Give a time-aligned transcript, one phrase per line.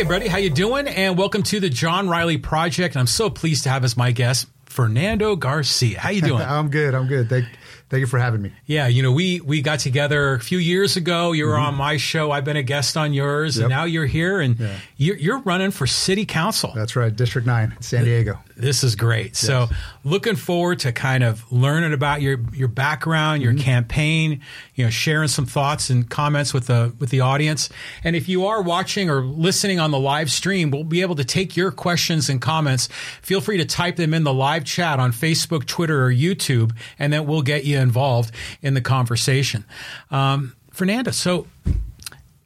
[0.00, 0.28] everybody.
[0.28, 0.88] How you doing?
[0.88, 2.96] And welcome to the John Riley Project.
[2.96, 6.00] I'm so pleased to have as my guest Fernando Garcia.
[6.00, 6.40] How you doing?
[6.48, 6.94] I'm good.
[6.94, 7.28] I'm good.
[7.28, 7.44] Thank
[7.90, 8.52] Thank you for having me.
[8.66, 11.32] Yeah, you know, we we got together a few years ago.
[11.32, 11.64] You were mm-hmm.
[11.66, 12.30] on my show.
[12.30, 13.64] I've been a guest on yours, yep.
[13.64, 14.76] and now you're here, and yeah.
[14.96, 16.72] you're, you're, running for city council.
[16.72, 18.38] That's right, District Nine, San Diego.
[18.60, 19.28] This is great.
[19.28, 19.38] Yes.
[19.38, 19.68] So,
[20.04, 23.62] looking forward to kind of learning about your your background, your mm-hmm.
[23.62, 24.40] campaign.
[24.74, 27.68] You know, sharing some thoughts and comments with the with the audience.
[28.02, 31.24] And if you are watching or listening on the live stream, we'll be able to
[31.24, 32.88] take your questions and comments.
[33.20, 37.12] Feel free to type them in the live chat on Facebook, Twitter, or YouTube, and
[37.12, 39.64] then we'll get you involved in the conversation.
[40.10, 41.46] Um, Fernando, so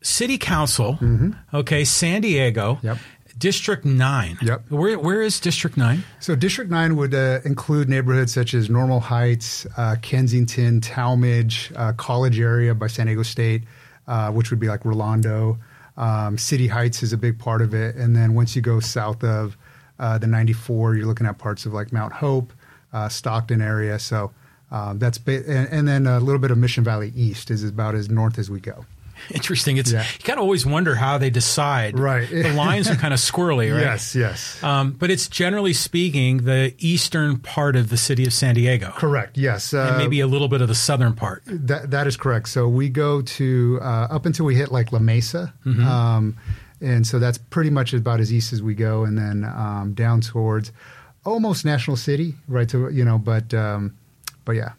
[0.04, 1.30] city council, mm-hmm.
[1.52, 2.78] okay, San Diego.
[2.82, 2.98] Yep.
[3.38, 4.38] District 9.
[4.42, 4.70] Yep.
[4.70, 6.04] Where, where is District 9?
[6.20, 11.92] So, District 9 would uh, include neighborhoods such as Normal Heights, uh, Kensington, Talmadge, uh,
[11.92, 13.62] College area by San Diego State,
[14.06, 15.58] uh, which would be like Rolando.
[15.96, 17.96] Um, City Heights is a big part of it.
[17.96, 19.56] And then once you go south of
[19.98, 22.52] uh, the 94, you're looking at parts of like Mount Hope,
[22.92, 23.98] uh, Stockton area.
[23.98, 24.32] So,
[24.70, 27.94] um, that's ba- and, and, then a little bit of Mission Valley East is about
[27.94, 28.84] as north as we go.
[29.34, 29.76] Interesting.
[29.76, 30.02] It's yeah.
[30.02, 31.98] you kind of always wonder how they decide.
[31.98, 32.28] Right.
[32.28, 33.82] the lines are kind of squirrely, right?
[33.82, 34.62] Yes, yes.
[34.62, 38.92] Um, but it's generally speaking the eastern part of the city of San Diego.
[38.96, 39.36] Correct.
[39.36, 39.72] Yes.
[39.74, 41.42] Uh, and maybe a little bit of the southern part.
[41.46, 42.48] That that is correct.
[42.48, 45.52] So we go to uh, up until we hit like La Mesa.
[45.64, 45.86] Mm-hmm.
[45.86, 46.36] Um,
[46.80, 50.20] and so that's pretty much about as east as we go, and then um, down
[50.20, 50.70] towards
[51.24, 52.68] almost National City, right?
[52.68, 53.96] To you know, but um,
[54.44, 54.72] but yeah,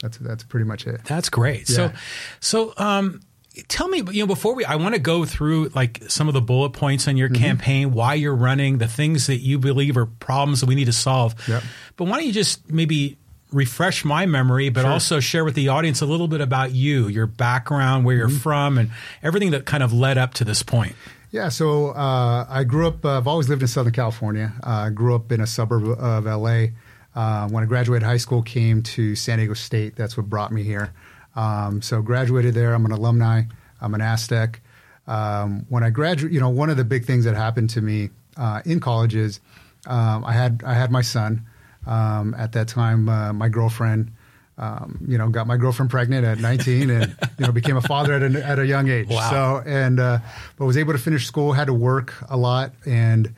[0.00, 1.04] that's that's pretty much it.
[1.04, 1.68] That's great.
[1.68, 1.76] Yeah.
[1.76, 1.92] So,
[2.40, 3.20] so um,
[3.68, 6.40] tell me, you know, before we, I want to go through like some of the
[6.40, 7.42] bullet points on your mm-hmm.
[7.42, 10.92] campaign, why you're running, the things that you believe are problems that we need to
[10.92, 11.34] solve.
[11.48, 11.62] Yep.
[11.96, 13.18] But why don't you just maybe
[13.52, 14.90] refresh my memory, but sure.
[14.90, 18.38] also share with the audience a little bit about you, your background, where you're mm-hmm.
[18.38, 18.90] from, and
[19.22, 20.94] everything that kind of led up to this point.
[21.30, 23.04] Yeah, so uh, I grew up.
[23.04, 24.52] Uh, I've always lived in Southern California.
[24.64, 26.66] Uh, I grew up in a suburb of LA.
[27.14, 29.96] Uh, when I graduated high school, came to San Diego State.
[29.96, 30.92] That's what brought me here.
[31.36, 32.74] Um, so graduated there.
[32.74, 33.42] I'm an alumni.
[33.80, 34.60] I'm an Aztec.
[35.06, 38.10] Um, when I graduated, you know, one of the big things that happened to me
[38.36, 39.40] uh, in college is
[39.86, 41.46] um, I had I had my son.
[41.86, 44.12] Um, at that time, uh, my girlfriend,
[44.58, 48.12] um, you know, got my girlfriend pregnant at 19, and you know, became a father
[48.12, 49.08] at a, at a young age.
[49.08, 49.30] Wow.
[49.30, 50.18] So, and uh,
[50.56, 51.52] but was able to finish school.
[51.52, 53.34] Had to work a lot, and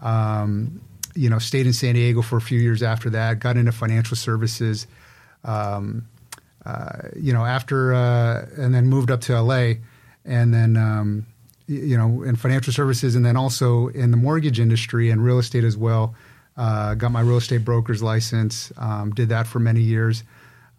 [0.00, 0.80] um,
[1.14, 3.38] you know, stayed in San Diego for a few years after that.
[3.38, 4.86] Got into financial services.
[5.44, 6.08] Um,
[6.66, 9.74] uh, you know, after uh, and then moved up to LA,
[10.24, 11.26] and then um,
[11.66, 15.64] you know, in financial services, and then also in the mortgage industry and real estate
[15.64, 16.14] as well.
[16.56, 18.72] Uh, got my real estate broker's license.
[18.78, 20.24] Um, did that for many years,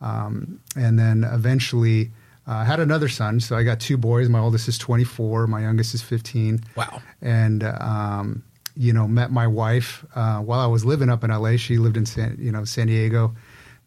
[0.02, 2.12] um, and then eventually.
[2.48, 4.30] Uh, had another son, so I got two boys.
[4.30, 6.62] My oldest is 24, my youngest is 15.
[6.76, 7.02] Wow!
[7.20, 8.44] And um,
[8.78, 11.58] you know, met my wife uh, while I was living up in LA.
[11.58, 13.36] She lived in San, you know San Diego.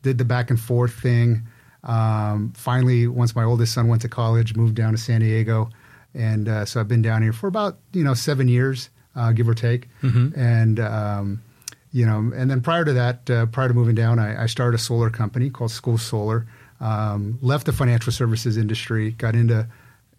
[0.02, 1.46] Did the back and forth thing.
[1.84, 5.70] Um, finally, once my oldest son went to college, moved down to San Diego,
[6.14, 9.48] and uh, so I've been down here for about you know seven years, uh, give
[9.48, 9.88] or take.
[10.02, 10.38] Mm-hmm.
[10.38, 11.42] And um,
[11.92, 14.74] you know, and then prior to that, uh, prior to moving down, I, I, started
[14.74, 16.46] a solar company called School Solar.
[16.80, 19.66] Um, left the financial services industry, got into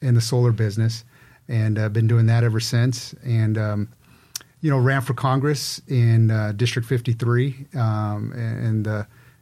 [0.02, 1.06] in the solar business,
[1.48, 3.14] and uh, been doing that ever since.
[3.24, 3.90] And um,
[4.62, 8.88] you know, ran for Congress in uh, District 53 um, and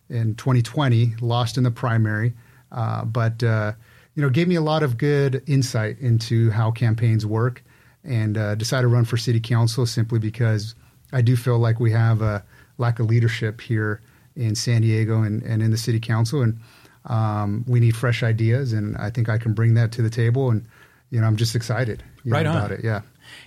[0.09, 2.33] in 2020, lost in the primary,
[2.71, 3.73] uh, but uh,
[4.15, 7.63] you know, gave me a lot of good insight into how campaigns work,
[8.03, 10.75] and uh, decided to run for city council simply because
[11.11, 12.43] I do feel like we have a
[12.77, 14.01] lack of leadership here
[14.35, 16.59] in San Diego and, and in the city council, and
[17.05, 20.51] um, we need fresh ideas, and I think I can bring that to the table,
[20.51, 20.65] and
[21.09, 22.83] you know, I'm just excited right know, about it.
[22.83, 23.01] Yeah.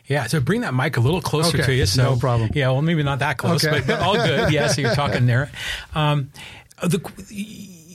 [0.06, 1.86] Yeah, so bring that mic a little closer okay, to you.
[1.86, 2.50] So, no problem.
[2.54, 3.78] Yeah, well, maybe not that close, okay.
[3.78, 4.40] but, but, all good.
[4.52, 5.50] Yeah, so you're talking there.
[5.94, 6.30] Um,
[6.82, 6.98] the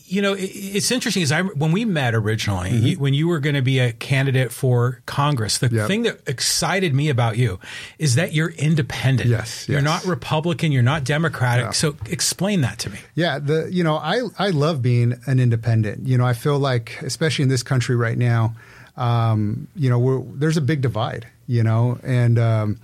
[0.08, 1.24] you know, it's interesting.
[1.24, 3.02] Is I when we met originally, mm-hmm.
[3.02, 5.88] when you were going to be a candidate for Congress, the yep.
[5.88, 7.60] thing that excited me about you
[7.98, 9.30] is that you're independent.
[9.30, 10.72] Yes, you're not Republican.
[10.72, 11.66] You're not Democratic.
[11.66, 11.72] Yeah.
[11.72, 13.00] So explain that to me.
[13.16, 16.08] Yeah, the you know, I I love being an independent.
[16.08, 18.56] You know, I feel like, especially in this country right now,
[18.98, 22.80] um, you know, there's a big divide you know, and um,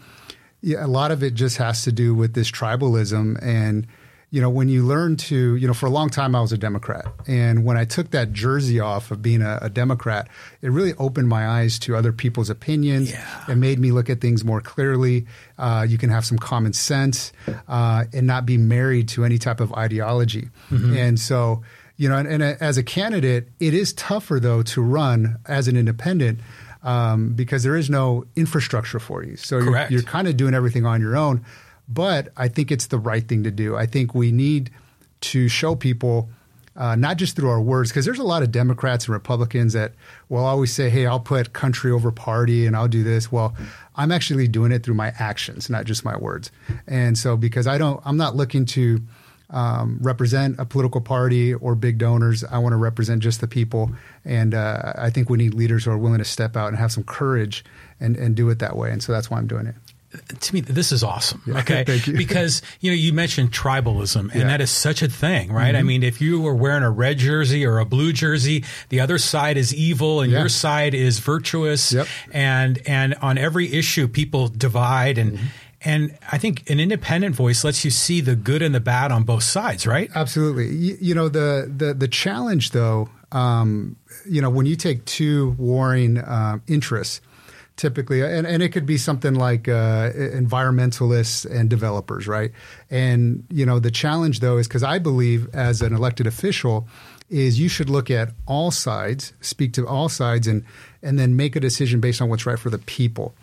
[0.61, 3.87] yeah, a lot of it just has to do with this tribalism and
[4.31, 6.57] you know, when you learn to, you know, for a long time I was a
[6.57, 7.05] Democrat.
[7.27, 10.29] And when I took that jersey off of being a, a Democrat,
[10.61, 13.11] it really opened my eyes to other people's opinions.
[13.11, 13.43] Yeah.
[13.49, 15.27] It made me look at things more clearly.
[15.57, 17.33] Uh, you can have some common sense
[17.67, 20.49] uh, and not be married to any type of ideology.
[20.69, 20.95] Mm-hmm.
[20.95, 21.61] And so,
[21.97, 25.75] you know, and, and, as a candidate, it is tougher though to run as an
[25.75, 26.39] independent
[26.83, 29.37] um, because there is no infrastructure for you.
[29.37, 31.45] So you're, you're kind of doing everything on your own.
[31.87, 33.75] But I think it's the right thing to do.
[33.75, 34.69] I think we need
[35.21, 36.29] to show people,
[36.75, 39.93] uh, not just through our words, because there's a lot of Democrats and Republicans that
[40.29, 43.31] will always say, hey, I'll put country over party and I'll do this.
[43.31, 43.55] Well,
[43.95, 46.49] I'm actually doing it through my actions, not just my words.
[46.87, 49.01] And so, because I don't, I'm not looking to,
[49.51, 52.43] um, represent a political party or big donors.
[52.43, 53.91] I want to represent just the people.
[54.25, 56.91] And uh, I think we need leaders who are willing to step out and have
[56.91, 57.63] some courage
[57.99, 58.91] and, and do it that way.
[58.91, 59.75] And so that's why I'm doing it.
[60.41, 61.41] to me, this is awesome.
[61.47, 62.17] Okay, thank you.
[62.17, 64.39] because you know you mentioned tribalism, and Yeah.
[64.41, 64.47] Mm-hmm.
[64.49, 65.73] that is such a thing, right?
[65.73, 69.17] I mean, if you were wearing a red jersey or a blue jersey, the other
[69.17, 70.39] side is evil, and Yeah.
[70.39, 71.93] your side is virtuous.
[71.93, 72.07] Yep.
[72.33, 75.45] And and on every issue, people divide, and Mm-hmm.
[75.83, 79.23] And I think an independent voice lets you see the good and the bad on
[79.23, 80.11] both sides, right?
[80.13, 80.67] Absolutely.
[80.75, 83.95] You, you know, the, the, the challenge, though, um,
[84.27, 87.21] you know, when you take two warring um, interests,
[87.77, 92.51] typically, and, and it could be something like uh, environmentalists and developers, right?
[92.91, 96.87] And, you know, the challenge, though, is because I believe as an elected official,
[97.29, 100.63] is you should look at all sides, speak to all sides, and,
[101.01, 103.33] and then make a decision based on what's right for the people.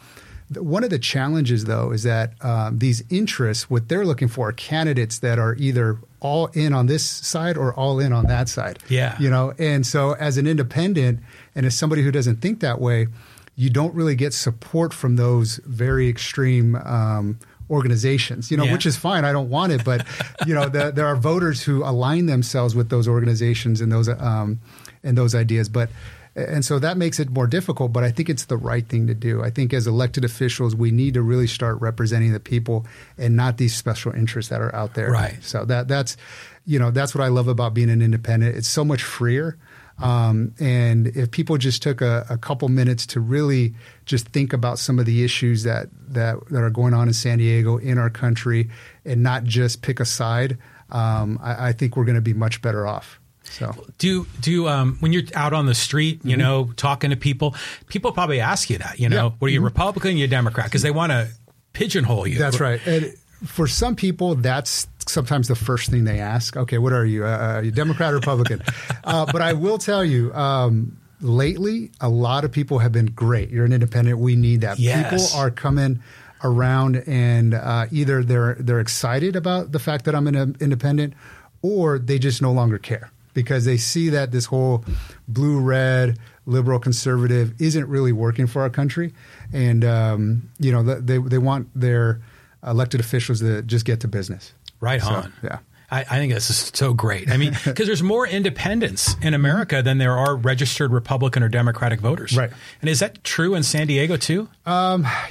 [0.57, 4.53] One of the challenges, though, is that um, these interests, what they're looking for, are
[4.53, 8.79] candidates that are either all in on this side or all in on that side.
[8.89, 9.17] Yeah.
[9.21, 9.53] you know.
[9.59, 11.21] And so, as an independent,
[11.55, 13.09] and as somebody who doesn't think that way,
[13.57, 17.39] you don't really get support from those very extreme um,
[17.71, 18.51] organizations.
[18.51, 18.73] You know, Yeah.
[18.73, 19.25] which is fine.
[19.25, 20.07] I don't want it, but
[20.47, 24.61] you know, the, there are voters who align themselves with those organizations and those um,
[25.03, 25.91] and those ideas, but.
[26.39, 29.15] And so that makes it more difficult, but I think it's the right thing to
[29.15, 29.43] do.
[29.43, 32.87] I think as elected officials, we need to really start representing the people
[33.17, 35.11] and not these special interests that are out there.
[35.11, 35.37] Right.
[35.43, 36.17] So that that's,
[36.65, 38.57] you know, that's what I love about being an independent.
[38.57, 39.59] It's so much freer.
[40.01, 43.75] Um, and if people just took a, a couple minutes to really
[44.05, 47.39] just think about some of the issues that, that, that are going on in San
[47.39, 48.71] Diego, in our country,
[49.05, 50.57] and not just pick a side,
[50.91, 53.19] um, I, I think we're going to be much better off.
[53.51, 57.55] So Do do um, when you're out on the street, you know, talking to people,
[57.89, 58.99] people probably ask you that.
[59.01, 59.25] You know, Mm-hmm.
[59.25, 59.31] Yeah.
[59.31, 59.39] Mm-hmm.
[59.39, 60.17] what are you Republican?
[60.17, 60.67] You Democrat?
[60.67, 61.29] Because they want to
[61.73, 62.39] pigeonhole you.
[62.39, 62.81] That's right.
[62.87, 63.15] And
[63.47, 66.57] for some people, that's sometimes the first thing they ask.
[66.57, 67.25] Okay, what are you?
[67.25, 68.63] Uh, are you Democrat or Republican?
[69.05, 73.51] uh, but I will tell you, um, lately, a lot of people have been great.
[73.51, 74.19] You're an independent.
[74.19, 74.79] We need that.
[74.79, 75.11] Yes.
[75.11, 76.01] People are coming
[76.45, 81.15] around, and uh, either they're they're excited about the fact that I'm an independent,
[81.63, 83.11] or they just no longer care
[83.43, 84.85] because they see that this whole
[85.29, 89.15] blue red liberal conservative isn't really working for our country,
[89.53, 92.21] and um, you know they they want their
[92.67, 94.53] elected officials to just get to business.
[94.81, 95.33] Right So, on.
[95.43, 95.59] yeah.
[95.91, 97.31] I, I think this is so great.
[97.31, 102.01] I mean, because there's more independents in America than there are registered Republican or Democratic
[102.01, 102.37] voters.
[102.37, 102.51] Right.
[102.83, 104.49] And is that true in San Diego too?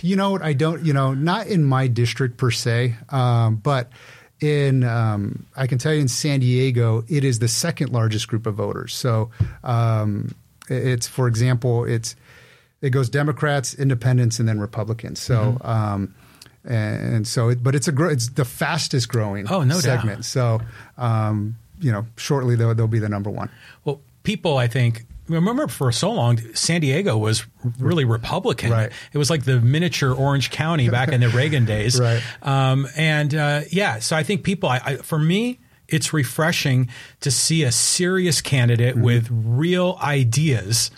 [0.01, 0.39] You know?
[0.42, 0.83] I don't.
[0.83, 3.92] You know, not in my district per se, um, but
[4.41, 8.45] in um, I can tell you in San Diego, it is the second largest group
[8.45, 8.93] of voters.
[8.93, 9.31] So
[9.63, 10.33] um,
[10.69, 12.15] it's, for example, it's
[12.81, 15.19] it goes Democrats, Independents, and then Republicans.
[15.19, 15.57] So.
[15.59, 15.67] Mm-hmm.
[15.67, 16.15] Um,
[16.69, 19.83] and so, it, but it's a it's the fastest growing Oh, no doubt.
[19.83, 20.25] segment.
[20.25, 20.59] So,
[20.97, 23.49] um, you know, shortly they'll, they'll be the number one.
[23.85, 27.45] Well, people, I think, remember for so long, San Diego was
[27.80, 28.71] really Republican.
[28.71, 28.92] Right.
[29.13, 31.99] It was like the miniature Orange County back in the Reagan days.
[31.99, 32.21] Right.
[32.42, 36.90] Um, and uh, yeah, so I think people, I, I, for me, it's refreshing
[37.21, 39.04] to see a serious candidate Mm-hmm.
[39.04, 40.92] with real ideas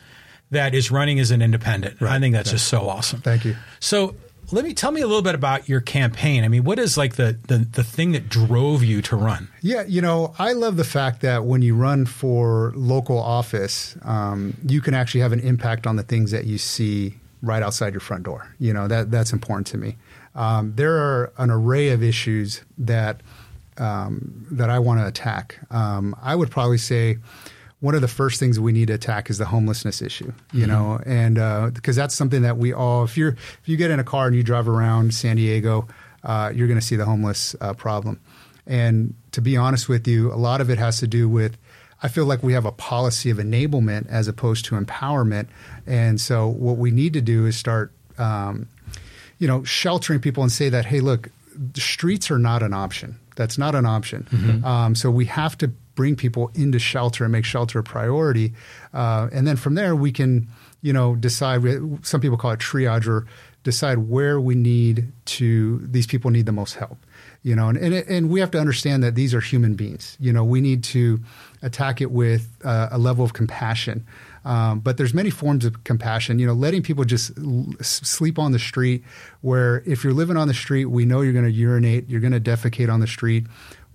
[0.51, 2.01] that is running as an independent.
[2.01, 3.21] I think that's just so awesome.
[3.21, 3.55] Thank you.
[3.79, 4.15] So
[4.51, 6.43] let me tell me a little bit about your campaign.
[6.43, 9.49] I mean, what is like the the, the thing that drove you to run?
[9.61, 14.55] Yeah, you know, I love the fact that when you run for local office, um,
[14.65, 18.01] you can actually have an impact on the things that you see right outside your
[18.01, 18.53] front door.
[18.59, 19.97] You know, that that's important to me.
[20.35, 23.21] Um, there are an array of issues that
[23.77, 25.59] um, that I want to attack.
[25.71, 27.17] Um, I would probably say
[27.79, 30.31] one of the first things we need to attack is the homelessness issue.
[30.53, 33.99] You know, and because that's something that we all, if you're if you get in
[33.99, 35.87] a car and you drive around San Diego,
[36.23, 38.19] uh, you're going to see the homeless uh, problem.
[38.67, 41.57] And to be honest with you, a lot of it has to do with
[42.01, 45.47] I feel like we have a policy of enablement as opposed to empowerment.
[45.85, 48.67] And so what we need to do is start, um,
[49.37, 53.19] you know, sheltering people and say that, hey, look, the streets are not an option.
[53.35, 54.27] That's not an option.
[54.63, 58.53] Um, so we have to bring people into shelter and make shelter a priority.
[58.93, 60.47] Uh, and then from there, we can,
[60.81, 61.61] you know, decide.
[62.03, 63.27] Some people call it triage or
[63.63, 65.79] decide where we need to.
[65.79, 66.97] These people need the most help.
[67.43, 70.15] You know, and and, and we have to understand that these are human beings.
[70.21, 71.19] You know, we need to
[71.61, 74.05] attack it with uh, a level of compassion.
[74.45, 76.39] Um, but there's many forms of compassion.
[76.39, 79.03] You know, letting people just l- sleep on the street.
[79.41, 82.31] Where if you're living on the street, we know you're going to urinate, you're going
[82.31, 83.47] to defecate on the street.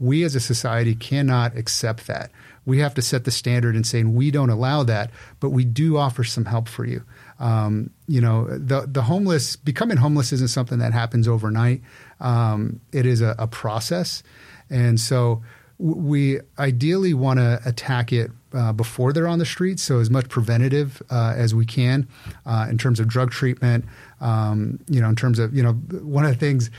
[0.04, 2.30] We as a society cannot accept that.
[2.66, 5.96] We have to set the standard and saying we don't allow that, but we do
[5.96, 7.04] offer some help for you.
[7.38, 11.82] Um, you know, the the homeless becoming homeless isn't something that happens overnight.
[12.20, 14.22] Um, it is a, a process,
[14.70, 15.42] and so
[15.78, 20.28] we ideally want to attack it uh, before they're on the streets, so as much
[20.28, 22.06] preventative uh, as we can
[22.46, 23.84] uh, in terms of drug treatment.
[24.20, 26.70] Um, you know, in terms of you know, one of the things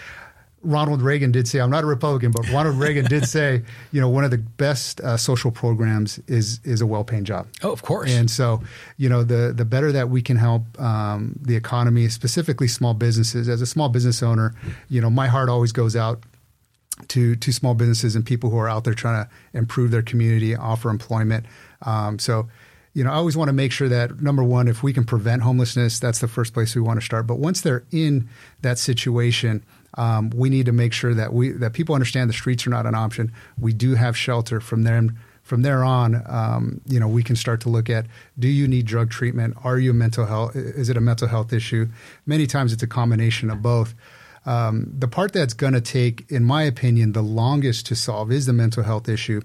[0.66, 1.60] Ronald Reagan did say.
[1.60, 5.00] I'm not a Republican, but Ronald Reagan did say, you know, one of the best
[5.02, 7.48] uh, social programs is is a well-paying job.
[7.64, 8.12] Oh, of course.
[8.12, 8.62] And so,
[8.98, 13.48] you know, the the better that we can help um, the economy, specifically small businesses.
[13.48, 14.54] As a small business owner,
[14.90, 16.24] you know, my heart always goes out
[17.10, 20.56] to to small businesses and people who are out there trying to improve their community,
[20.56, 21.46] offer employment.
[21.82, 22.48] Um, so,
[22.94, 25.42] you know, I always want to make sure that number one, if we can prevent
[25.42, 27.28] homelessness, that's the first place we want to start.
[27.28, 28.30] But once they're in
[28.62, 29.66] that situation,
[29.96, 32.86] um, we need to make sure that we that people understand the streets are not
[32.86, 33.32] an option.
[33.60, 35.08] We do have shelter from there.
[35.44, 38.08] From there on, um, you know, we can start to look at:
[38.40, 39.56] Do you need drug treatment?
[39.64, 40.56] Are you mental health?
[40.56, 41.88] Is it a mental health issue?
[42.26, 43.94] Many times, it's a combination of both.
[44.48, 48.48] Um, the part that's going to take, in my opinion, the longest to solve is
[48.48, 49.42] the mental health issue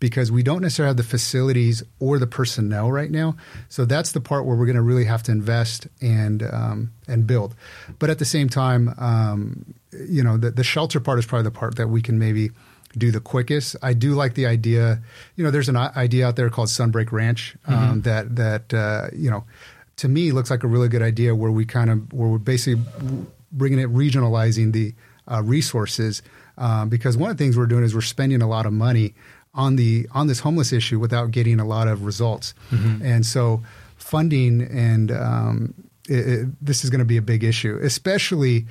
[0.00, 3.36] because we don't necessarily have the facilities or the personnel right now.
[3.68, 7.26] So that's the part where we're going to really have to invest and um, and
[7.26, 7.54] build.
[7.98, 11.50] But at the same time, um, you know, the, the shelter part is probably the
[11.50, 12.50] part that we can maybe
[12.96, 13.76] do the quickest.
[13.82, 15.00] I do like the idea.
[15.36, 18.00] You know, there's an idea out there called Sunbreak Ranch um, mm-hmm.
[18.02, 19.44] that that uh, you know,
[19.96, 22.82] to me looks like a really good idea where we kind of where we're basically
[23.52, 24.94] bringing it regionalizing the
[25.30, 26.22] uh, resources.
[26.56, 29.14] Um, because one of the things we're doing is we're spending a lot of money
[29.54, 32.54] on the on this homeless issue without getting a lot of results.
[32.70, 33.04] Mm-hmm.
[33.04, 33.62] And so
[33.96, 35.74] funding and um,
[36.08, 38.66] it, it, this is going to be a big issue, especially.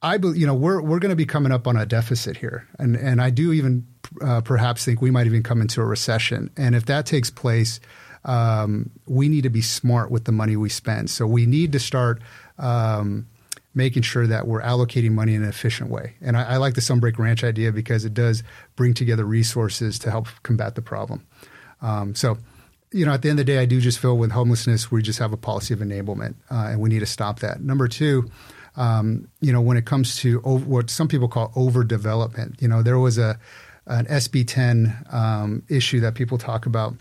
[0.00, 2.66] I, believe you know, we're we're going to be coming up on a deficit here,
[2.78, 3.86] and and I do even
[4.22, 6.50] uh, perhaps think we might even come into a recession.
[6.56, 7.80] And if that takes place,
[8.24, 11.10] um, we need to be smart with the money we spend.
[11.10, 12.22] So we need to start
[12.58, 13.26] um,
[13.74, 16.14] making sure that we're allocating money in an efficient way.
[16.20, 18.42] And I, I, like the Sunbreak Ranch idea because it does
[18.76, 21.26] bring together resources to help combat the problem.
[21.80, 22.38] Um, so,
[22.90, 25.02] you know, at the end of the day, I do just feel with homelessness, we
[25.02, 27.60] just have a policy of enablement, uh, and we need to stop that.
[27.60, 28.30] Number two,
[28.78, 32.82] um, you know, when it comes to over, what some people call overdevelopment, you know,
[32.82, 33.38] there was a
[33.86, 36.94] an SB 10 um, issue that people talk about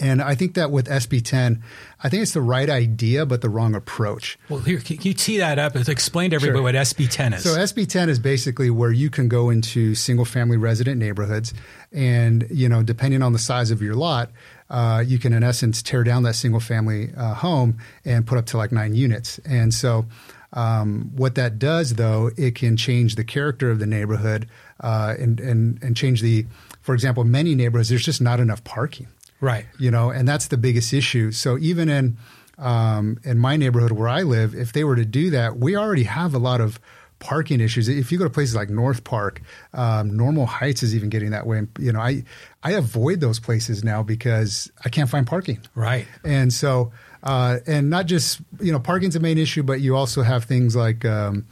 [0.00, 1.62] and I think that with SB 10,
[2.02, 4.38] I think it's the right idea, but the wrong approach.
[4.48, 6.62] Well, here, can you tee that up and explain to everybody sure.
[6.62, 7.42] what SB 10 is?
[7.42, 11.52] So, SB 10 is basically where you can go into single family resident neighborhoods.
[11.90, 14.30] And, you know, depending on the size of your lot,
[14.70, 18.46] uh, you can, in essence, tear down that single family uh, home and put up
[18.46, 19.38] to like nine units.
[19.40, 20.06] And so,
[20.52, 24.48] um, what that does, though, it can change the character of the neighborhood
[24.80, 26.46] uh, and, and, and change the,
[26.80, 29.08] for example, many neighborhoods, there's just not enough parking.
[29.40, 29.66] Right.
[29.78, 31.32] You know, and that's the biggest issue.
[31.32, 32.16] So even in
[32.58, 36.02] um, in my neighborhood where I live, if they were to do that, we already
[36.04, 36.80] have a lot of
[37.20, 37.88] parking issues.
[37.88, 39.42] If you go to places like North Park,
[39.74, 41.66] um, Normal Heights is even getting that way.
[41.78, 42.24] You know, I
[42.62, 45.60] I avoid those places now because I can't find parking.
[45.74, 46.06] Right.
[46.24, 50.22] And so, uh, and not just you know, parking's a main issue, but you also
[50.22, 51.04] have things like.
[51.04, 51.46] Um,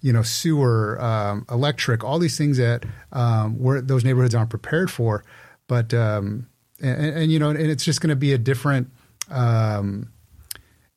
[0.00, 4.90] you know, sewer, um, electric, all these things that um, where those neighborhoods aren't prepared
[4.90, 5.24] for.
[5.66, 6.46] But um,
[6.80, 8.90] and, and you know, and it's just going to be a different,
[9.30, 10.12] um,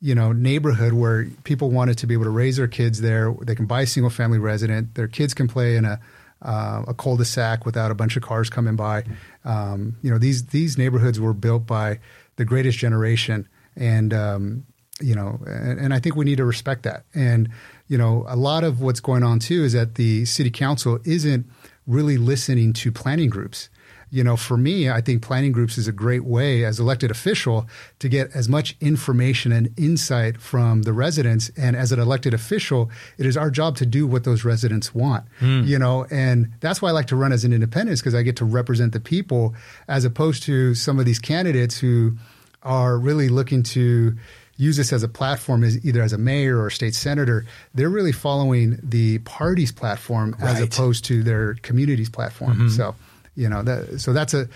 [0.00, 3.34] you know, neighborhood where people wanted to be able to raise their kids there.
[3.42, 4.94] They can buy a single family resident.
[4.94, 6.00] Their kids can play in a
[6.40, 9.04] uh, a cul-de-sac without a bunch of cars coming by.
[9.44, 11.98] Um, you know, these these neighborhoods were built by
[12.36, 14.64] the greatest generation, and um,
[15.00, 17.04] you know, and, and, I think we need to respect that.
[17.14, 17.48] And
[17.88, 21.46] you know, a lot of what's going on too is that the city council isn't
[21.86, 23.68] really listening to planning groups
[24.12, 27.66] you know, for me, I think planning groups is a great way as elected official
[27.98, 31.50] to get as much information and insight from the residents.
[31.56, 35.24] And as an elected official, it is our job to do what those residents want,
[35.40, 35.66] mm.
[35.66, 38.36] you know, and that's why I like to run as an independent because I get
[38.36, 39.54] to represent the people
[39.88, 42.18] as opposed to some of these candidates who
[42.62, 44.16] are really looking to
[44.56, 47.88] use this as a platform as either as a mayor or a state senator, they're
[47.88, 50.56] really following the party's platform right.
[50.56, 52.52] as opposed to their community's platform.
[52.52, 52.68] Mm-hmm.
[52.68, 52.94] So
[53.34, 54.48] you know that so that's a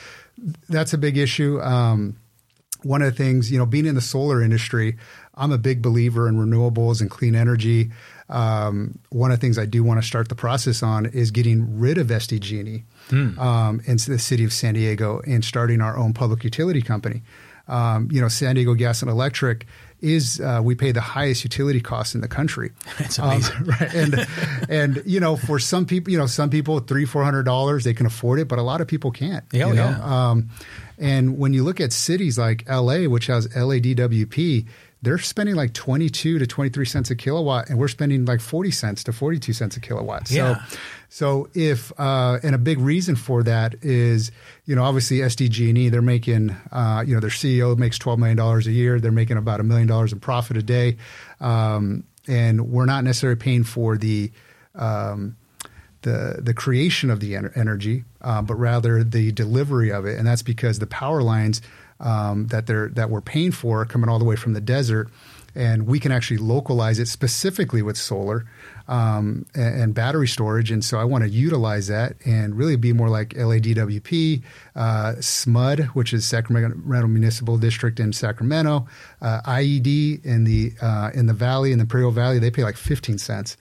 [0.68, 1.60] that's a big issue.
[1.60, 2.16] Um,
[2.82, 4.96] one of the things, you know, being in the solar industry,
[5.34, 7.90] I'm a big believer in renewables and clean energy.
[8.28, 11.78] Um, one of the things I do want to start the process on is getting
[11.78, 13.38] rid of SDG&E mm.
[13.38, 17.22] um, in the city of San Diego and starting our own public utility company.
[17.68, 19.66] Um, you know, San Diego Gas and Electric
[20.00, 22.72] is uh, we pay the highest utility costs in the country.
[22.98, 23.94] That's amazing, um, right?
[23.94, 24.26] And
[24.68, 27.94] and you know, for some people, you know, some people three four hundred dollars they
[27.94, 29.44] can afford it, but a lot of people can't.
[29.52, 29.88] Yeah, you know?
[29.88, 30.30] yeah.
[30.30, 30.50] Um,
[30.98, 34.66] and when you look at cities like LA, which has LADWP,
[35.06, 39.04] they're spending like 22 to 23 cents a kilowatt and we're spending like 40 cents
[39.04, 40.28] to 42 cents a kilowatt.
[40.28, 40.64] Yeah.
[40.66, 44.32] So so if uh, and a big reason for that is
[44.64, 48.66] you know obviously SDG&E they're making uh, you know their CEO makes 12 million dollars
[48.66, 50.96] a year, they're making about a million dollars in profit a day.
[51.40, 54.32] Um, and we're not necessarily paying for the
[54.74, 55.36] um,
[56.02, 60.26] the the creation of the ener- energy, uh, but rather the delivery of it, and
[60.26, 61.62] that's because the power lines
[62.00, 65.08] um, that they're that we're paying for coming all the way from the desert,
[65.54, 68.46] and we can actually localize it specifically with solar
[68.88, 70.70] um, and, and, battery storage.
[70.70, 74.42] And so I want to utilize that and really be more like LADWP,
[74.76, 78.86] uh, SMUD, which is Sacramento Municipal District in Sacramento,
[79.20, 82.38] uh, IED in the uh, in the Valley in the Imperial Valley.
[82.38, 83.56] They pay like 15 cents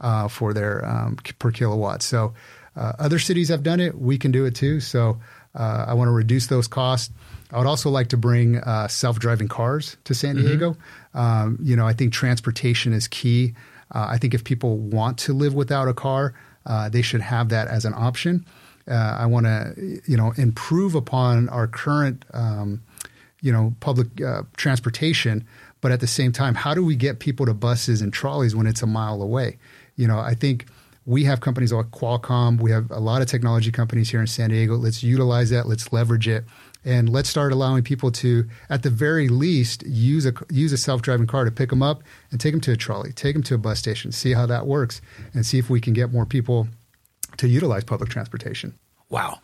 [0.00, 2.02] uh, for their um, per kilowatt.
[2.02, 2.34] So
[2.76, 3.98] uh, other cities have done it.
[3.98, 4.80] We can do it too.
[4.80, 5.18] So
[5.54, 7.12] uh, I want to reduce those costs.
[7.52, 10.46] I would also like to bring uh, self-driving cars to San mm-hmm.
[10.46, 10.72] Diego.
[10.72, 11.18] Mm-hmm.
[11.18, 13.54] Um, you know, I think transportation is key.
[13.94, 16.34] Uh, I think if people want to live without a car,
[16.66, 18.44] uh, they should have that as an option.
[18.88, 22.82] Uh, I want to, you know, improve upon our current, um,
[23.40, 25.46] you know, public uh, transportation.
[25.80, 28.66] But at the same time, how do we get people to buses and trolleys when
[28.66, 29.58] it's a mile away?
[29.96, 30.66] You know, I think
[31.04, 32.60] we have companies like Qualcomm.
[32.60, 34.76] We have a lot of technology companies here in San Diego.
[34.76, 35.66] Let's utilize that.
[35.66, 36.44] Let's leverage it
[36.86, 41.02] and let's start allowing people to, at the very least, use a use a self
[41.02, 43.56] driving car to pick them up and take them to a trolley, take them to
[43.56, 45.02] a bus station, see how that works,
[45.34, 46.68] and see if we can get more people
[47.38, 48.72] to utilize public transportation.
[49.10, 49.40] Wow.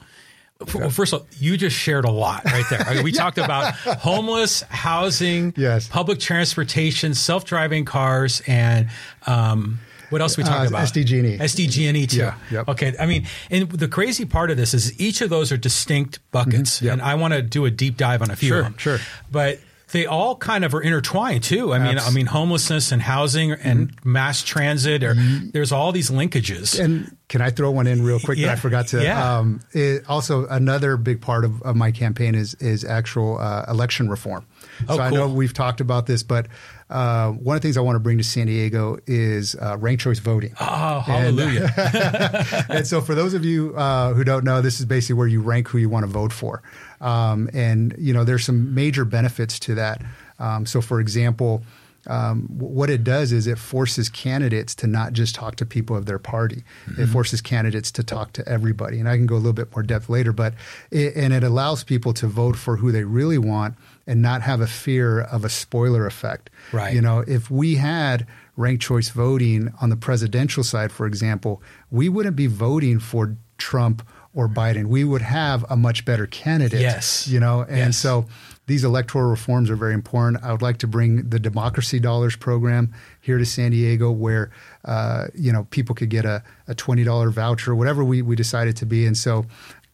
[0.75, 2.80] Well, first of all, you just shared a lot right there.
[2.82, 3.20] I mean, we yeah.
[3.20, 5.88] talked about homeless housing, yes.
[5.88, 8.88] public transportation, self-driving cars, and
[9.26, 9.80] um,
[10.12, 10.88] what else are we talking uh, about?
[10.88, 11.38] SDG&E.
[11.38, 12.16] SDG&E too.
[12.18, 12.68] Yeah, yep.
[12.68, 12.94] Okay.
[12.98, 16.76] I mean, and the crazy part of this is each of those are distinct buckets,
[16.76, 16.92] mm-hmm, yep.
[16.94, 18.76] and I want to do a deep dive on a few sure, of them.
[18.78, 18.98] Sure.
[19.30, 19.58] But
[19.92, 21.72] they all kind of are intertwined too.
[21.72, 24.12] I mean, Abs- I mean, homelessness and housing and mm-hmm.
[24.12, 25.50] mass transit, or mm-hmm.
[25.50, 26.82] there's all these linkages.
[26.82, 28.48] And can I throw one in real quick yeah.
[28.48, 29.02] that I forgot to?
[29.02, 29.38] Yeah.
[29.38, 34.08] Um, it, also, another big part of, of my campaign is is actual uh, election
[34.08, 34.46] reform.
[34.88, 35.00] Oh, so cool.
[35.00, 36.46] I know we've talked about this, but
[36.93, 40.02] uh, one of the things I want to bring to San Diego is uh, ranked
[40.02, 40.55] choice voting.
[40.61, 41.73] Oh, hallelujah.
[41.76, 45.26] And, and, so, for those of you uh, who don't know, this is basically where
[45.26, 46.63] you rank who you want to vote for.
[47.00, 50.02] Um, and, you know, there's some major benefits to that.
[50.39, 51.63] Um, so, for example,
[52.09, 56.05] um, what it does is it forces candidates to not just talk to people of
[56.05, 56.63] their party.
[56.87, 57.05] Mm-hmm.
[57.05, 59.00] It forces candidates to talk to everybody.
[59.00, 60.52] And I can go a little bit more depth later, but
[60.91, 64.60] it, and it allows people to vote for who they really want and not have
[64.60, 66.50] a fear of a spoiler effect.
[66.73, 66.95] Right.
[66.95, 72.08] You know, if we had ranked choice voting on the presidential side, for example, we
[72.08, 74.86] wouldn't be voting for Trump or Biden.
[74.86, 76.80] We would have a much better candidate.
[76.80, 77.28] Yes.
[77.28, 77.99] You know, and yes.
[77.99, 78.26] so
[78.67, 80.43] these electoral reforms are very important.
[80.43, 84.50] I would like to bring the Democracy Dollars program here to San Diego, where
[84.84, 88.76] uh, you know people could get a, a twenty dollar voucher, whatever we we decided
[88.78, 89.06] to be.
[89.06, 89.45] And so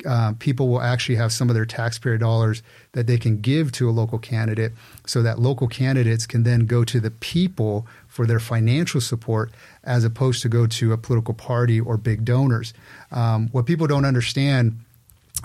[0.07, 3.89] uh, people will actually have some of their taxpayer dollars that they can give to
[3.89, 4.73] a local candidate
[5.07, 9.51] so that local candidates can then go to the people for their financial support
[9.85, 12.73] as opposed to go to a political party or big donors.
[13.11, 14.79] Um, what people don't understand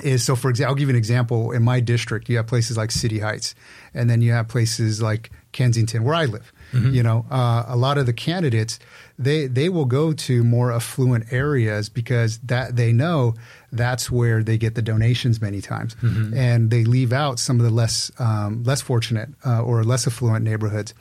[0.01, 2.75] is so for example i'll give you an example in my district you have places
[2.75, 3.53] like city heights
[3.93, 6.89] and then you have places like kensington where i live mm-hmm.
[6.89, 8.79] you know uh, a lot of the candidates
[9.19, 13.35] they they will go to more affluent areas because that they know
[13.71, 16.33] that's where they get the donations many times, mm-hmm.
[16.35, 20.43] and they leave out some of the less um, less fortunate uh, or less affluent
[20.43, 20.93] neighborhoods.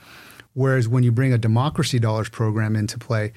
[0.53, 3.33] Whereas when you bring a democracy dollars program into play,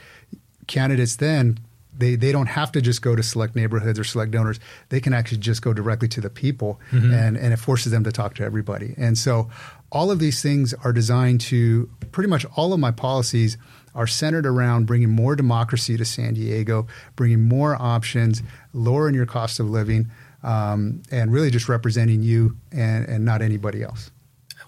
[0.66, 1.58] candidates then
[1.98, 4.60] they, they don't have to just go to select neighborhoods or select donors.
[4.90, 7.12] They can actually just go directly to the people, mm-hmm.
[7.12, 8.94] and, and it forces them to talk to everybody.
[8.98, 9.50] And so,
[9.90, 13.56] all of these things are designed to pretty much all of my policies
[13.96, 19.58] are centered around bringing more democracy to San Diego, bringing more options, lowering your cost
[19.58, 20.10] of living,
[20.44, 24.10] um, and really just representing you and, and not anybody else.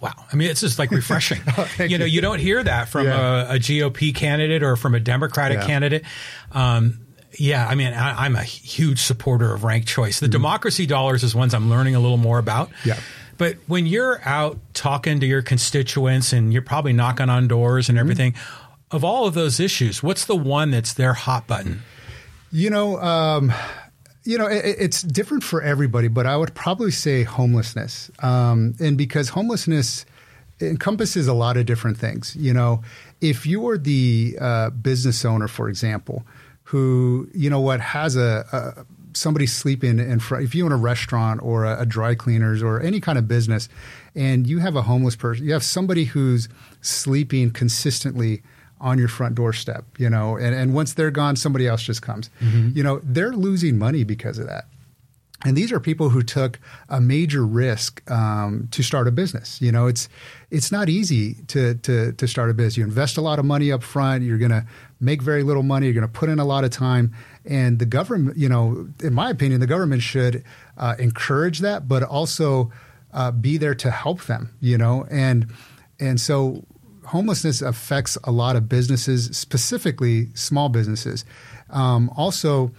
[0.00, 0.14] Wow.
[0.32, 1.40] I mean, it's just like refreshing.
[1.58, 2.20] oh, you know, you.
[2.20, 3.52] don't hear that from yeah.
[3.52, 5.66] a, a, GOP candidate or from a Democratic yeah.
[5.66, 6.04] candidate.
[6.52, 7.00] Um,
[7.38, 10.20] Yeah, I mean, I, am a huge supporter of ranked choice.
[10.20, 10.32] The mm-hmm.
[10.32, 12.70] democracy dollars is ones I'm learning a little more about.
[12.84, 12.98] Yeah.
[13.36, 17.96] But when you're out talking to your constituents and you're probably knocking on doors and
[17.96, 18.00] mm-hmm.
[18.00, 18.34] everything.
[18.90, 21.82] Of all of those issues, what's the one that's their hot button?
[22.50, 23.52] You know, um,
[24.24, 28.96] you know, it, it's different for everybody, but I would probably say homelessness, um, and
[28.96, 30.06] because homelessness
[30.60, 32.34] encompasses a lot of different things.
[32.36, 32.82] You know,
[33.20, 36.24] if you are the uh, business owner, for example,
[36.64, 40.76] who you know what has a, a somebody sleeping in front, if you own a
[40.76, 43.68] restaurant or a, a, dry cleaners or any kind of business,
[44.14, 46.48] and you have a homeless person, you have somebody who's
[46.80, 48.42] sleeping consistently
[48.80, 52.30] on your front doorstep, you know, and, and once they're gone, somebody else just comes.
[52.40, 52.76] Mm-hmm.
[52.76, 54.66] You know, they're losing money because of that.
[55.44, 59.62] And these are people who took a major risk um, to start a business.
[59.62, 60.08] You know, it's
[60.50, 62.76] it's not easy to, to to start a business.
[62.76, 64.24] You invest a lot of money up front.
[64.24, 64.66] You're going to
[64.98, 65.86] make very little money.
[65.86, 67.14] You're going to put in a lot of time,
[67.44, 70.42] and the government, you know, in my opinion, the government should
[70.76, 72.72] uh, encourage that, but also
[73.12, 74.56] uh, be there to help them.
[74.60, 75.46] You know, and
[76.00, 76.64] and so
[77.08, 81.24] homelessness affects a lot of businesses, specifically small businesses.
[81.70, 82.70] Um, also,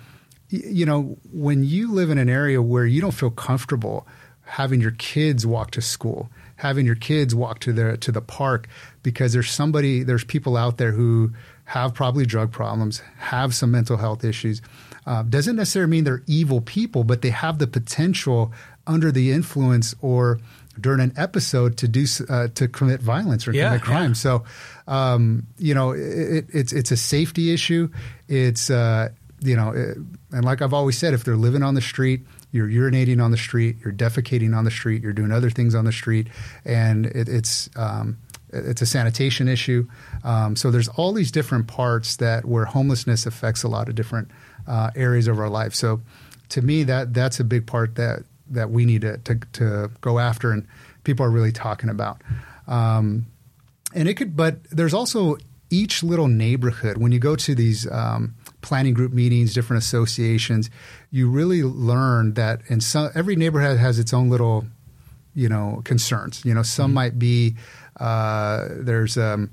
[0.50, 4.08] you know, when you live in an area where you don't feel comfortable
[4.44, 8.68] having your kids walk to school, having your kids walk to the to the park
[9.04, 11.32] because there's somebody, there's people out there who
[11.66, 14.62] have probably drug problems, have some mental health issues.
[15.06, 18.52] Uh, doesn't necessarily mean they're evil people, but they have the potential
[18.86, 20.40] under the influence or
[20.82, 24.10] during an episode to do uh, to commit violence or yeah, commit crime.
[24.12, 24.14] Yeah.
[24.14, 24.44] So,
[24.88, 27.90] um, you know, it, it's it's a safety issue.
[28.28, 29.10] It's uh,
[29.42, 29.98] you know, it,
[30.32, 33.38] and like I've always said, if they're living on the street, you're urinating on the
[33.38, 36.28] street, you're defecating on the street, you're doing other things on the street,
[36.66, 38.18] and it, it's um,
[38.52, 39.88] it's a sanitation issue.
[40.24, 44.32] Um, so there's all these different parts that where homelessness affects a lot of different
[44.68, 45.74] uh, areas of our life.
[45.76, 46.02] So
[46.50, 50.20] to me, that that's a big part that that we need to, to, to go
[50.20, 50.68] after, and
[51.04, 52.22] people are really talking about.
[52.68, 53.28] Um,
[53.94, 55.38] and it could, but there's also
[55.70, 60.70] each little neighborhood when you go to these um, planning group meetings, different associations,
[61.12, 64.66] you really learn that in some every neighborhood has its own little,
[65.34, 66.44] you know, concerns.
[66.44, 66.94] You know, some mm-hmm.
[66.96, 67.56] might be
[68.00, 69.52] uh, there's um,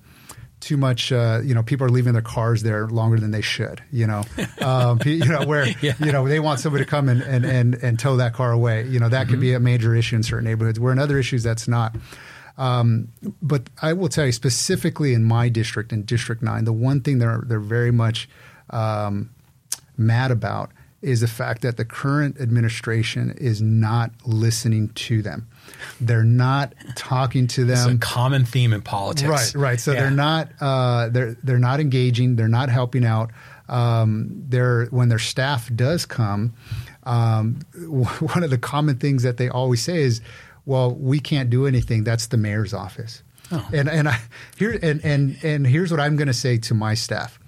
[0.60, 1.12] too much.
[1.12, 3.82] Uh, you know, people are leaving their cars there longer than they should.
[3.90, 4.24] You know,
[4.60, 5.94] um, you know where yeah.
[5.98, 8.86] you know they want somebody to come and, and, and, and tow that car away.
[8.86, 9.30] You know, that mm-hmm.
[9.30, 10.80] could be a major issue in certain neighborhoods.
[10.80, 11.96] Where in other issues, that's not.
[12.58, 13.08] Um,
[13.42, 17.18] but I will tell you specifically in my district, in District Nine, the one thing
[17.18, 18.28] they're they're very much
[18.70, 19.30] um,
[19.96, 20.70] mad about
[21.02, 25.46] is the fact that the current administration is not listening to them.
[26.00, 27.90] They're not talking to them.
[27.90, 29.62] It's a common theme in politics, right?
[29.62, 29.80] Right.
[29.80, 30.00] So yeah.
[30.00, 32.36] they're not uh, they're they're not engaging.
[32.36, 33.30] They're not helping out.
[33.68, 36.54] Um, they're when their staff does come.
[37.04, 40.20] Um, one of the common things that they always say is,
[40.64, 42.04] "Well, we can't do anything.
[42.04, 43.68] That's the mayor's office." Oh.
[43.72, 44.20] And and I,
[44.56, 47.38] here and and and here's what I'm going to say to my staff: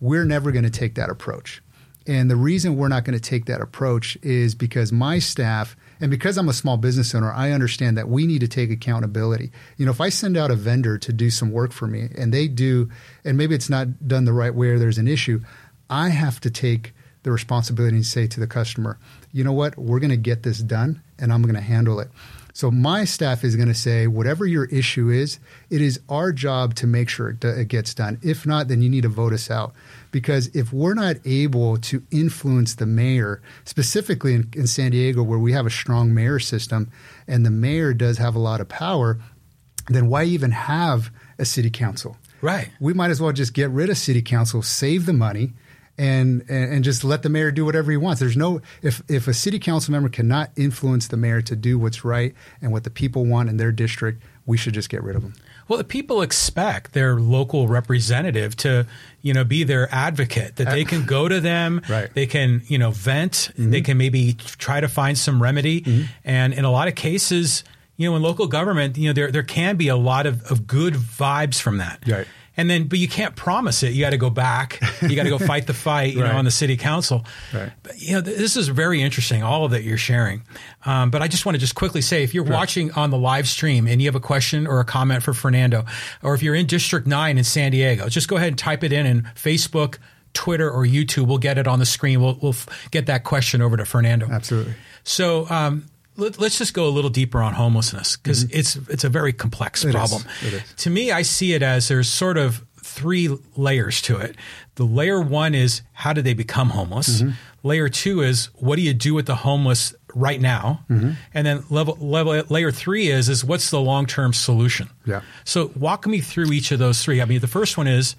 [0.00, 1.62] We're never going to take that approach.
[2.06, 6.10] And the reason we're not going to take that approach is because my staff and
[6.10, 9.52] because I'm a small business owner, I understand that we need to take accountability.
[9.76, 12.34] You know, if I send out a vendor to do some work for me and
[12.34, 12.90] they do,
[13.24, 15.40] and maybe it's not done the right way or there's an issue,
[15.88, 18.98] I have to take the responsibility and say to the customer,
[19.30, 22.10] you know what, we're going to get this done and I'm going to handle it.
[22.52, 25.38] So my staff is going to say, whatever your issue is,
[25.70, 28.18] it is our job to make sure it, gets done.
[28.22, 29.72] If not, then you need to vote us out.
[30.10, 35.38] Because if we're not able to influence the mayor, specifically in, in San Diego, where
[35.38, 36.90] we have a strong mayor system,
[37.26, 39.18] and the mayor does have a lot of power,
[39.88, 42.18] then why even have a city council?
[42.42, 42.70] Right.
[42.80, 45.52] We might as well just get rid of city council, save the money,
[46.02, 48.20] and, and just let the mayor do whatever he wants.
[48.20, 52.04] There's no if if a city council member cannot influence the mayor to do what's
[52.04, 55.22] right and what the people want in their district, we should just get rid of
[55.22, 55.34] them.
[55.68, 58.86] Well, the people expect their local representative to,
[59.22, 60.56] you know, be their advocate.
[60.56, 62.12] That they can go to them, right.
[62.12, 63.70] they can, you know, vent, mm-hmm.
[63.70, 66.06] they can maybe try to find some remedy, mm-hmm.
[66.24, 67.62] and in a lot of cases,
[67.96, 70.66] you know, in local government, you know, there there can be a lot of, of
[70.66, 72.02] good vibes from that.
[72.08, 73.92] Right and then but you can't promise it.
[73.92, 74.80] You got to go back.
[75.00, 76.14] You got to go fight the fight.
[76.14, 76.32] You right.
[76.32, 77.24] know, on the city council.
[77.52, 77.72] Right.
[77.82, 79.42] But, you know, this is very interesting.
[79.42, 80.42] All of that you're sharing.
[80.84, 82.52] Um, but I just want to just quickly say, if you're right.
[82.52, 85.84] watching on the live stream and you have a question or a comment for Fernando,
[86.22, 88.92] or if you're in District Nine in San Diego, just go ahead and type it
[88.92, 89.98] in in Facebook.
[90.34, 92.22] Twitter or YouTube, we'll get it on the screen.
[92.22, 92.54] We'll, we'll
[92.90, 94.30] get that question over to Fernando.
[94.30, 94.72] Absolutely.
[95.04, 95.84] So, um,
[96.16, 98.58] let, us just go a little deeper on homelessness because mm-hmm.
[98.58, 100.22] it's it's a very complex it problem.
[100.42, 100.62] Is.
[100.78, 104.36] To me, I see it as there's sort of three layers to it.
[104.74, 107.22] The layer one is how did they become homeless?
[107.22, 107.32] Mm-hmm.
[107.62, 110.84] Layer two is what do you do with the homeless right now?
[110.90, 111.12] Mm-hmm.
[111.32, 114.90] And then level, level layer three is is what's the long term solution?
[115.06, 115.22] Yeah.
[115.44, 117.22] So walk me through each of those three.
[117.22, 118.16] I mean, the first one is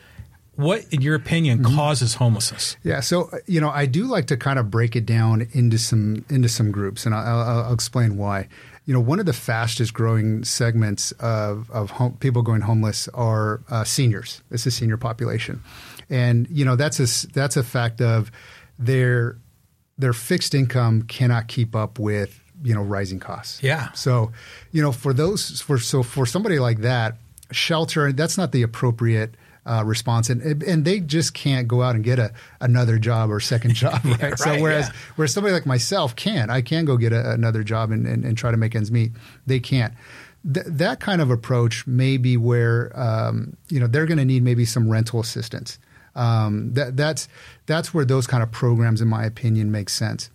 [0.56, 1.76] what, in your opinion, mm-hmm.
[1.76, 2.78] causes homelessness?
[2.84, 6.26] Yeah, so you know, I do like to kind of break it down into some
[6.30, 8.48] into some groups, and I'll, I'll, I'll explain why.
[8.86, 13.62] You know, one of the fastest growing segments of of home, people going homeless are
[13.70, 14.42] uh, seniors.
[14.52, 15.64] It's the senior population,
[16.10, 18.32] and you know that's a that's a fact of
[18.78, 19.38] their
[19.98, 23.62] their fixed income cannot keep up with you know rising costs.
[23.64, 23.92] Yeah.
[23.94, 24.32] So,
[24.72, 27.18] you know, for those for so for somebody like that,
[27.52, 32.04] shelter that's not the appropriate uh, response, and and they just can't go out and
[32.04, 34.20] get a another job or second job, right?
[34.20, 34.94] yeah, right so whereas yeah.
[35.16, 38.38] whereas somebody like myself can, I can go get a, another job and, and, and,
[38.38, 39.12] try to make ends meet.
[39.46, 39.94] They can't.
[40.52, 44.44] Th- that kind of approach may be where um, you know they're going to need
[44.44, 45.80] maybe some rental assistance.
[46.16, 47.28] Um, that, that's
[47.66, 50.30] that's where those kind of programs, in my opinion, make sense.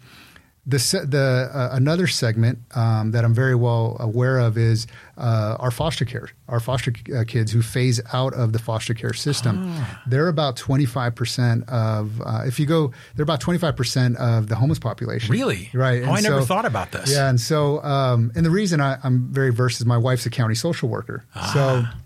[0.68, 5.70] The, the uh, another segment um, that I'm very well aware of is uh, our
[5.70, 9.72] foster care, our foster uh, kids who phase out of the foster care system.
[9.74, 10.00] Oh.
[10.06, 14.56] They're about 25 percent of uh, if you go, they're about 25 percent of the
[14.56, 15.32] homeless population.
[15.32, 15.70] Really?
[15.72, 16.02] Right.
[16.04, 17.10] Oh, I so, never thought about this.
[17.10, 20.30] Yeah, and so um, and the reason I, am very versed is my wife's a
[20.30, 21.24] county social worker.
[21.34, 21.50] Ah.
[21.54, 21.98] So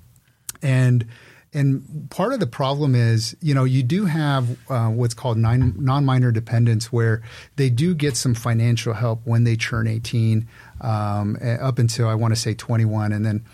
[0.62, 1.04] and
[1.54, 6.04] and part of the problem is, you know, you do have uh, what's called non
[6.04, 7.22] minor dependents where
[7.56, 10.48] they do get some financial help when they turn 18
[10.80, 13.12] um, up until I want to say 21.
[13.12, 13.44] And then,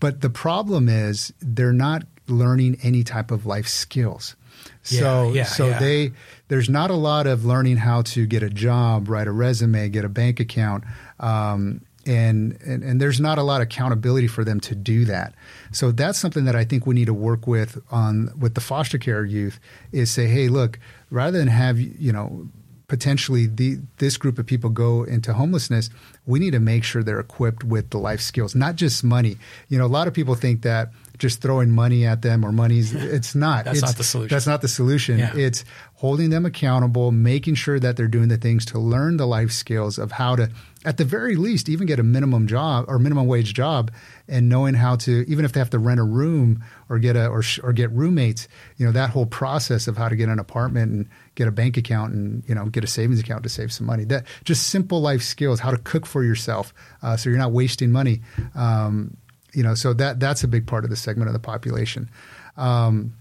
[0.00, 4.34] but the problem is they're not learning any type of life skills.
[4.82, 5.78] So, yeah, yeah, so yeah.
[5.78, 6.12] they
[6.48, 10.04] there's not a lot of learning how to get a job, write a resume, get
[10.04, 10.84] a bank account,
[11.20, 15.34] um, and, and, and there's not a lot of accountability for them to do that.
[15.72, 18.98] So that's something that I think we need to work with on with the foster
[18.98, 19.58] care youth
[19.92, 20.78] is say, hey, look,
[21.10, 22.48] rather than have you know
[22.88, 25.90] potentially the, this group of people go into homelessness,
[26.26, 29.36] we need to make sure they're equipped with the life skills, not just money.
[29.68, 32.92] You know, a lot of people think that just throwing money at them or money's
[32.94, 33.64] it's not.
[33.64, 34.34] that's it's, not the solution.
[34.34, 35.18] That's not the solution.
[35.18, 35.36] Yeah.
[35.36, 39.52] It's holding them accountable, making sure that they're doing the things to learn the life
[39.52, 40.50] skills of how to
[40.84, 43.90] at the very least, even get a minimum job or minimum wage job,
[44.28, 47.26] and knowing how to, even if they have to rent a room or get a
[47.26, 50.92] or, or get roommates, you know that whole process of how to get an apartment
[50.92, 53.86] and get a bank account and you know get a savings account to save some
[53.86, 54.04] money.
[54.04, 57.90] That just simple life skills, how to cook for yourself, uh, so you're not wasting
[57.90, 58.20] money.
[58.54, 59.16] Um,
[59.54, 62.10] you know, so that that's a big part of the segment of the population.
[62.56, 63.14] Um,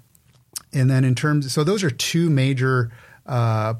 [0.71, 2.91] and then in terms, so those are two major.
[3.25, 3.75] Uh,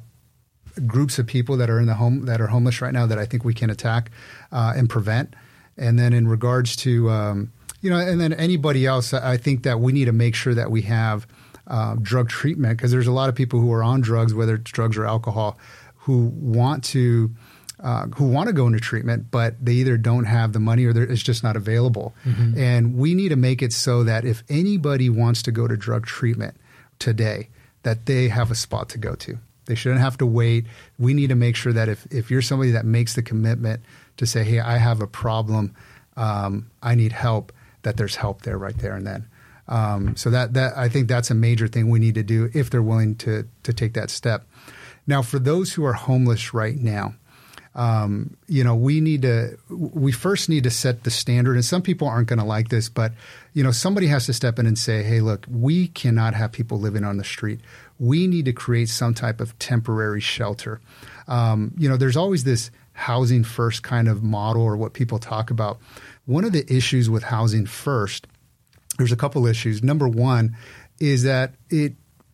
[0.87, 3.25] groups of people that are in the home that are homeless right now that I
[3.25, 4.09] think we can attack
[4.51, 5.35] uh, and prevent.
[5.77, 7.51] And then in regards to um,
[7.83, 10.71] you know, and then anybody else, I think that we need to make sure that
[10.71, 11.27] we have
[11.67, 14.71] uh, drug treatment because there's a lot of people who are on drugs, whether it's
[14.71, 15.59] drugs or alcohol,
[15.97, 17.29] who want to.
[17.83, 20.91] Uh, who want to go into treatment, but they either don't have the money or
[21.03, 22.13] it's just not available.
[22.23, 22.57] Mm-hmm.
[22.57, 26.05] And we need to make it so that if anybody wants to go to drug
[26.05, 26.55] treatment
[26.97, 27.49] today,
[27.81, 29.37] that they have a spot to go to.
[29.65, 30.65] They shouldn't have to wait.
[30.97, 33.81] We need to make sure that if, if you're somebody that makes the commitment
[34.15, 35.75] to say, hey, I have a problem,
[36.15, 39.27] um, I need help, that there's help there right there and then.
[39.67, 42.69] Um, so that, that I think that's a major thing we need to do if
[42.69, 44.45] they're willing to, to take that step.
[45.05, 47.15] Now, for those who are homeless right now,
[47.75, 51.55] um, you know, we need to, we first need to set the standard.
[51.55, 53.13] And some people aren't going to like this, but,
[53.53, 56.79] you know, somebody has to step in and say, hey, look, we cannot have people
[56.79, 57.59] living on the street
[57.99, 60.81] we need to create some type of temporary shelter.
[61.27, 65.51] Um, you know, there's always this housing first kind of model or what people talk
[65.51, 65.79] about.
[66.25, 68.27] One of the issues with housing first,
[68.97, 69.81] there's a couple issues.
[69.81, 70.57] Number one
[70.99, 71.93] is that it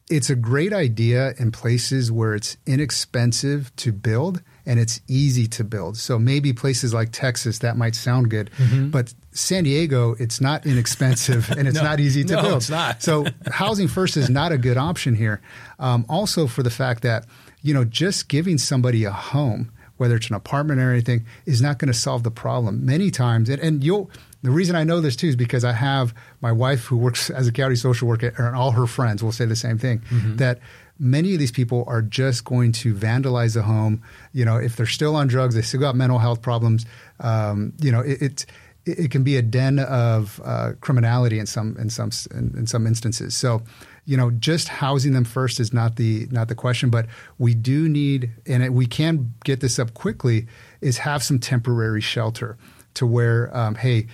[0.09, 5.63] it's a great idea in places where it's inexpensive to build and it's easy to
[5.63, 5.97] build.
[5.97, 8.89] So maybe places like Texas that might sound good, mm-hmm.
[8.89, 12.57] but San Diego it's not inexpensive and it's no, not easy to no, build.
[12.57, 13.01] It's not.
[13.01, 15.41] so housing first is not a good option here.
[15.77, 17.25] Um, also for the fact that
[17.61, 21.77] you know just giving somebody a home whether it's an apartment or anything, is not
[21.77, 22.85] going to solve the problem.
[22.85, 24.09] Many times, and, and you'll
[24.41, 27.47] the reason I know this too is because I have my wife who works as
[27.47, 30.37] a county social worker, and all her friends will say the same thing mm-hmm.
[30.37, 30.59] that
[30.97, 34.01] many of these people are just going to vandalize the home.
[34.33, 36.85] You know, if they're still on drugs, they still got mental health problems.
[37.19, 38.45] Um, you know, it, it,
[38.85, 42.87] it can be a den of uh, criminality in some in some in, in some
[42.87, 43.35] instances.
[43.35, 43.61] So,
[44.05, 47.89] you know, just housing them first is not the not the question, but we do
[47.89, 50.47] need, and it, we can get this up quickly.
[50.81, 52.57] Is have some temporary shelter
[52.95, 54.07] to where, um, hey,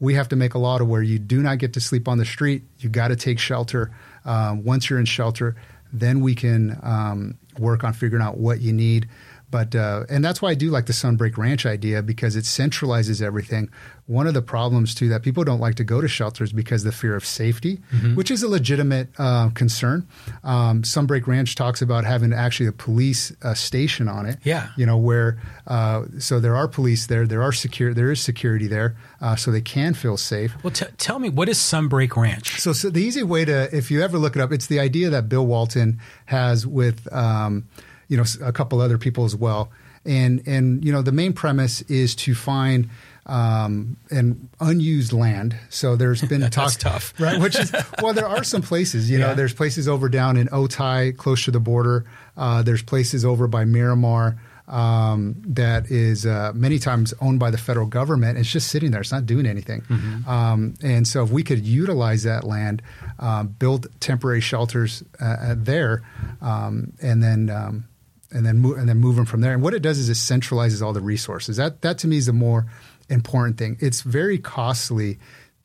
[0.00, 2.18] we have to make a law to where you do not get to sleep on
[2.18, 2.62] the street.
[2.78, 3.90] You got to take shelter.
[4.24, 5.54] Um, once you're in shelter,
[5.92, 9.08] then we can um, work on figuring out what you need.
[9.50, 13.20] But uh, and that's why I do like the Sunbreak Ranch idea because it centralizes
[13.20, 13.68] everything.
[14.10, 16.90] One of the problems too that people don't like to go to shelters because the
[16.90, 18.16] fear of safety, mm-hmm.
[18.16, 20.08] which is a legitimate uh, concern.
[20.42, 24.38] Um, Sunbreak Ranch talks about having actually a police uh, station on it.
[24.42, 28.20] Yeah, you know where uh, so there are police there, there are secure, there is
[28.20, 30.52] security there, uh, so they can feel safe.
[30.64, 32.60] Well, t- tell me what is Sunbreak Ranch?
[32.60, 35.10] So, so, the easy way to, if you ever look it up, it's the idea
[35.10, 37.10] that Bill Walton has with.
[37.12, 37.68] Um,
[38.10, 39.70] you know a couple other people as well.
[40.04, 42.90] And and you know the main premise is to find
[43.30, 45.56] um, an unused land.
[45.70, 47.40] So there's been talk, tough, right?
[47.40, 49.08] Which is well, there are some places.
[49.08, 49.28] You yeah.
[49.28, 52.04] know, there's places over down in Otay, close to the border.
[52.36, 54.36] Uh, there's places over by Miramar.
[54.66, 58.38] Um, that is uh, many times owned by the federal government.
[58.38, 59.82] It's just sitting there; it's not doing anything.
[59.82, 60.28] Mm-hmm.
[60.28, 62.82] Um, and so, if we could utilize that land,
[63.18, 66.02] uh, build temporary shelters uh, there,
[66.40, 67.88] um, and then um,
[68.32, 69.52] and then move and then move them from there.
[69.52, 71.56] And what it does is it centralizes all the resources.
[71.56, 72.66] That that to me is the more
[73.10, 73.76] important thing.
[73.80, 75.18] It's very costly.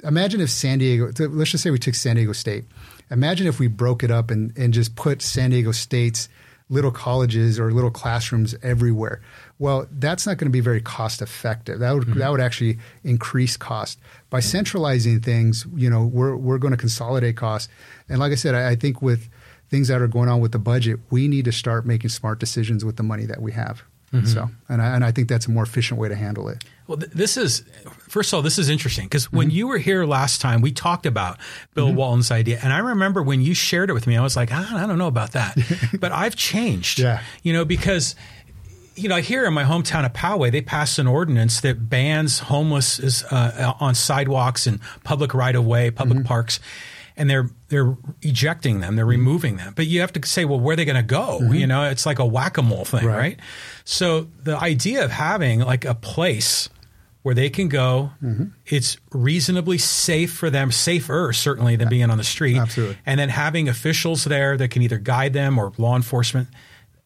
[0.04, 1.12] Imagine if San Diego.
[1.30, 2.66] Let's just say we took San Diego State.
[3.12, 6.28] Imagine if we broke it up and and just put San Diego State's
[6.70, 9.22] little colleges or little classrooms everywhere.
[9.60, 11.80] Well, that's not going to be very cost effective.
[11.80, 12.20] That would mm-hmm.
[12.20, 14.00] that would actually increase cost.
[14.30, 17.70] By centralizing things, you know, we're we're going to consolidate costs.
[18.10, 19.30] And like I said, I, I think with
[19.70, 22.84] things that are going on with the budget, we need to start making smart decisions
[22.84, 23.84] with the money that we have.
[24.12, 24.28] Mm-hmm.
[24.28, 26.64] So, and I, and I think that's a more efficient way to handle it.
[26.88, 27.64] Well, th- this is
[28.08, 29.38] first of all, this is interesting because mm-hmm.
[29.38, 31.38] when you were here last time, we talked about
[31.74, 31.98] Bill mm-hmm.
[31.98, 34.84] Walton's idea, and I remember when you shared it with me, I was like, ah,
[34.84, 35.58] I don't know about that,
[36.00, 37.00] but I've changed.
[37.00, 38.16] Yeah, you know, because
[38.96, 43.24] you know, here in my hometown of Poway, they passed an ordinance that bans homeless
[43.26, 46.28] uh, on sidewalks and public right of way, public mm-hmm.
[46.28, 46.60] parks
[47.18, 49.74] and they're they're ejecting them, they're removing them.
[49.76, 51.40] But you have to say, well, where are they going to go?
[51.42, 51.54] Mm-hmm.
[51.54, 53.18] You know, it's like a whack a mole thing, right.
[53.18, 53.40] right.
[53.86, 56.70] So the idea of having like a place
[57.26, 58.44] where they can go, mm-hmm.
[58.68, 62.56] it's reasonably safe for them, safer certainly than being on the street.
[62.56, 62.96] Absolutely.
[63.04, 66.50] And then having officials there that can either guide them or law enforcement.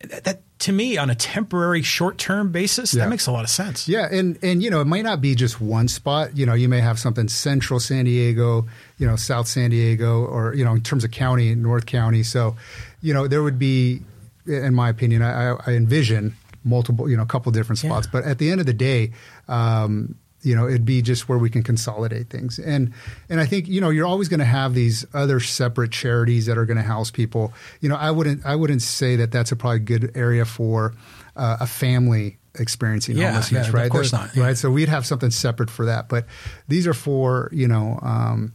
[0.02, 3.06] That, that to me on a temporary short-term basis yeah.
[3.06, 5.36] that makes a lot of sense yeah and and you know it might not be
[5.36, 8.66] just one spot you know you may have something central san diego
[8.98, 12.56] you know south san diego or you know in terms of county north county so
[13.02, 14.02] you know there would be
[14.46, 16.34] in my opinion i, I envision
[16.70, 18.08] multiple you know a couple different spots.
[18.08, 18.22] Yeah.
[18.22, 19.12] but at the end of the day
[19.48, 22.60] um, you know it'd be just where we can consolidate things.
[22.60, 22.94] And
[23.30, 26.58] and i think you know you're always going to have these other separate charities that
[26.58, 27.54] are going to house people.
[27.82, 30.94] You know i wouldn't i wouldn't say that that's a probably good area for
[31.36, 33.86] uh, a family experiencing yeah, homelessness yeah, right?
[33.86, 34.44] of course not yeah.
[34.44, 34.58] right?
[34.58, 36.10] So we'd have something separate for that.
[36.10, 36.26] But
[36.68, 38.54] these are for you know um,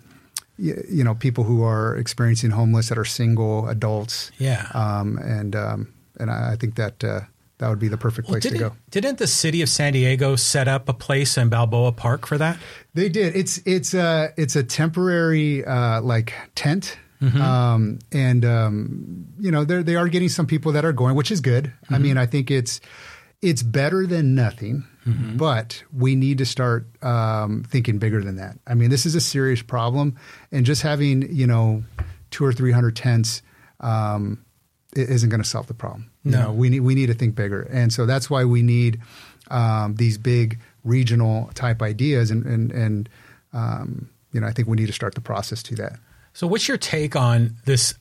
[0.59, 4.31] you, you, know people who are experiencing homeless that are single adults.
[4.39, 4.69] Yeah.
[4.75, 7.21] Um, and um, and I, I think that uh,
[7.65, 8.73] that would be the perfect place well, to go.
[8.91, 12.59] Didn't the city of San Diego set up a place in Balboa Park for that?
[12.93, 13.35] They did.
[13.35, 16.99] It's it's a it's a temporary uh, like tent.
[17.23, 17.41] Mm-hmm.
[17.41, 21.31] Um, and um, you know they they are getting some people that are going, which
[21.31, 21.65] is good.
[21.65, 21.95] Mm-hmm.
[21.95, 22.83] I mean, I think it's
[23.41, 25.39] it's better than nothing, mm-hmm.
[25.39, 28.59] but we need to start um, thinking bigger than that.
[28.67, 30.17] I mean, this is a serious problem,
[30.53, 31.83] and just having you know
[32.31, 33.41] two or three hundred tents
[33.81, 34.45] um,
[34.95, 36.11] isn't going to solve the problem.
[36.25, 38.63] No, you know, we need we need to think bigger, and so that's why we
[38.63, 39.01] need
[39.51, 43.09] um, these big regional type ideas, and and and
[43.53, 45.99] um, you know I think we need to start the process to that.
[46.33, 47.95] So, what's your take on this?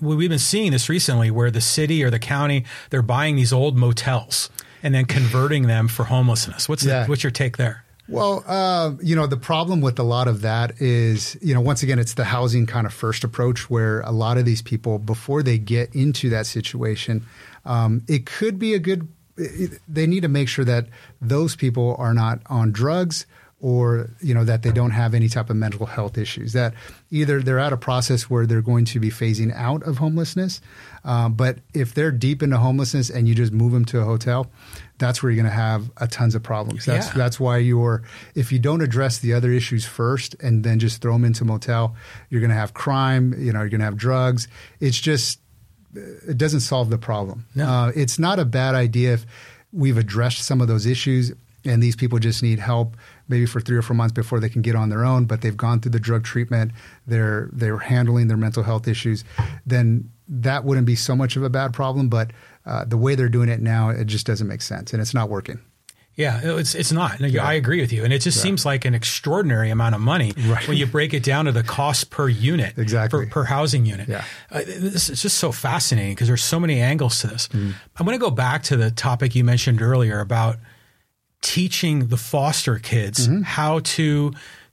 [0.00, 3.76] We've been seeing this recently, where the city or the county they're buying these old
[3.76, 4.50] motels
[4.82, 6.68] and then converting them for homelessness.
[6.68, 7.04] What's yeah.
[7.04, 7.84] the, what's your take there?
[8.08, 11.82] Well, uh, you know, the problem with a lot of that is, you know, once
[11.82, 15.42] again, it's the housing kind of first approach where a lot of these people, before
[15.42, 17.24] they get into that situation,
[17.64, 19.08] um, it could be a good,
[19.88, 20.86] they need to make sure that
[21.20, 23.26] those people are not on drugs
[23.62, 26.74] or you know that they don't have any type of mental health issues that
[27.10, 30.60] either they're at a process where they're going to be phasing out of homelessness
[31.04, 34.50] um, but if they're deep into homelessness and you just move them to a hotel
[34.98, 37.14] that's where you're going to have a tons of problems that's yeah.
[37.14, 38.02] that's why you're
[38.34, 41.46] if you don't address the other issues first and then just throw them into a
[41.46, 41.94] motel
[42.28, 44.48] you're going to have crime you know you're going to have drugs
[44.80, 45.38] it's just
[45.94, 47.66] it doesn't solve the problem no.
[47.66, 49.26] uh, it's not a bad idea if
[49.72, 51.32] we've addressed some of those issues
[51.64, 52.96] and these people just need help
[53.28, 55.56] maybe for three or four months before they can get on their own, but they've
[55.56, 56.72] gone through the drug treatment,
[57.06, 59.24] they're they're handling their mental health issues,
[59.66, 62.08] then that wouldn't be so much of a bad problem.
[62.08, 62.30] But
[62.66, 65.28] uh, the way they're doing it now, it just doesn't make sense, and it's not
[65.28, 65.60] working.
[66.14, 67.20] Yeah, it's it's not.
[67.20, 68.42] No, I agree with you, and it just Yeah.
[68.42, 70.68] seems like an extraordinary amount of money Right.
[70.68, 73.24] when you break it down to the cost per unit, Exactly.
[73.26, 74.08] per, per housing unit.
[74.08, 74.22] Yeah.
[74.50, 77.48] uh, this is just so fascinating because there's so many angles to this.
[77.48, 77.70] Mm-hmm.
[77.96, 80.58] I'm going to go back to the topic you mentioned earlier about
[81.40, 83.42] teaching the foster kids Mm-hmm.
[83.42, 84.32] how to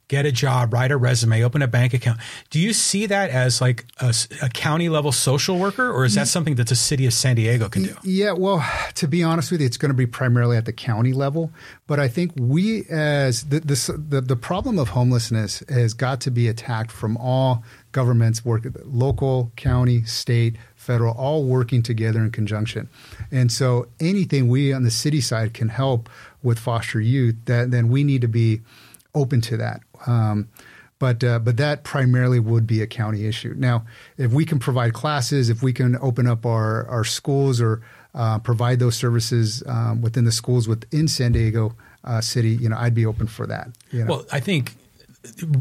[0.10, 2.20] get a job, write a resume, open a bank account.
[2.50, 6.56] Do you see that as like a county level social worker, or is that something
[6.56, 7.96] that the city of San Diego can do?
[8.04, 11.14] Yeah, well, to be honest with you, it's going to be primarily at the county
[11.14, 11.52] level.
[11.88, 16.32] But I think we, as the the the, the problem of homelessness, has got to
[16.32, 22.90] be attacked from all governments, work local, county, state, federal, all working together in conjunction.
[23.32, 26.10] And so, anything we on the city side can help
[26.42, 28.62] with foster youth, that then we need to be
[29.14, 29.82] open to that.
[30.08, 30.50] Um,
[31.00, 33.54] but uh, but that primarily would be a county issue.
[33.58, 33.86] Now,
[34.18, 37.82] if we can provide classes, if we can open up our our schools or
[38.14, 41.74] uh, provide those services um, within the schools within San Diego
[42.04, 43.70] uh, City, you know, I'd be open for that.
[43.92, 44.06] You know?
[44.10, 44.76] Well, I think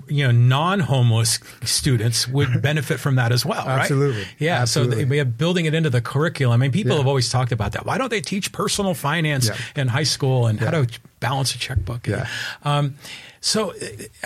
[0.09, 3.80] you know non-homeless students would benefit from that as well, right?
[3.80, 4.24] Absolutely.
[4.39, 4.61] Yeah.
[4.62, 5.03] Absolutely.
[5.05, 6.61] So we have building it into the curriculum.
[6.61, 6.99] I mean, people Yeah.
[6.99, 7.86] have always talked about that.
[7.86, 9.57] Why don't they teach personal finance Yeah.
[9.82, 10.89] in high school and how to
[11.20, 12.07] balance a checkbook?
[12.07, 12.26] Yeah.
[12.64, 12.97] Um,
[13.41, 13.72] so,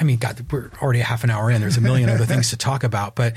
[0.01, 1.61] I mean, God, we're already half an hour in.
[1.61, 3.35] There's a million other things to talk about, but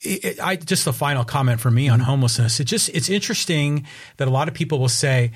[0.00, 2.06] it, it- I just the final comment for me on Mm-hmm.
[2.10, 2.60] homelessness.
[2.60, 3.86] It just it's interesting
[4.18, 5.32] that a lot of people will say,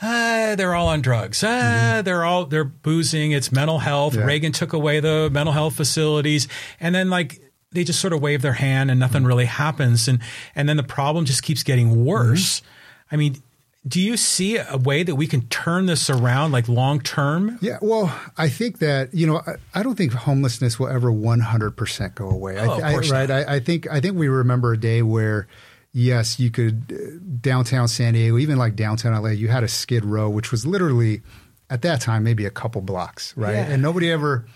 [0.00, 1.42] ah, they're all on drugs.
[1.44, 3.32] Ah, they're all they're boozing.
[3.32, 4.12] It's mental health.
[4.12, 4.20] Mm-hmm.
[4.22, 4.26] Yeah.
[4.26, 6.46] Reagan took away the mental health facilities,
[6.80, 7.40] and then like
[7.72, 10.20] they just sort of wave their hand and nothing really happens, and
[10.54, 12.60] and then the problem just keeps getting worse.
[12.60, 13.14] Mm-hmm.
[13.14, 13.42] I mean.
[13.86, 17.58] Do you see a way that we can turn this around, like long term?
[17.62, 21.40] Yeah, well, I think that you know, I, I don't think homelessness will ever one
[21.40, 22.58] hundred percent go away.
[22.58, 23.28] I, Oh, of I- course right?
[23.28, 23.48] not.
[23.48, 25.46] I, I think I think we remember a day where,
[25.92, 30.04] yes, you could uh, downtown San Diego, even like downtown LA, you had a Skid
[30.04, 31.22] Row, which was literally
[31.70, 33.52] at that time maybe a couple blocks, right?
[33.54, 33.68] Yeah.
[33.70, 34.46] And nobody ever,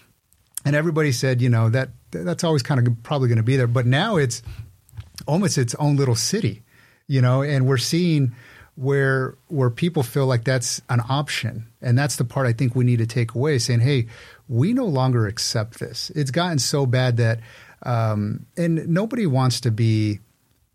[0.64, 3.66] and everybody said, you know, that that's always kind of probably going to be there.
[3.68, 4.43] But now it's
[5.27, 6.62] almost its own little city,
[7.07, 8.35] you know, and we're seeing
[8.77, 11.66] where where people feel like that's an option.
[11.81, 14.07] And that's the part I think we need to take away saying, hey,
[14.49, 16.11] we no longer accept this.
[16.14, 17.41] It's gotten so bad that
[17.85, 20.20] um, and nobody wants to be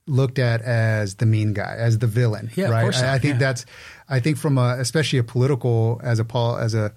[0.06, 2.50] looked at as the mean guy, as the villain.
[2.56, 2.82] Yeah, of right.
[2.82, 3.40] course I, I think yeah.
[3.40, 3.66] that's
[4.10, 6.94] I think from a especially a political as a pol as a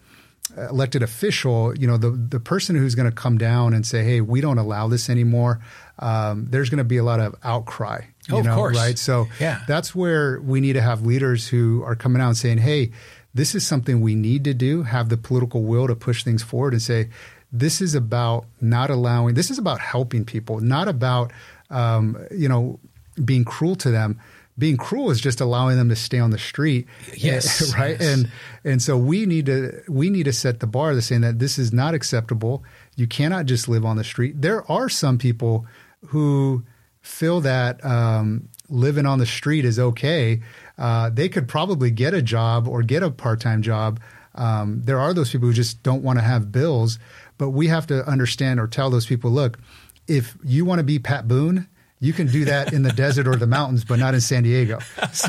[0.57, 4.21] elected official, you know, the the person who's going to come down and say, "Hey,
[4.21, 5.61] we don't allow this anymore,"
[5.99, 8.03] um, there's going to be a lot of outcry.
[8.31, 8.77] You Oh, of know, course.
[8.77, 8.99] right?
[8.99, 9.61] So Yeah.
[9.67, 12.91] that's where we need to have leaders who are coming out and saying, "Hey,
[13.35, 16.73] this is something we need to do." Have the political will to push things forward
[16.73, 17.09] and say,
[17.53, 19.35] "This is about not allowing.
[19.35, 21.33] This is about helping people, not about
[21.71, 22.79] um, you know
[23.25, 24.19] being cruel to them."
[24.59, 27.97] Being cruel is just allowing them to stay on the street, Yes, right?
[27.99, 28.03] yes.
[28.15, 28.31] And
[28.63, 31.59] and so we need to we need to set the bar to saying that this
[31.59, 32.63] is not acceptable.
[32.95, 34.43] You cannot just live on the street.
[34.43, 35.65] There are some people
[36.09, 36.63] who
[37.01, 40.41] feel that um, living on the street is okay.
[40.79, 44.01] Uh, they could probably get a job or get a part time job.
[44.35, 46.99] Um, there are those people who just don't want to have bills,
[47.37, 49.59] but we have to understand or tell those people, look,
[50.07, 51.69] if you want to be Pat Boone.
[52.03, 54.79] You can do that in the desert or the mountains, but not in San Diego.
[55.13, 55.29] So,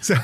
[0.00, 0.14] so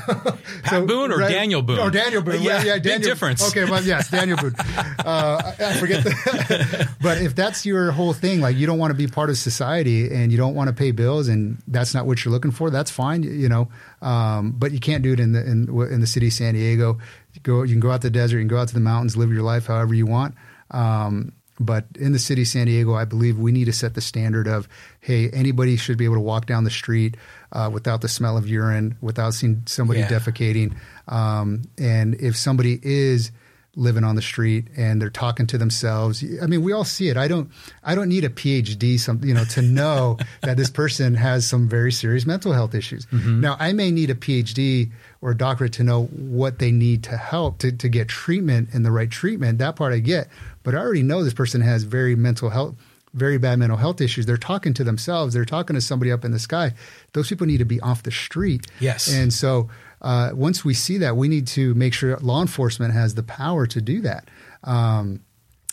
[0.63, 1.81] Pat Boone or Daniel Boone?
[1.81, 2.41] Or Daniel Boone.
[2.41, 3.47] Yeah, yeah, big difference.
[3.49, 4.55] Okay, well, yes, Daniel Boone.
[4.57, 6.95] Uh, I, forget that.
[7.03, 10.15] but if that's your whole thing, like you don't want to be part of society
[10.15, 12.93] and you don't want to pay bills, and that's not what you're looking for, that's
[12.93, 13.69] fine, you know.
[14.01, 16.99] Um, but you can't do it in the in, in the city of San Diego.
[17.35, 18.81] You go, you can go out to the desert, you can go out to the
[18.81, 20.37] mountains, live your life however you want.
[20.71, 21.33] Um,
[21.63, 24.47] but in the city of San Diego, I believe we need to set the standard
[24.47, 24.69] of,
[25.01, 27.17] hey, anybody should be able to walk down the street
[27.53, 30.09] uh, without the smell of urine, without seeing somebody Yeah.
[30.09, 30.75] defecating.
[31.09, 33.31] Um, and if somebody is
[33.75, 37.17] living on the street and they're talking to themselves, I mean, we all see it.
[37.17, 37.51] I don't,
[37.83, 41.71] I don't need a PhD, some, you know, to know that this person has some
[41.71, 43.07] very serious mental health issues.
[43.13, 44.91] Now, I may need a PhD
[45.23, 48.85] or a doctorate to know what they need to help to, to get treatment and
[48.85, 49.57] the right treatment.
[49.59, 50.29] That part I get,
[50.63, 52.75] but I already know this person has very mental health,
[53.15, 54.27] very bad mental health issues.
[54.27, 55.35] They're talking to themselves.
[55.35, 56.73] They're talking to somebody up in the sky.
[57.13, 58.67] Those people need to be off the street.
[58.81, 59.13] Yes.
[59.13, 59.69] And so
[60.01, 63.67] uh, once we see that, we need to make sure law enforcement has the power
[63.67, 64.29] to do that.
[64.65, 65.21] Um,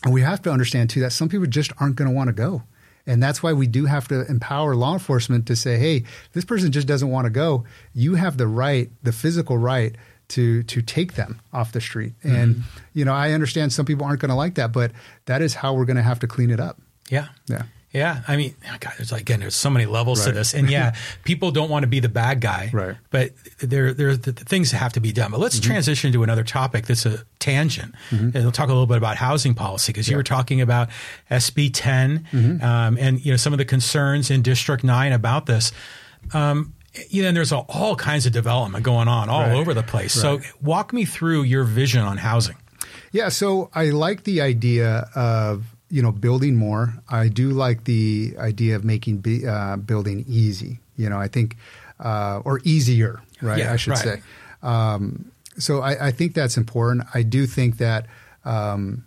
[0.04, 2.32] and we have to understand too that some people just aren't going to want to
[2.32, 2.62] go.
[3.06, 6.70] And that's why we do have to empower law enforcement to say, hey, this person
[6.70, 7.64] just doesn't want to go.
[7.94, 9.96] You have the right, the physical right
[10.30, 12.14] to to take them off the street.
[12.22, 12.62] And
[12.94, 14.92] you know, I understand some people aren't going to like that, but
[15.26, 16.78] that is how we're going to have to clean it up.
[17.08, 17.28] Yeah.
[17.46, 17.62] Yeah.
[17.92, 20.94] Yeah, I mean, God, there's like, again, there's so many levels to this, and yeah,
[21.24, 22.94] people don't want to be the bad guy, Right.
[23.10, 25.32] But there, there, the, the things that have to be done.
[25.32, 25.72] But let's Mm-hmm.
[25.72, 29.54] transition to another topic that's a tangent, and we'll talk a little bit about housing
[29.54, 30.88] policy because you were talking about
[31.32, 32.64] SB 10 Mm-hmm.
[32.64, 35.72] um, and you know some of the concerns in District Nine about this.
[36.32, 36.74] Um,
[37.08, 39.52] you know, and there's all, all kinds of development going on all Right.
[39.56, 40.12] over the place.
[40.12, 42.56] So, walk me through your vision on housing.
[43.12, 46.94] Yeah, so I like the idea of you know building more.
[47.08, 50.78] I do like the idea of making uh, building easy.
[50.96, 51.56] You know, I think
[51.98, 53.58] uh, or easier, right?
[53.58, 53.98] Yeah, I should right.
[53.98, 54.22] say.
[54.62, 57.06] Um, so I, I think that's important.
[57.14, 58.06] I do think that
[58.44, 59.04] um,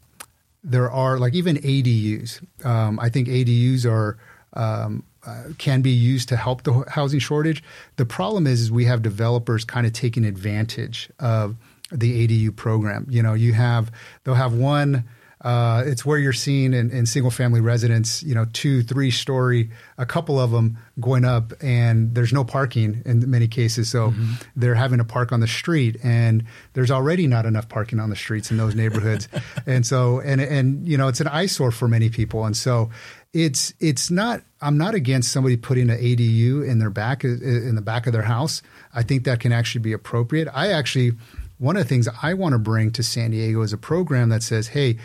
[0.64, 2.44] there are like even ADUs.
[2.66, 4.18] Um, I think ADUs are
[4.54, 7.64] um, uh, can be used to help the housing shortage.
[7.96, 11.56] The problem is, is we have developers kind of taking advantage of
[11.92, 13.08] the ADU program.
[13.10, 13.92] You know, you have
[14.24, 15.06] they'll have one.
[15.44, 19.70] Uh, it's where you're seeing in, in single family residence, you know, two, three story,
[19.98, 23.90] a couple of them going up, and there's no parking in many cases.
[23.90, 24.14] So
[24.56, 28.16] they're having to park on the street, and there's already not enough parking on the
[28.16, 29.28] streets in those neighborhoods.
[29.68, 32.46] and so, and and you know, it's an eyesore for many people.
[32.46, 32.90] And so,
[33.34, 34.42] it's it's not.
[34.62, 38.08] I'm not against somebody putting an ADU in their back uh, uh, in the back
[38.08, 38.62] of their house.
[38.94, 40.48] I think that can actually be appropriate.
[40.54, 41.14] I actually
[41.58, 44.44] one of the things I want to bring to San Diego is a program that
[44.44, 44.98] says, hey,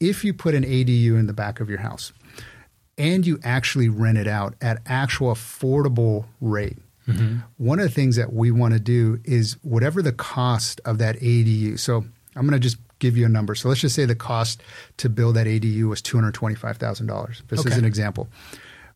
[0.00, 2.12] if you put an ADU in the back of your house
[2.98, 7.38] and you actually rent it out at actual affordable rate, mm-hmm.
[7.58, 11.16] one of the things that we want to do is whatever the cost of that
[11.16, 11.78] ADU.
[11.78, 13.54] So I'm going to just give you a number.
[13.54, 14.62] So let's just say the cost
[14.98, 17.48] to build that ADU was $225,000.
[17.48, 18.28] This is an example.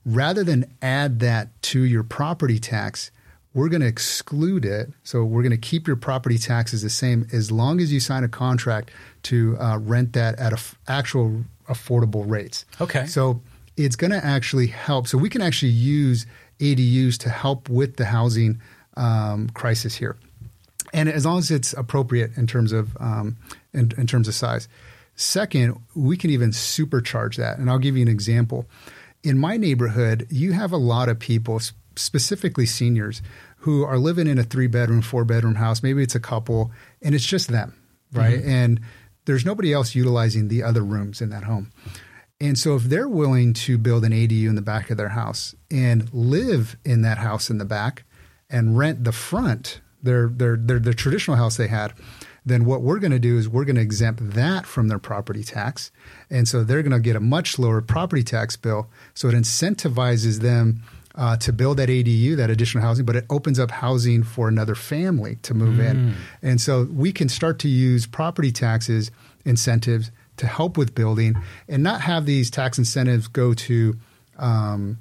[0.06, 3.10] Rather than add that to your property tax,
[3.52, 4.90] we're going to exclude it.
[5.02, 8.24] So we're going to keep your property taxes the same as long as you sign
[8.24, 8.90] a contract
[9.24, 12.64] to uh, rent that at a f- actual affordable rates.
[12.80, 13.06] Okay.
[13.06, 13.42] So
[13.76, 15.08] it's going to actually help.
[15.08, 16.26] So we can actually use
[16.60, 18.60] ADUs to help with the housing
[18.96, 20.16] um, crisis here,
[20.92, 23.36] and as long as it's appropriate in terms of um,
[23.72, 24.68] in, in terms of size.
[25.16, 28.66] Second, we can even supercharge that, and I'll give you an example.
[29.22, 31.60] In my neighborhood, you have a lot of people,
[31.94, 33.20] specifically seniors,
[33.58, 35.82] who are living in a three bedroom, four bedroom house.
[35.82, 36.72] Maybe it's a couple,
[37.02, 37.76] and it's just them,
[38.12, 38.42] right?
[38.42, 38.80] And
[39.26, 41.70] there's nobody else utilizing the other rooms in that home.
[42.40, 45.54] And so, if they're willing to build an ADU in the back of their house
[45.70, 48.04] and live in that house in the back
[48.48, 51.92] and rent the front, their their their, their traditional house they had,
[52.44, 55.42] then what we're going to do is we're going to exempt that from their property
[55.42, 55.90] tax,
[56.28, 58.88] and so they're going to get a much lower property tax bill.
[59.14, 60.82] So it incentivizes them.
[61.12, 64.76] Uh, to build that ADU, that additional housing, but it opens up housing for another
[64.76, 66.14] family to move in.
[66.40, 69.10] And so we can start to use property taxes
[69.44, 71.36] incentives to help with building
[71.68, 73.96] and not have these tax incentives go to
[74.38, 74.98] um,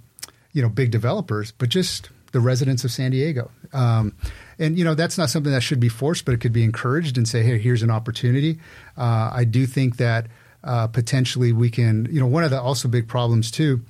[0.52, 4.16] you know big developers but just the residents of san diego um,
[4.58, 7.18] and you know that's not something that should be forced but it could be encouraged
[7.18, 8.60] and say hey here's an opportunity
[8.98, 10.28] uh, i do think that
[10.64, 13.82] uh, potentially we can you know one of the also big problems too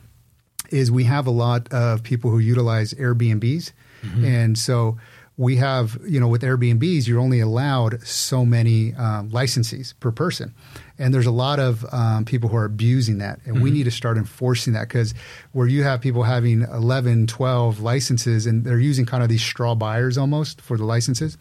[0.71, 3.71] is we have a lot of people who utilize Airbnbs.
[4.25, 4.97] And so
[5.37, 10.53] we have, you know, with Airbnbs, you're only allowed so many um, licenses per person.
[10.99, 13.39] And there's a lot of um, people who are abusing that.
[13.45, 15.13] And we need to start enforcing that because
[15.53, 19.75] where you have people having 11, 12 licenses and they're using kind of these straw
[19.75, 21.37] buyers almost for the licenses.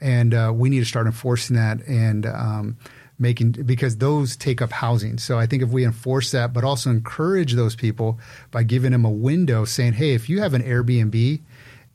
[0.00, 2.76] And uh, we need to start enforcing that and, um,
[3.18, 5.18] making because those take up housing.
[5.18, 8.18] So I think if we enforce that, but also encourage those people
[8.50, 11.40] by giving them a window saying, hey, if you have an Airbnb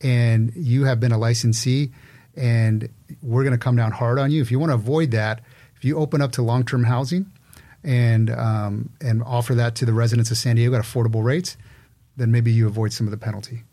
[0.01, 1.91] and you have been a licensee
[2.35, 2.89] and
[3.21, 5.41] we're going to come down hard on you, if you want to avoid that,
[5.83, 7.29] if you open up to long term housing
[7.83, 11.57] and um, and offer that to the residents of San Diego at affordable rates,
[12.15, 13.63] then maybe you avoid some of the penalty.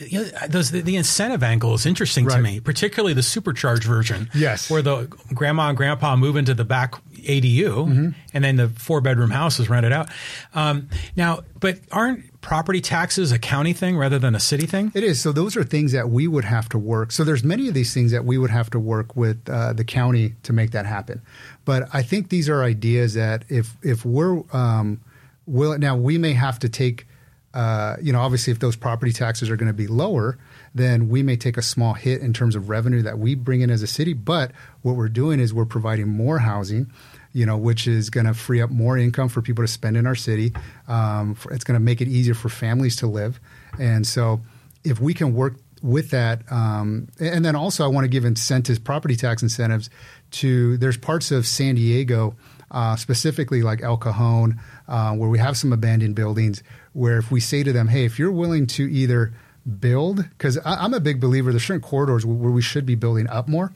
[0.00, 4.28] You know, those the, the incentive angle is interesting to me, particularly the supercharged version.
[4.34, 4.68] Yes.
[4.68, 8.08] where the grandma and grandpa move into the back ADU, Mm-hmm.
[8.34, 10.08] and then the four bedroom house is rented out.
[10.54, 14.92] Um, now, but aren't property taxes a county thing rather than a city thing?
[14.94, 15.20] It is.
[15.20, 17.10] So those are things that we would have to work.
[17.10, 19.84] So there's many of these things that we would have to work with uh, the
[19.84, 21.22] county to make that happen.
[21.64, 25.00] But I think these are ideas that if if we're um,
[25.46, 27.06] will now we may have to take.
[27.54, 30.36] Uh, you know, obviously, if those property taxes are going to be lower,
[30.74, 33.70] then we may take a small hit in terms of revenue that we bring in
[33.70, 34.12] as a city.
[34.12, 34.50] But
[34.82, 36.90] what we're doing is we're providing more housing,
[37.34, 40.06] you know, which is going to free up more income for people to spend in
[40.06, 40.54] our city.
[40.88, 43.38] Um, for, it's going to make it easier for families to live.
[43.78, 44.40] And so,
[44.84, 48.78] if we can work with that, um, and then also I want to give incentives,
[48.78, 49.90] property tax incentives
[50.32, 50.78] to.
[50.78, 52.36] There's parts of San Diego
[52.70, 56.62] uh, specifically like El Cajon, uh, where we have some abandoned buildings,
[56.92, 59.32] where if we say to them, hey, if you're willing to either
[59.78, 63.48] build, because I'm a big believer, there's certain corridors where we should be building up
[63.48, 63.72] more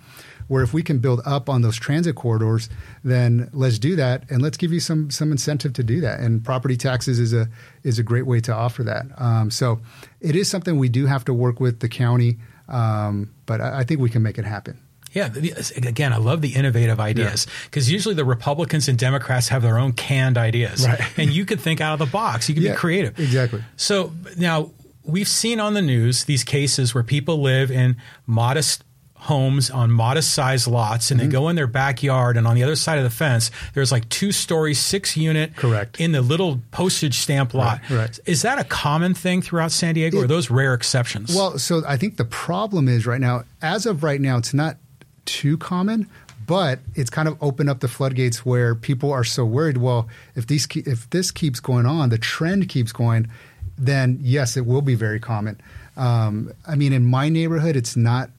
[0.49, 2.69] where if we can build up on those transit corridors,
[3.05, 6.21] then let's do that and let's give you some some incentive to do that.
[6.21, 7.49] And property taxes is a
[7.85, 9.07] is a great way to offer that.
[9.19, 9.81] Um, so
[10.21, 12.39] it is something we do have to work with the county,
[12.69, 14.81] um, but I, I think we can make it happen.
[15.13, 15.33] Yeah,
[15.77, 17.95] again, I love the innovative ideas because yeah.
[17.95, 21.01] usually the Republicans and Democrats have their own canned ideas, right.
[21.17, 22.49] and you could think out of the box.
[22.49, 23.19] You can yeah, be creative.
[23.19, 23.65] Exactly.
[23.77, 24.71] So now
[25.05, 27.97] we've seen on the news these cases where people live in
[28.27, 28.85] modest
[29.19, 31.29] homes on modest sized lots and mm-hmm.
[31.29, 34.09] they go in their backyard and on the other side of the fence there's like
[34.09, 38.21] two story six unit correct in the little postage stamp lot right, right.
[38.27, 41.59] is that a common thing throughout san diego it, or are those rare exceptions well
[41.59, 44.77] so i think the problem is right now as of right now it's not
[45.25, 46.09] too common
[46.47, 50.47] but it's kind of opened up the floodgates where people are so worried well if
[50.47, 53.29] these if this keeps going on the trend keeps going
[53.77, 55.61] then yes it will be very common
[55.97, 58.31] um, i mean in my neighborhood it's not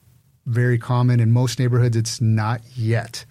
[0.50, 1.20] very common.
[1.20, 3.24] In most neighborhoods, it's not yet.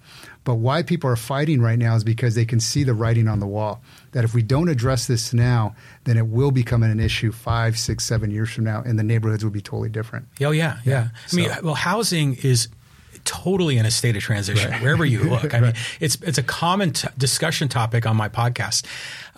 [0.43, 3.39] But why people are fighting right now is because they can see the writing on
[3.39, 7.31] the wall that if we don't address this now, then it will become an issue
[7.31, 10.27] five, six, seven years from now, and the neighborhoods will be totally different.
[10.41, 11.09] Oh, yeah, yeah.
[11.31, 12.69] I mean, well, housing is
[13.25, 14.81] totally in a state of transition right.
[14.81, 15.53] wherever you look.
[15.55, 18.85] I mean, it's it's a common t- discussion topic on my podcast.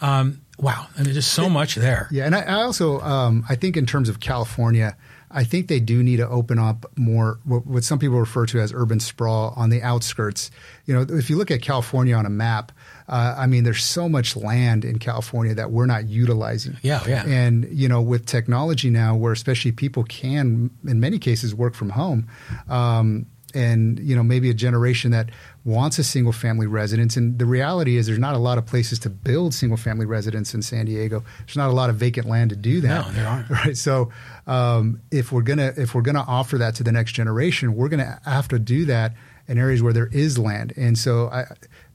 [0.01, 2.07] Um, wow, and there's just so much there.
[2.11, 4.95] Yeah, and I, I also um, I think in terms of California
[5.33, 8.73] I think they do need to open up more what, some people refer to as
[8.73, 10.51] urban sprawl on the outskirts.
[10.85, 12.71] You know, if you look at California on a map,
[13.07, 16.77] uh, I mean, there's so much land in California that we're not utilizing.
[16.81, 17.25] Yeah, yeah.
[17.25, 21.89] And you know, with technology now, where especially people can, in many cases, work from
[21.89, 22.27] home.
[22.69, 25.29] Um, and you know maybe a generation that
[25.63, 27.17] wants a single family residence.
[27.17, 30.53] And the reality is there's not a lot of places to build single family residence
[30.53, 31.23] in San Diego.
[31.39, 33.07] There's not a lot of vacant land to do that.
[33.07, 33.49] No there aren't.
[33.51, 33.77] Right.
[33.77, 34.11] So
[34.47, 38.19] um, if we're gonna if we're gonna offer that to the next generation we're gonna
[38.25, 39.13] have to do that
[39.47, 40.73] in areas where there is land.
[40.77, 41.45] And so I,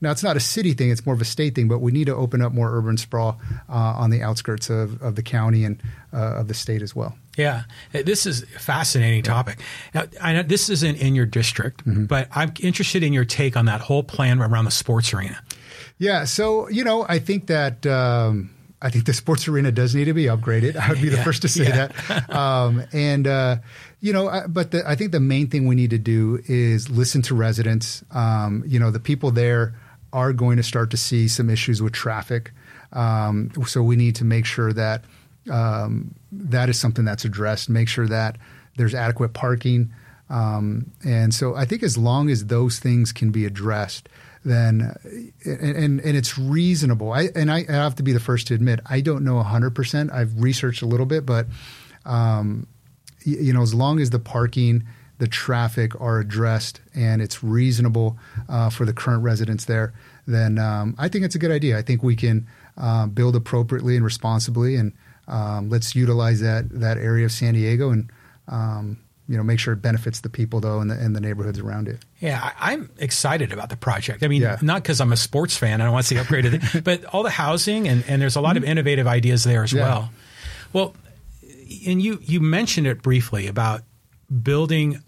[0.01, 2.07] now it's not a city thing it's more of a state thing but we need
[2.07, 5.83] to open up more urban sprawl uh, on the outskirts of, of the county and
[6.13, 9.59] uh, of the state as well yeah, this is a fascinating topic.
[9.93, 12.07] Now, I know this isn't in your district, mm-hmm.
[12.07, 15.39] but I'm interested in your take on that whole plan around the sports arena.
[15.99, 20.07] Yeah, so you know, I think that um, I think the sports arena does need
[20.07, 20.77] to be upgraded.
[20.77, 21.25] I would be the yeah.
[21.25, 21.89] first to say yeah.
[21.89, 22.35] that.
[22.35, 23.57] Um, and uh,
[24.01, 27.23] you know, but the, I think the main thing we need to do is listen
[27.23, 28.03] to residents.
[28.13, 29.75] Um, you know, the people there
[30.17, 32.53] are going to start to see some issues with traffic.
[32.95, 35.05] Um, so we need to make sure that
[35.51, 37.69] um, that is something that's addressed.
[37.69, 38.39] Make sure that
[38.79, 39.93] there's adequate parking.
[40.31, 44.09] Um, and so I think as long as those things can be addressed,
[44.43, 44.97] then
[45.45, 47.13] and, and, and it's reasonable.
[47.13, 50.13] I, and I, I, have to be the first to admit I don't know 100%.
[50.13, 51.47] I've researched a little bit, but
[52.07, 52.67] um,
[53.23, 54.85] you, you know, as long as the parking,
[55.19, 59.95] the traffic are addressed and it's reasonable uh, for the current residents there,
[60.27, 61.79] then um, I think it's a good idea.
[61.79, 62.47] I think we can
[62.77, 64.93] uh, build appropriately and responsibly and
[65.29, 68.11] um, let's utilize that that area of San Diego and
[68.49, 68.99] um,
[69.29, 71.89] you know make sure it benefits the people though and the, and the neighborhoods around
[71.89, 71.99] it.
[72.21, 74.23] Yeah, I, am excited about the project.
[74.23, 74.59] I mean, yeah.
[74.63, 77.31] not because I'm a sports fan, and I want to see upgraded, but all the
[77.31, 78.73] housing and, and there's a lot of mm-hmm.
[78.73, 79.83] innovative ideas there as yeah.
[79.83, 80.11] well.
[80.73, 80.95] Well,
[81.87, 83.83] and you you mentioned it briefly about
[84.43, 85.03] building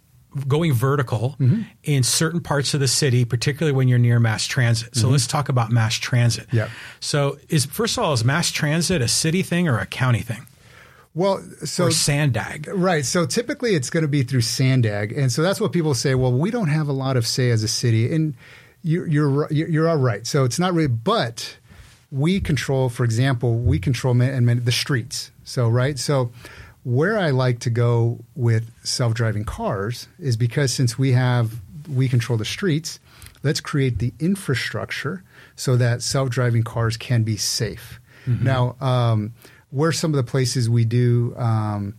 [0.46, 1.62] going vertical mm-hmm.
[1.84, 4.94] in certain parts of the city, particularly when you're near mass transit.
[4.94, 5.12] So mm-hmm.
[5.12, 6.46] let's talk about mass transit.
[6.52, 6.68] Yeah.
[7.00, 10.46] So is first of all, is mass transit a city thing or a county thing?
[11.14, 13.04] Well, so or Sandag, right?
[13.04, 16.14] So typically, it's going to be through Sandag, and so that's what people say.
[16.14, 18.34] Well, we don't have a lot of say as a city, and
[18.82, 20.24] you're you're you're all right.
[20.26, 21.56] So it's not really, but
[22.12, 25.32] we control, for example, we control and the streets.
[25.42, 26.30] So right, so
[26.84, 32.08] where I like to go with self driving cars is because since we have, we
[32.08, 33.00] control the streets,
[33.42, 35.22] let's create the infrastructure
[35.56, 38.00] so that self driving cars can be safe.
[38.26, 38.44] Mm-hmm.
[38.44, 39.32] Now, um,
[39.70, 41.96] where some of the places we do, um,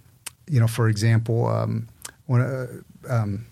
[0.48, 1.88] you know, for example, um,
[2.26, 2.68] when, uh,
[3.08, 3.46] um,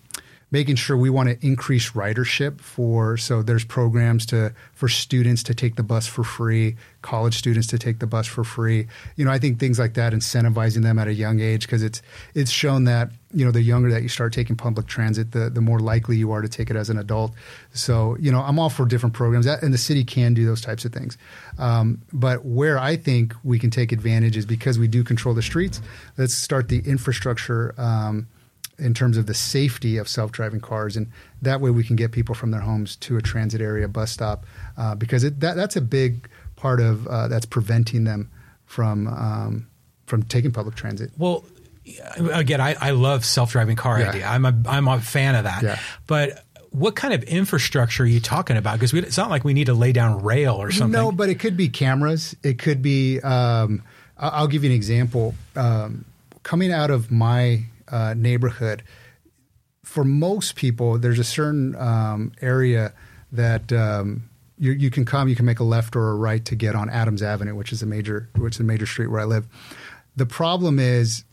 [0.50, 5.54] making sure we want to increase ridership for so there's programs to for students to
[5.54, 8.86] take the bus for free college students to take the bus for free.
[9.16, 12.02] You know i think things like that incentivizing them at a young age because it's
[12.34, 15.60] it's shown that you know the younger that you start taking public transit the the
[15.60, 17.32] more likely you are to take it as an adult.
[17.72, 20.84] So you know i'm all for different programs and the city can do those types
[20.84, 21.16] of things.
[21.58, 25.42] Um, but where i think we can take advantage is because we do control the
[25.42, 25.80] streets
[26.16, 28.26] let's start the infrastructure um,
[28.78, 31.08] in terms of the safety of self-driving cars, and
[31.42, 34.44] that way we can get people from their homes to a transit area, bus stop,
[34.76, 38.30] uh, because it, that, that's a big part of uh, that's preventing them
[38.66, 39.66] from um,
[40.06, 41.10] from taking public transit.
[41.18, 41.44] Well,
[42.32, 44.10] again, I, I love self-driving car Yeah.
[44.10, 44.26] idea.
[44.26, 45.62] I'm a I'm a fan of that.
[45.62, 45.78] Yeah.
[46.06, 48.74] But what kind of infrastructure are you talking about?
[48.74, 50.92] Because it's not like we need to lay down rail or something.
[50.92, 52.36] No, but it could be cameras.
[52.42, 53.20] It could be.
[53.20, 53.82] Um,
[54.18, 55.34] I'll give you an example.
[55.56, 56.04] Um,
[56.42, 58.82] coming out of my uh, neighborhood,
[59.84, 62.92] for most people, there's a certain um, area
[63.32, 64.28] that um,
[64.58, 65.28] you, you can come.
[65.28, 67.82] You can make a left or a right to get on Adams Avenue, which is
[67.82, 69.46] a major, which is a major street where I live.
[70.16, 71.24] The problem is,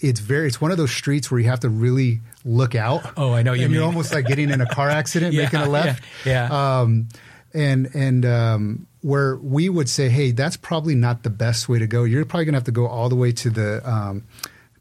[0.00, 0.46] it's very.
[0.48, 3.02] It's one of those streets where you have to really look out.
[3.16, 5.60] Oh, I know you and You're almost like getting in a car accident, Yeah, making
[5.60, 6.04] a left.
[6.26, 6.80] yeah, yeah.
[6.80, 7.08] Um,
[7.54, 11.86] and and um, where we would say, hey, that's probably not the best way to
[11.86, 12.04] go.
[12.04, 14.24] You're probably going to have to go all the way to the um,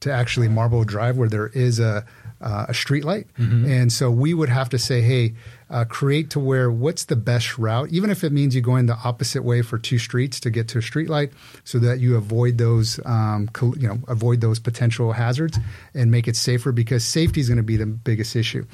[0.03, 2.05] to actually Marble Drive, where there is a
[2.43, 3.25] uh, a street light.
[3.39, 3.65] Mm-hmm.
[3.71, 5.33] And so we would have to say, hey,
[5.69, 8.97] uh, create to where what's the best route, even if it means you going the
[9.05, 11.31] opposite way for two streets to get to a street light,
[11.63, 15.57] so that you avoid those um, col- you know avoid those potential hazards
[15.93, 18.65] and make it safer because safety is going to be the biggest issue.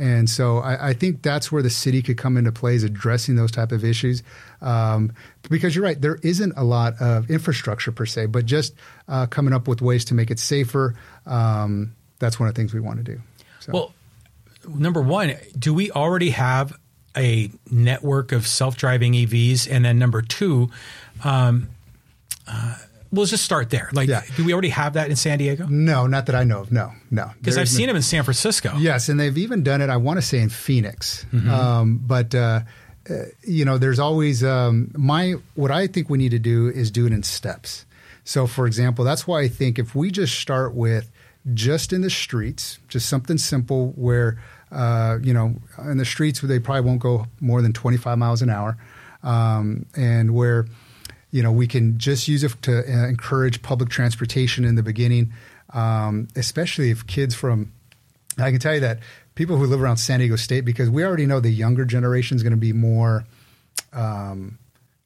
[0.00, 3.36] And so I, I think that's where the city could come into play is addressing
[3.36, 4.22] those type of issues.
[4.62, 5.12] Um,
[5.50, 8.72] because you're right, there isn't a lot of infrastructure per se, but just
[9.08, 10.94] uh, coming up with ways to make it safer.
[11.26, 13.20] Um, that's one of the things we want to do.
[13.60, 13.94] So, Well,
[14.66, 16.72] number one, do we already have
[17.14, 19.70] a network of self-driving EVs?
[19.70, 20.70] And then number two,
[21.24, 21.68] um,
[22.48, 22.76] uh,
[23.12, 23.88] we'll just start there.
[23.92, 24.22] Like, Yeah.
[24.36, 25.66] do we already have that in San Diego?
[25.68, 26.72] no, not that I know of.
[26.72, 27.30] No, no.
[27.38, 28.74] Because I've seen them in San Francisco.
[28.78, 29.90] Yes, and they've even done it.
[29.90, 31.50] I want to say in Phoenix, Mm-hmm.
[31.50, 32.60] um, but uh,
[33.08, 35.34] uh, you know, there's always um, my.
[35.54, 37.84] What I think we need to do is do it in steps.
[38.24, 41.10] So, for example, that's why I think if we just start with
[41.54, 44.38] just in the streets, just something simple where
[44.70, 48.42] uh, you know, in the streets where they probably won't go more than 25 miles
[48.42, 48.76] an hour,
[49.24, 50.66] um, and where
[51.30, 55.32] you know we can just use it to uh, encourage public transportation in the beginning,
[55.74, 57.72] um, especially if kids from
[58.38, 59.00] I can tell you that
[59.34, 62.42] people who live around San Diego State, because we already know the younger generation is
[62.42, 63.24] going to be more
[63.92, 64.58] um,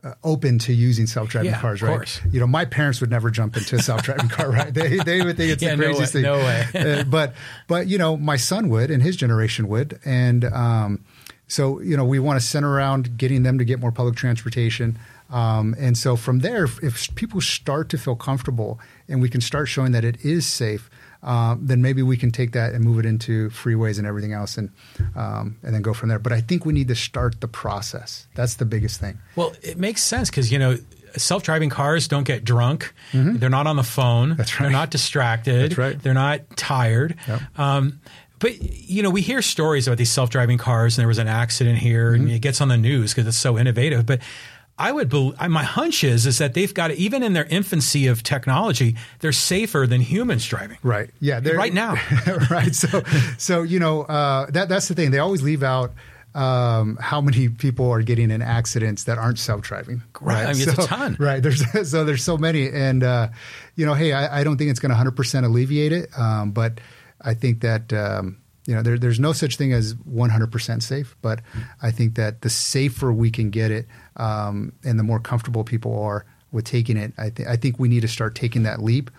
[0.02, 1.96] uh, open to using self-driving Yeah, cars, of right?
[1.96, 2.20] course.
[2.30, 4.72] You know, my parents would never jump into a self-driving car, right?
[4.72, 6.30] They they would think it's Yeah, the no craziest way, thing.
[6.30, 6.66] no way.
[7.00, 7.34] Uh, but
[7.68, 11.04] but you know, my son would, and his generation would, and um,
[11.48, 14.98] so you know, we want to center around getting them to get more public transportation.
[15.30, 19.40] Um, and so from there, if, if people start to feel comfortable and we can
[19.40, 20.88] start showing that it is safe,
[21.22, 24.58] um, then maybe we can take that and move it into freeways and everything else,
[24.58, 24.70] and
[25.16, 26.18] um, and then go from there.
[26.18, 28.26] But I think we need to start the process.
[28.34, 29.18] That's the biggest thing.
[29.34, 30.76] Well, it makes sense because you know
[31.16, 32.92] self-driving cars don't get drunk.
[33.14, 34.30] They're not on the phone.
[34.30, 34.36] Mm-hmm.
[34.36, 35.70] That's They're not distracted.
[35.70, 36.02] That's right.
[36.02, 37.14] They're not tired.
[37.26, 37.40] Yep.
[37.58, 38.00] Um,
[38.40, 41.78] but you know, we hear stories about these self-driving cars, and there was an accident
[41.78, 42.34] here, and Mm-hmm.
[42.34, 44.04] it gets on the news because it's so innovative.
[44.04, 44.20] But
[44.76, 48.24] I would, believe my hunch is, is that they've got even in their infancy of
[48.24, 50.78] technology, they're safer than humans driving.
[50.82, 51.10] Right.
[51.20, 51.40] Yeah.
[51.44, 51.94] Right now.
[52.50, 52.74] right.
[52.74, 53.02] So,
[53.38, 55.12] so you know uh, that that's the thing.
[55.12, 55.92] They always leave out
[56.34, 60.02] um, how many people are getting in accidents that aren't self-driving.
[60.20, 60.48] Right.
[60.48, 61.16] I mean, it's a ton.
[61.20, 61.40] Right.
[61.40, 63.28] There's so there's so many, and uh,
[63.76, 66.50] you know, hey, I, I don't think it's going to 100 percent alleviate it, um,
[66.50, 66.80] but
[67.20, 67.92] I think that.
[67.92, 71.40] Um, you know, there, there's no such thing as 100% safe, but
[71.82, 73.86] I think that the safer we can get it,
[74.16, 77.88] um, and the more comfortable people are with taking it, I, th- I think we
[77.88, 79.10] need to start taking that leap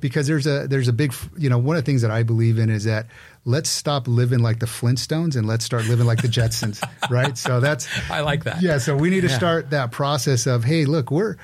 [0.00, 2.58] because there's a there's a big you know one of the things that I believe
[2.58, 3.06] in is that
[3.44, 6.80] let's stop living like the Flintstones and let's start living like the Jetsons,
[7.10, 7.36] right?
[7.36, 8.62] So that's I like that.
[8.62, 8.78] yeah.
[8.78, 9.36] So we need to Yeah.
[9.36, 11.36] start that process of hey, look, we're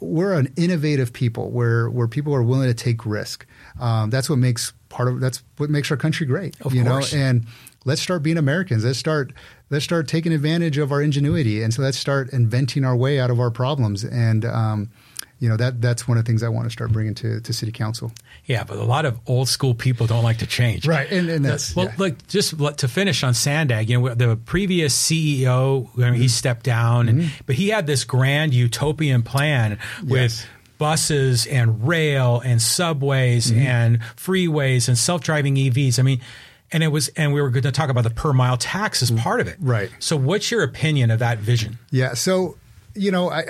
[0.00, 3.46] we're an innovative people where where people are willing to take risk.
[3.80, 6.54] Um, that's what makes part of that's what makes our country great.
[6.60, 7.14] Of you course.
[7.14, 7.46] know, and
[7.86, 8.84] let's start being Americans.
[8.84, 9.32] Let's start
[9.70, 13.30] let's start taking advantage of our ingenuity, and so let's start inventing our way out
[13.30, 14.04] of our problems.
[14.04, 14.90] And um,
[15.38, 17.52] you know that that's one of the things I want to start bringing to to
[17.54, 18.12] city council.
[18.44, 20.86] Yeah, but a lot of old school people don't like to change.
[20.86, 21.94] Right, and, and that's well, yeah.
[21.96, 26.28] look, just to finish on Sandag, you know, the previous CEO, I mean, he Mm-hmm.
[26.28, 30.46] stepped down, and, but he had this grand utopian plan with Yes.
[30.80, 33.60] Buses and rail and subways Mm-hmm.
[33.66, 35.98] and freeways and self-driving EVs.
[35.98, 36.20] I mean,
[36.72, 39.10] and it was, and we were going to talk about the per mile tax as
[39.10, 39.56] part of it.
[39.60, 39.90] Right.
[39.98, 41.78] So, what's your opinion of that vision?
[41.90, 42.14] Yeah.
[42.14, 42.56] So,
[42.94, 43.44] you know, I,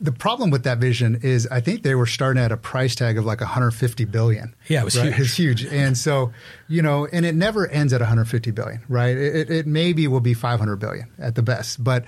[0.00, 3.18] the problem with that vision is I think they were starting at a price tag
[3.18, 4.54] of like 150 billion.
[4.68, 5.18] Yeah, it was huge.
[5.20, 5.64] It's huge.
[5.66, 6.32] And so,
[6.68, 9.16] you know, and it never ends at 150 billion, right?
[9.16, 12.04] It, it maybe will be 500 billion at the best, but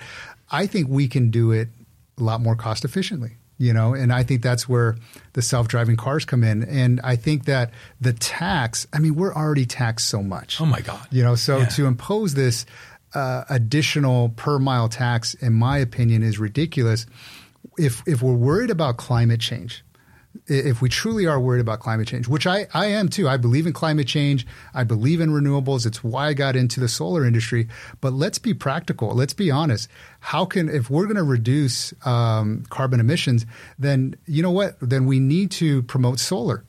[0.49, 1.67] I think we can do it
[2.17, 3.37] a lot more cost efficiently.
[3.59, 4.95] You know, and I think that's where
[5.33, 6.63] the self-driving cars come in.
[6.63, 10.59] And I think that the tax, I mean, we're already taxed so much.
[10.59, 11.05] Oh my God.
[11.11, 11.65] You know, so Yeah.
[11.75, 12.65] to impose this
[13.13, 17.05] uh, additional per mile tax, in my opinion, is ridiculous.
[17.77, 19.83] If if we're worried about climate change,
[20.47, 23.67] if we truly are worried about climate change, which I, I am too, I believe
[23.67, 24.45] in climate change.
[24.73, 25.85] I believe in renewables.
[25.85, 27.67] It's why I got into the solar industry.
[28.01, 29.13] But let's be practical.
[29.13, 29.89] Let's be honest.
[30.19, 33.45] How can, if we're going to reduce um, carbon emissions,
[33.77, 34.77] then you know what?
[34.81, 36.63] Then we need to promote solar.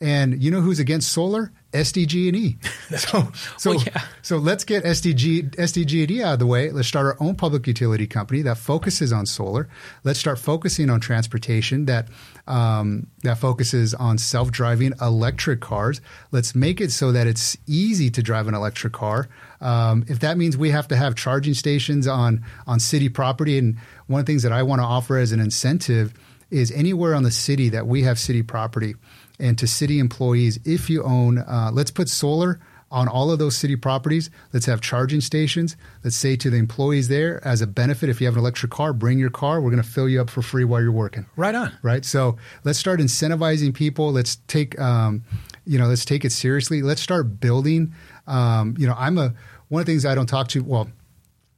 [0.00, 1.52] And you know who's against solar?
[1.74, 2.56] SDG and E.
[2.96, 4.02] So, so, Well, yeah.
[4.22, 6.70] so let's get SDG, SDG and E out of the way.
[6.70, 9.68] Let's start our own public utility company that focuses on solar.
[10.04, 12.08] Let's start focusing on transportation that
[12.46, 16.00] um, that focuses on self-driving electric cars.
[16.30, 19.28] Let's make it so that it's easy to drive an electric car.
[19.60, 23.78] Um, if that means we have to have charging stations on on city property, and
[24.06, 26.14] one of the things that I want to offer as an incentive
[26.50, 28.94] is anywhere on the city that we have city property
[29.38, 32.60] and to city employees, if you own, uh, let's put solar
[32.90, 34.30] on all of those city properties.
[34.52, 35.76] Let's have charging stations.
[36.04, 38.92] Let's say to the employees there, as a benefit, if you have an electric car,
[38.92, 39.60] bring your car.
[39.60, 41.26] We're going to fill you up for free while you're working.
[41.34, 41.72] Right on.
[41.82, 42.04] Right.
[42.04, 44.12] So let's start incentivizing people.
[44.12, 45.24] Let's take, um,
[45.66, 46.82] you know, let's take it seriously.
[46.82, 47.94] Let's start building.
[48.28, 49.34] Um, you know, I'm a
[49.68, 50.62] one of the things I don't talk to.
[50.62, 50.88] Well,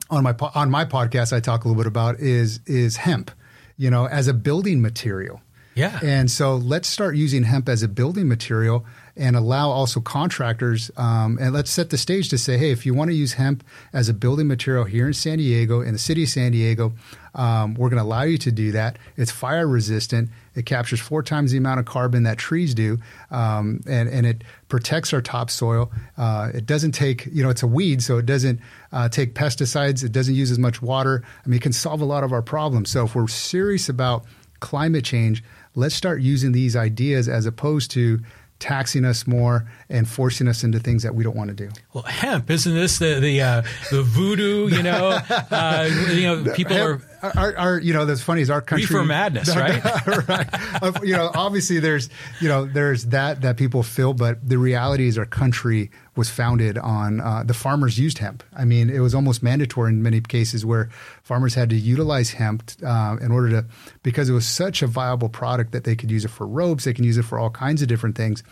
[0.08, 3.30] on my on my podcast, I talk a little bit about is is hemp.
[3.76, 5.42] You know, as a building material.
[5.76, 6.00] Yeah.
[6.02, 10.90] And so let's start using hemp as a building material and allow also contractors.
[10.96, 13.62] Um, and let's set the stage to say, hey, if you want to use hemp
[13.92, 16.94] as a building material here in San Diego, in the city of San Diego,
[17.34, 18.98] um, we're going to allow you to do that.
[19.18, 20.30] It's fire resistant.
[20.54, 22.98] It captures four times the amount of carbon that trees do,
[23.30, 25.92] um, and and it protects our topsoil.
[26.16, 28.60] Uh, it doesn't take, you know, it's a weed, so it doesn't
[28.92, 30.02] uh, take pesticides.
[30.02, 31.22] It doesn't use as much water.
[31.44, 32.90] I mean, it can solve a lot of our problems.
[32.90, 34.24] So if we're serious about
[34.60, 35.44] climate change,
[35.76, 38.18] let's start using these ideas as opposed to
[38.58, 41.70] taxing us more and forcing us into things that we don't want to do.
[41.92, 44.68] Well, hemp isn't this the the uh, the voodoo?
[44.68, 45.20] You know,
[45.50, 47.02] uh, you know, people are.
[47.22, 49.82] Our, our, you know, that's funny is our country Reefer Madness, right?
[50.28, 51.02] right.
[51.02, 52.08] You know, obviously there's,
[52.40, 56.78] you know, there's that that people feel, but the reality is our country was founded
[56.78, 58.42] on uh, the farmers used hemp.
[58.56, 60.88] I mean, it was almost mandatory in many cases where
[61.22, 63.66] farmers had to utilize hemp uh, in order to
[64.02, 66.94] because it was such a viable product that they could use it for ropes, they
[66.94, 68.42] can use it for all kinds of different things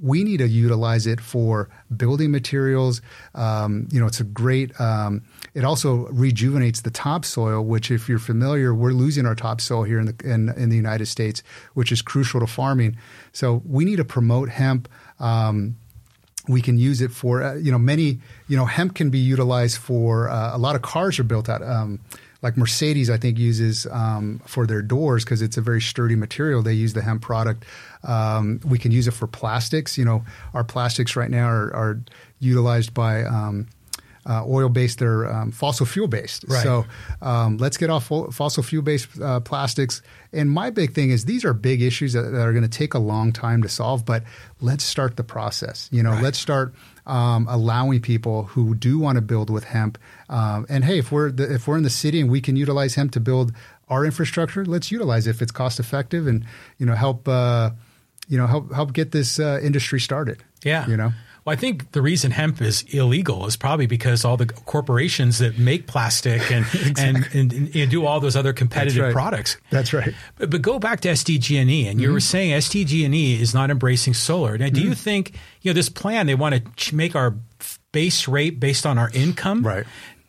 [0.00, 3.02] we need to utilize it for building materials.
[3.34, 4.78] Um, you know, it's a great.
[4.80, 5.22] Um,
[5.54, 10.06] it also rejuvenates the topsoil, which, if you're familiar, we're losing our topsoil here in
[10.06, 11.42] the in, in the United States,
[11.74, 12.96] which is crucial to farming.
[13.32, 14.88] So we need to promote hemp.
[15.18, 15.76] Um,
[16.48, 19.78] we can use it for uh, you know many you know hemp can be utilized
[19.78, 21.62] for uh, a lot of cars are built out.
[21.62, 22.00] Um,
[22.40, 26.62] like Mercedes, I think uses um, for their doors because it's a very sturdy material.
[26.62, 27.64] They use the hemp product.
[28.04, 29.98] Um, we can use it for plastics.
[29.98, 30.24] You know,
[30.54, 32.00] our plastics right now are, are
[32.38, 33.66] utilized by um,
[34.26, 34.98] uh, oil based.
[34.98, 36.44] They're um, fossil fuel based.
[36.48, 36.62] Right.
[36.62, 36.84] So
[37.22, 40.02] um, let's get off fo- fossil fuel based uh, plastics.
[40.32, 42.94] And my big thing is these are big issues that, that are going to take
[42.94, 44.04] a long time to solve.
[44.04, 44.24] But
[44.60, 45.88] let's start the process.
[45.92, 46.22] You know, Right.
[46.24, 46.74] let's start
[47.06, 49.96] um, allowing people who do want to build with hemp.
[50.28, 52.94] Um, and hey, if we're the, if we're in the city and we can utilize
[52.94, 53.52] hemp to build
[53.88, 56.44] our infrastructure, let's utilize it if it's cost effective and
[56.76, 57.70] you know help uh,
[58.28, 60.42] you know help help get this uh, industry started.
[60.62, 60.86] Yeah.
[60.86, 61.12] you know.
[61.48, 65.58] Well, I think the reason hemp is illegal is probably because all the corporations that
[65.58, 66.66] make plastic and
[66.98, 69.12] and, and, and do all those other competitive right.
[69.14, 69.56] products.
[69.70, 70.12] That's right.
[70.36, 72.00] But, but go back to SDG&E, and Mm-hmm.
[72.00, 74.58] you were saying SDG&E is not embracing solar.
[74.58, 76.26] Now, do you think you know this plan?
[76.26, 77.34] They want to ch- make our
[77.92, 79.86] base rate based on our income, Right.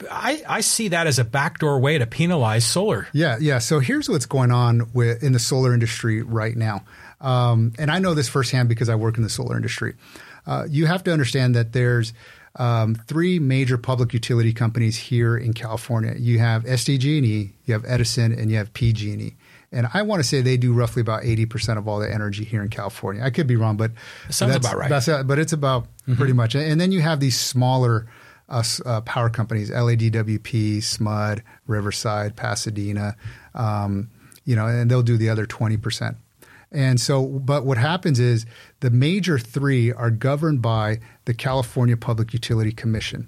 [0.10, 3.10] I, I see that as a backdoor way to penalize solar.
[3.12, 3.60] Yeah, yeah.
[3.60, 6.86] So here's what's going on with in the solar industry right now,
[7.20, 9.96] um, and I know this firsthand because I work in the solar industry.
[10.50, 12.12] Uh, you have to understand that there's
[12.56, 16.16] um, three major public utility companies here in California.
[16.18, 19.36] You have SDG&E, you have Edison, and you have PG&E.
[19.72, 22.64] And I want to say they do roughly about 80% of all the energy here
[22.64, 23.24] in California.
[23.24, 23.92] I could be wrong, but
[24.32, 24.90] sounds that's- about right.
[24.90, 25.86] That's, but it's about
[26.16, 26.56] pretty much.
[26.56, 28.08] And then you have these smaller
[28.50, 33.16] uh, uh, power companies, LADWP, SMUD, Riverside, Pasadena,
[33.54, 34.10] um,
[34.44, 36.16] you know, and they'll do the other 20%.
[36.72, 38.46] And so, but what happens is
[38.80, 43.28] the major three are governed by the California Public Utility Commission.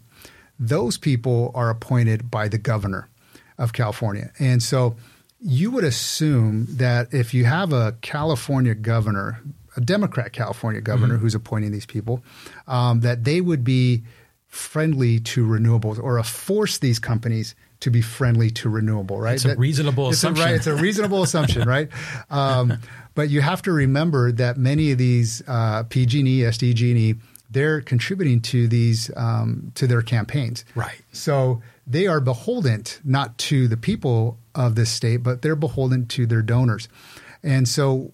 [0.59, 3.09] Those people are appointed by the governor
[3.57, 4.31] of California.
[4.39, 4.95] And so
[5.39, 9.41] you would assume that if you have a California governor,
[9.75, 12.23] a Democrat California governor who's appointing these people,
[12.67, 14.03] um, that they would be
[14.45, 19.35] friendly to renewables or force these companies to be friendly to renewable, right?
[19.35, 20.43] It's a reasonable it's assumption.
[20.43, 21.89] A, right, it's a reasonable assumption, right?
[22.29, 22.79] Um,
[23.13, 27.15] but you have to remember that many of these uh, PG&E, SDG&E,
[27.49, 30.63] they're contributing to these um, to their campaigns.
[30.75, 31.01] Right.
[31.11, 36.25] So they are beholden not to the people of this state, but they're beholden to
[36.25, 36.87] their donors.
[37.43, 38.13] And so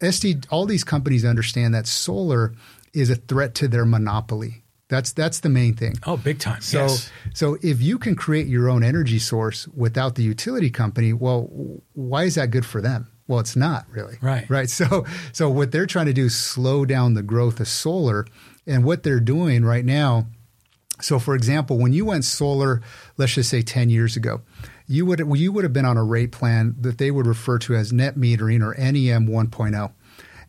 [0.00, 2.54] SD, all these companies understand that solar
[2.94, 4.62] is a threat to their monopoly.
[4.88, 5.94] That's that's the main thing.
[6.06, 6.62] Oh, big time.
[6.62, 7.10] So yes.
[7.34, 11.50] so if you can create your own energy source without the utility company, well,
[11.92, 13.10] why is that good for them?
[13.26, 14.16] Well, it's not really.
[14.22, 14.48] Right.
[14.48, 14.70] Right.
[14.70, 18.26] So so what they're trying to do is slow down the growth of solar,
[18.66, 20.26] and what they're doing right now.
[21.00, 22.82] So, for example, when you went solar,
[23.16, 24.40] let's just say ten years ago,
[24.86, 27.76] you would you would have been on a rate plan that they would refer to
[27.76, 29.92] as net metering or NEM 1.0,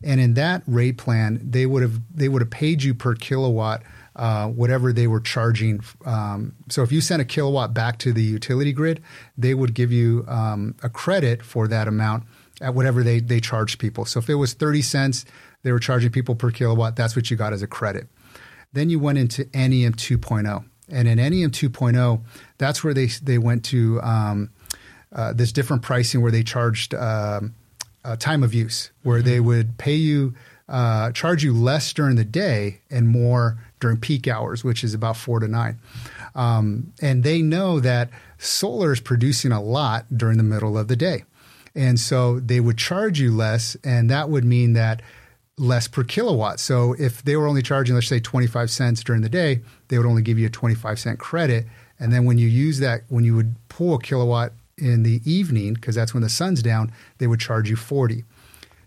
[0.02, 3.82] and in that rate plan, they would have they would have paid you per kilowatt
[4.16, 5.80] uh, whatever they were charging.
[6.04, 9.02] Um, so if you sent a kilowatt back to the utility grid,
[9.36, 12.24] they would give you um, a credit for that amount
[12.60, 14.04] at whatever they they charged people.
[14.04, 15.24] So if it was thirty cents,
[15.62, 16.96] they were charging people per kilowatt.
[16.96, 18.08] That's what you got as a credit.
[18.72, 22.22] Then you went into NEM 2.0, and in NEM 2.0,
[22.58, 24.50] that's where they they went to um,
[25.12, 27.54] uh, this different pricing where they charged um,
[28.04, 29.28] uh, time of use, where mm-hmm.
[29.28, 30.34] they would pay you
[30.70, 35.16] uh, charge you less during the day and more during peak hours, which is about
[35.16, 35.78] four to nine.
[36.34, 40.96] Um, and they know that solar is producing a lot during the middle of the
[40.96, 41.24] day.
[41.74, 45.02] And so they would charge you less, and that would mean that
[45.56, 46.58] less per kilowatt.
[46.58, 50.06] So if they were only charging, let's say, 25 cents during the day, they would
[50.06, 51.66] only give you a 25 cent credit.
[51.98, 55.74] And then when you use that, when you would pull a kilowatt in the evening,
[55.74, 58.24] because that's when the sun's down, they would charge you 40.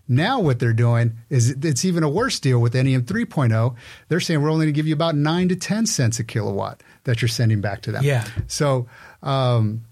[0.06, 3.74] Now what they're doing is it's even a worse deal with NEM 3.0.
[4.08, 6.82] They're saying we're only going to give you about nine to 10 cents a kilowatt
[7.04, 8.04] that you're sending back to them.
[8.04, 8.26] Yeah.
[8.46, 8.86] So,
[9.22, 9.84] um,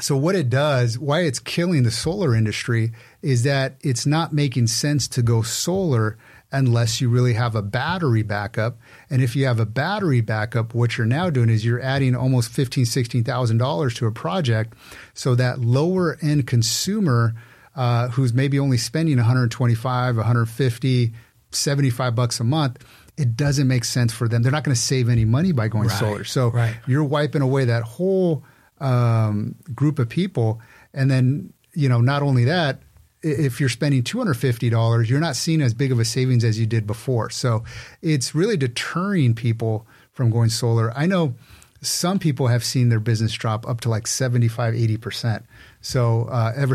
[0.00, 2.92] so what it does, why it's killing the solar industry
[3.22, 6.18] is that it's not making sense to go solar
[6.50, 8.78] unless you really have a battery backup.
[9.10, 12.50] And if you have a battery backup, what you're now doing is you're adding almost
[12.50, 14.74] fifteen, sixteen thousand dollars to a project,
[15.14, 17.34] so that lower end consumer
[17.76, 21.12] uh, who's maybe only spending 125, 150,
[21.50, 22.84] 75 bucks a month,
[23.16, 24.42] it doesn't make sense for them.
[24.42, 26.24] They're not going to save any money by going right, solar.
[26.24, 26.76] So right.
[26.86, 28.44] you're wiping away that whole
[28.80, 30.60] um, group of people.
[30.92, 32.80] And then, you know, not only that,
[33.22, 36.86] if you're spending $250, you're not seeing as big of a savings as you did
[36.86, 37.30] before.
[37.30, 37.64] So
[38.02, 40.92] it's really deterring people from going solar.
[40.96, 41.34] I know
[41.80, 45.44] some people have seen their business drop up to like 75, 80%.
[45.84, 46.74] So uh, ever,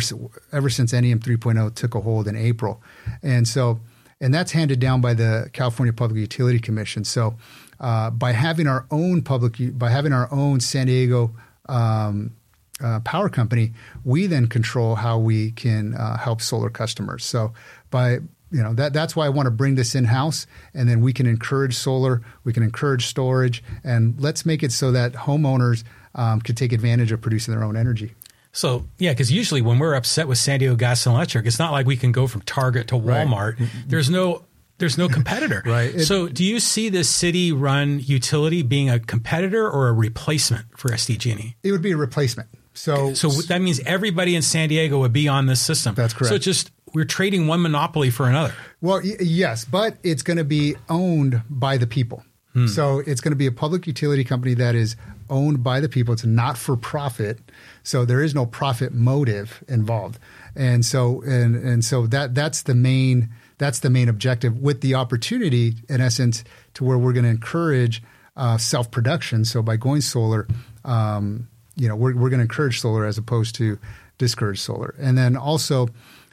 [0.52, 2.80] ever since NEM 3.0 took a hold in April.
[3.24, 3.80] And so,
[4.22, 7.04] and that's handed down by the California Public Utility Commission.
[7.04, 7.36] So
[7.80, 11.34] uh, by having our own public, by having our own San Diego
[11.68, 12.36] um,
[12.84, 17.26] uh, power company, we then control how we can uh, help solar customers.
[17.26, 17.54] So
[17.90, 18.20] by
[18.52, 21.14] you know that that's why I want to bring this in house, and then we
[21.14, 25.84] can encourage solar, we can encourage storage, and let's make it so that homeowners
[26.16, 28.14] um, can take advantage of producing their own energy.
[28.52, 31.72] So yeah, because usually when we're upset with San Diego Gas and Electric, it's not
[31.72, 33.60] like we can go from Target to Walmart.
[33.60, 33.70] Right.
[33.88, 34.44] There's no
[34.80, 35.62] there's no competitor.
[35.66, 35.94] right.
[35.94, 40.66] It, so do you see this city run utility being a competitor or a replacement
[40.78, 41.56] for SDG&E?
[41.64, 42.50] It would be a replacement.
[42.74, 45.96] So, so that means everybody in San Diego would be on this system.
[45.96, 46.30] That's correct.
[46.30, 48.54] So just we're trading one monopoly for another.
[48.80, 52.24] Well, y- yes, but it's going to be owned by the people.
[52.54, 52.68] Hmm.
[52.68, 54.96] So it's going to be a public utility company that is
[55.30, 56.14] owned by the people.
[56.14, 57.40] It's not for profit,
[57.84, 60.20] so there is no profit motive involved.
[60.56, 64.96] And so and and so that that's the main that's the main objective with the
[64.96, 66.44] opportunity in essence
[66.76, 68.02] to where we're going to encourage
[68.36, 69.46] uh, self production.
[69.46, 70.48] So by going solar,
[70.86, 73.78] um, you know, we're we're going to encourage solar as opposed to
[74.18, 74.96] discourage solar.
[75.00, 75.90] And then also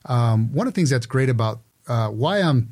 [0.07, 2.71] um, one of the things that's great about uh, why I'm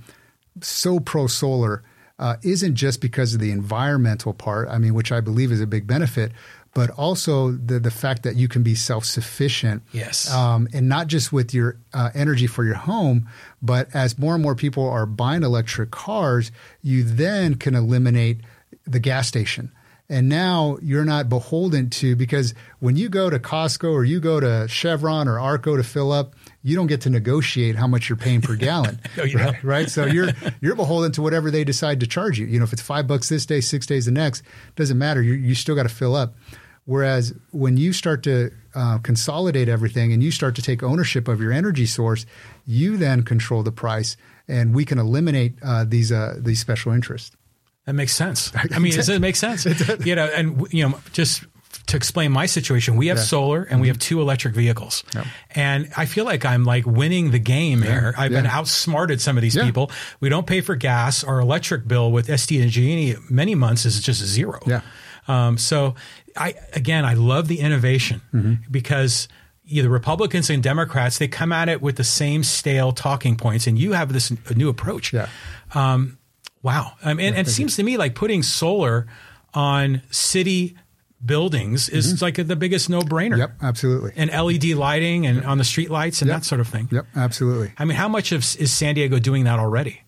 [0.61, 1.83] so pro solar
[2.19, 5.67] uh, isn't just because of the environmental part, I mean, which I believe is a
[5.67, 6.33] big benefit,
[6.73, 9.83] but also the the fact that you can be self sufficient.
[9.93, 13.29] Yes, um, and not just with your uh, energy for your home,
[13.63, 16.53] but as more and more people are buying electric cars,
[16.83, 18.41] you then can eliminate
[18.87, 19.73] the gas station.
[20.09, 24.39] And now you're not beholden to because when you go to Costco or you go
[24.39, 26.35] to Chevron or Arco to fill up,
[26.65, 29.63] you don't get to negotiate how much you're paying per gallon, oh, right?
[29.63, 29.91] right?
[29.91, 32.47] So you're you're beholden to whatever they decide to charge you.
[32.47, 34.43] You know, if it's five bucks this day, six days the next,
[34.75, 35.23] doesn't matter.
[35.23, 36.35] You you still got to fill up.
[36.87, 41.41] Whereas when you start to uh, consolidate everything and you start to take ownership of
[41.41, 42.27] your energy source,
[42.67, 44.17] you then control the price,
[44.49, 47.37] and we can eliminate uh, these uh, these special interests.
[47.87, 48.53] That makes sense.
[48.73, 49.67] I mean, does it make sense?
[50.07, 51.45] you know, and you know, just
[51.95, 53.25] to explain my situation, we have Yeah.
[53.25, 55.03] solar and we have two electric vehicles,
[55.55, 58.15] and I feel like I'm like winning the game here.
[58.19, 59.65] I've been outsmarted some of these Yeah.
[59.65, 59.91] people.
[60.21, 61.25] We don't pay for gas.
[61.25, 64.61] Our electric bill with SDG&E many months is just zero.
[64.67, 64.81] Yeah.
[65.27, 65.95] Um, so
[66.37, 68.55] I again, I love the innovation Mm-hmm.
[68.71, 69.29] because
[69.67, 73.79] either Republicans and Democrats they come at it with the same stale talking points, and
[73.79, 75.13] you have this new approach.
[75.13, 75.29] Yeah.
[75.75, 76.19] Um,
[76.63, 76.93] Wow.
[77.03, 79.07] Um, and, and it seems to me like putting solar
[79.53, 80.77] on city
[81.25, 83.31] buildings is like the biggest no brainer.
[83.33, 83.39] Mm-hmm.
[83.41, 84.13] Yep, absolutely.
[84.17, 86.41] And LED lighting and on the street lights and Yep.
[86.41, 86.89] that sort of thing.
[86.93, 87.73] Yep, absolutely.
[87.79, 90.01] I mean, how much of is San Diego doing that already?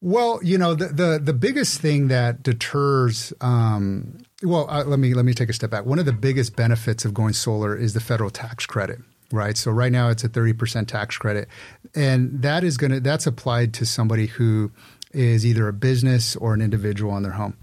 [0.00, 3.32] Well, you know, the the, the biggest thing that deters.
[3.40, 5.84] Um, well, uh, let me let me take a step back.
[5.86, 9.00] One of the biggest benefits of going solar is the federal tax credit,
[9.32, 9.56] right?
[9.56, 11.48] So right now it's a thirty percent tax credit,
[11.96, 14.70] and that is going to that's applied to somebody who
[15.12, 17.56] is either a business or an individual on their home.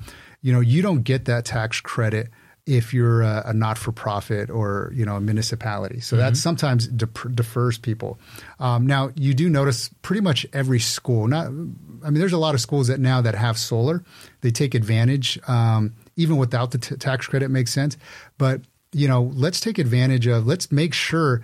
[0.46, 2.30] You know, you don't get that tax credit
[2.68, 6.00] if you're a, a not-for-profit or you know a municipality.
[6.02, 8.20] So that sometimes dep- defers people.
[8.60, 11.28] Um, now you do notice pretty much every school.
[11.28, 14.04] Not, I mean, there's a lot of schools that now that have solar.
[14.42, 17.50] They take advantage, um, even without the t- tax credit.
[17.50, 17.98] Makes sense,
[18.38, 20.46] but you know, let's take advantage of.
[20.46, 21.42] Let's make sure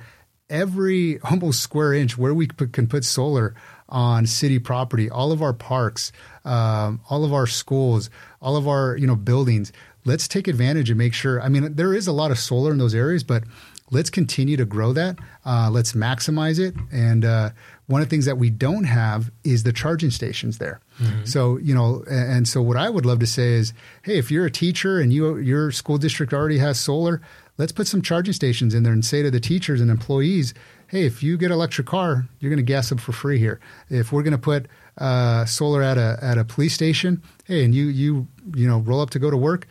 [0.47, 3.55] every almost square inch where we put, can put solar
[3.91, 6.11] on city property, all of our parks,
[6.45, 8.09] um, all of our schools,
[8.41, 9.71] all of our you know buildings.
[10.03, 11.39] Let's take advantage and make sure.
[11.41, 13.43] I mean, there is a lot of solar in those areas, but
[13.91, 15.19] let's continue to grow that.
[15.45, 16.73] Uh, let's maximize it.
[16.91, 17.51] And uh,
[17.85, 20.79] one of the things that we don't have is the charging stations there.
[21.25, 23.73] So you know, and, and so what I would love to say is,
[24.03, 27.21] hey, if you're a teacher and you your school district already has solar,
[27.57, 30.53] let's put some charging stations in there and say to the teachers and employees,
[30.91, 33.61] hey, if you get an electric car, you're going to gas up for free here.
[33.89, 34.67] If we're going to put
[34.97, 38.99] uh, solar at a at a police station, hey, and you you you know roll
[38.99, 39.67] up to go to work,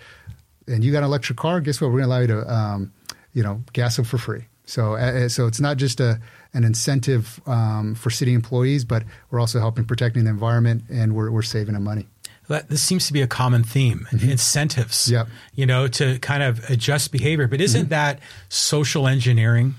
[0.66, 1.89] and you got an electric car, guess what?
[1.93, 2.93] We're going to allow you to um,
[3.35, 4.47] you know gas up for free.
[4.64, 6.21] So uh, so it's not just a
[6.55, 11.31] an incentive um, for city employees, but we're also helping protecting the environment and we're
[11.31, 12.07] we're saving them money.
[12.49, 15.29] That, this seems to be a common theme incentives, Yep.
[15.55, 17.47] you know, to kind of adjust behavior.
[17.47, 18.18] But isn't that
[18.49, 19.77] social engineering?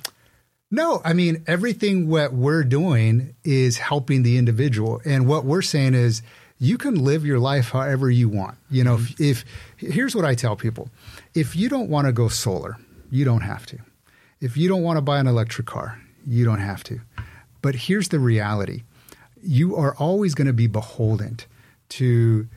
[0.74, 5.94] No, I mean everything what we're doing is helping the individual, and what we're saying
[5.96, 6.22] is
[6.60, 8.58] you can live your life however you want.
[8.70, 9.46] You know, if, if
[9.78, 10.90] here's what I tell people:
[11.34, 12.78] if you don't want to go solar,
[13.10, 13.80] you don't have to.
[14.40, 17.02] If you don't want to buy an electric car, you don't have to.
[17.62, 18.84] But here's the reality:
[19.44, 21.38] you are always going to be beholden
[21.90, 22.48] to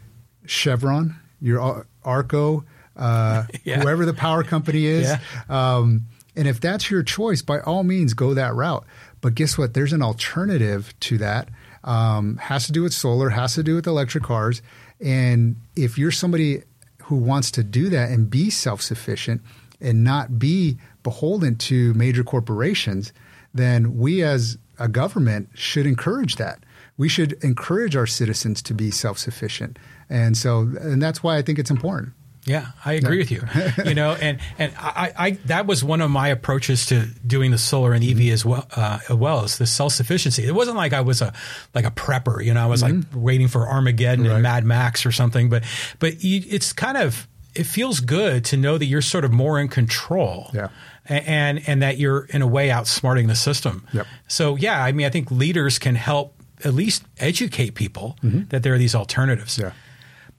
[0.46, 2.64] Chevron, your Arco,
[2.96, 3.80] uh, Yeah.
[3.80, 5.08] whoever the power company is.
[5.50, 5.76] Yeah.
[5.76, 6.02] Um,
[6.36, 8.84] and if that's your choice, by all means, go that route.
[9.20, 9.74] But guess what?
[9.74, 11.48] There's an alternative to that.
[11.84, 14.62] Um, has to do with solar, has to do with electric cars.
[15.00, 16.62] And if you're somebody
[17.04, 19.42] who wants to do that and be self sufficient
[19.80, 23.12] and not be beholden to major corporations,
[23.52, 26.60] then we as a government should encourage that.
[26.96, 29.78] We should encourage our citizens to be self sufficient.
[30.08, 32.12] And so, and that's why I think it's important.
[32.46, 33.42] Yeah, I agree with you.
[33.84, 37.58] You know, and and I, I that was one of my approaches to doing the
[37.58, 38.32] solar and EV mm-hmm.
[38.32, 38.66] as well.
[38.74, 40.44] Uh, as well as the self sufficiency.
[40.44, 41.32] It wasn't like I was a
[41.74, 42.44] like a prepper.
[42.44, 43.20] You know, I was like mm-hmm.
[43.20, 45.48] waiting for Armageddon and Mad Max or something.
[45.48, 45.64] But
[45.98, 49.58] but you, it's kind of it feels good to know that you're sort of more
[49.58, 50.50] in control.
[50.52, 50.68] Yeah.
[51.06, 53.86] And and that you're in a way outsmarting the system.
[53.92, 54.06] Yep.
[54.26, 56.34] So yeah, I mean, I think leaders can help
[56.64, 58.44] at least educate people mm-hmm.
[58.48, 59.58] that there are these alternatives.
[59.58, 59.72] Yeah.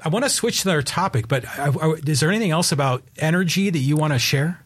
[0.04, 3.04] I want to switch to our topic, but I, I, is there anything else about
[3.18, 4.62] energy that you want to share?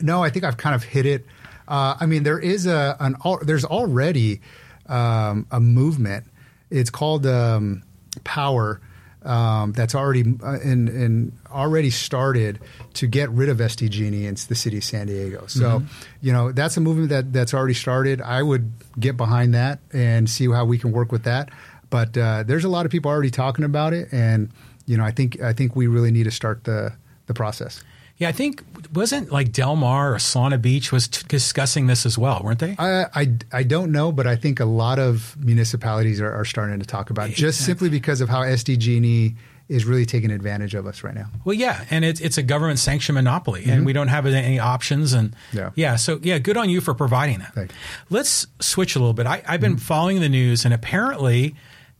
[0.00, 1.26] No, I think I've kind of hit it.
[1.68, 4.40] Uh, I mean, there is a an there's already
[4.86, 6.26] um, a movement.
[6.70, 7.82] It's called um,
[8.24, 8.80] Power.
[9.22, 12.60] Um, that's already uh, in, in already started
[12.94, 15.46] to get rid of SDG&E in the city of San Diego.
[15.48, 15.82] So,
[16.20, 18.20] you know, that's a movement that that's already started.
[18.20, 18.70] I would
[19.00, 21.48] get behind that and see how we can work with that.
[21.90, 24.50] But uh, there's a lot of people already talking about it, and
[24.86, 26.92] you know, I think I think we really need to start the
[27.26, 27.82] the process.
[28.18, 28.62] Yeah, I think
[28.94, 32.74] wasn't like Del Mar or Solana Beach was t- discussing this as well, weren't they?
[32.78, 36.78] I, I, I don't know, but I think a lot of municipalities are, are starting
[36.80, 39.34] to talk about it just simply because of how SDG&E
[39.68, 41.26] is really taking advantage of us right now.
[41.44, 45.12] Well, yeah, and it's it's a government sanctioned monopoly, and we don't have any options.
[45.12, 45.72] And Yeah.
[45.74, 47.70] yeah, so yeah, good on you for providing that.
[48.08, 49.26] Let's switch a little bit.
[49.26, 51.54] I, I've been following the news, and apparently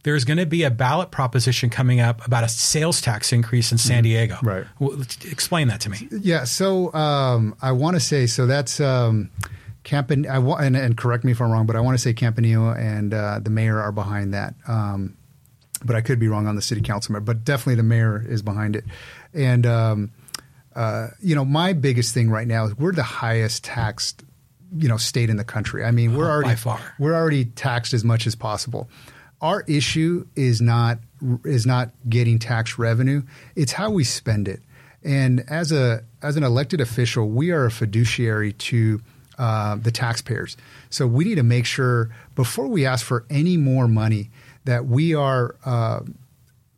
[0.06, 3.78] there's going to be a ballot proposition coming up about a sales tax increase in
[3.78, 4.38] San Diego.
[4.40, 4.64] Right.
[4.78, 6.06] Well, explain that to me.
[6.12, 9.30] Yeah, so um, I want to say so that's um,
[9.84, 10.24] Campan.
[10.28, 12.70] I wa- and, and correct me if I'm wrong, but I want to say Campanile
[12.78, 14.54] and uh, the mayor are behind that.
[14.68, 15.16] Um,
[15.84, 17.34] but I could be wrong on the city council member.
[17.34, 18.84] But definitely the mayor is behind it,
[19.34, 20.12] and um,
[20.76, 24.22] uh, you know, my biggest thing right now is we're the highest taxed,
[24.78, 25.84] you know, state in the country.
[25.84, 26.78] I mean, we're Oh, already far.
[27.00, 28.88] we're already taxed as much as possible.
[29.40, 30.98] Our issue is not
[31.44, 33.22] is not getting tax revenue;
[33.54, 34.60] it's how we spend it.
[35.04, 39.00] And as a as an elected official, we are a fiduciary to
[39.38, 40.56] uh, the taxpayers.
[40.90, 44.30] So we need to make sure before we ask for any more money
[44.64, 46.00] that we are uh,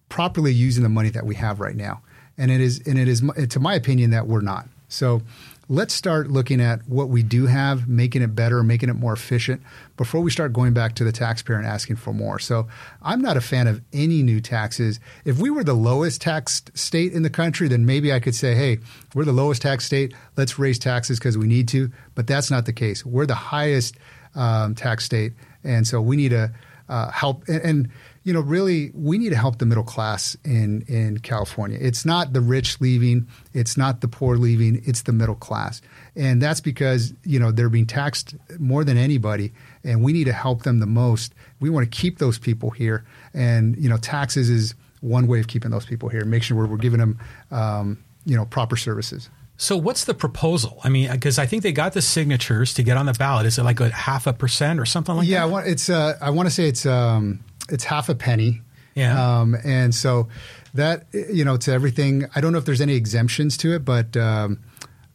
[0.09, 2.03] properly using the money that we have right now.
[2.37, 4.69] And it is, and it is, to my opinion, that we're not.
[4.89, 5.23] So
[5.69, 9.63] let's start looking at what we do have, making it better, making it more efficient
[9.97, 12.39] before we start going back to the taxpayer and asking for more.
[12.39, 12.67] So
[13.03, 14.99] I'm not a fan of any new taxes.
[15.25, 18.55] If we were the lowest taxed state in the country, then maybe I could say,
[18.55, 18.79] hey,
[19.15, 20.15] we're the lowest tax state.
[20.37, 21.93] Let's raise taxes because we need to.
[22.15, 23.05] But that's not the case.
[23.05, 23.97] We're the highest
[24.35, 25.35] um, tax state.
[25.65, 26.51] And so we need to
[26.89, 27.47] uh, help.
[27.49, 27.91] And, and
[28.29, 31.79] you know, really, we need to help the middle class in in California.
[31.81, 35.81] It's not the rich leaving, it's not the poor leaving, it's the middle class,
[36.15, 40.35] and that's because you know they're being taxed more than anybody, and we need to
[40.35, 41.33] help them the most.
[41.59, 45.49] We want to keep those people here, and you know, taxes is one way of
[45.49, 46.23] keeping those people here.
[46.27, 47.19] Make sure we're, we're giving them,
[47.51, 49.31] um, you know, proper services.
[49.57, 50.81] So what's the proposal?
[50.85, 53.47] I mean, because I think they got the signatures to get on the ballot.
[53.47, 55.65] Is it like a half a percent or something like yeah, that?
[55.65, 55.89] Yeah, it's.
[55.89, 56.85] Uh, I want to say it's.
[56.85, 58.63] Um, it's half a penny.
[58.95, 59.41] Yeah.
[59.41, 60.29] Um, and so
[60.75, 62.27] that you know to everything.
[62.35, 64.61] I don't know if there's any exemptions to it, but um,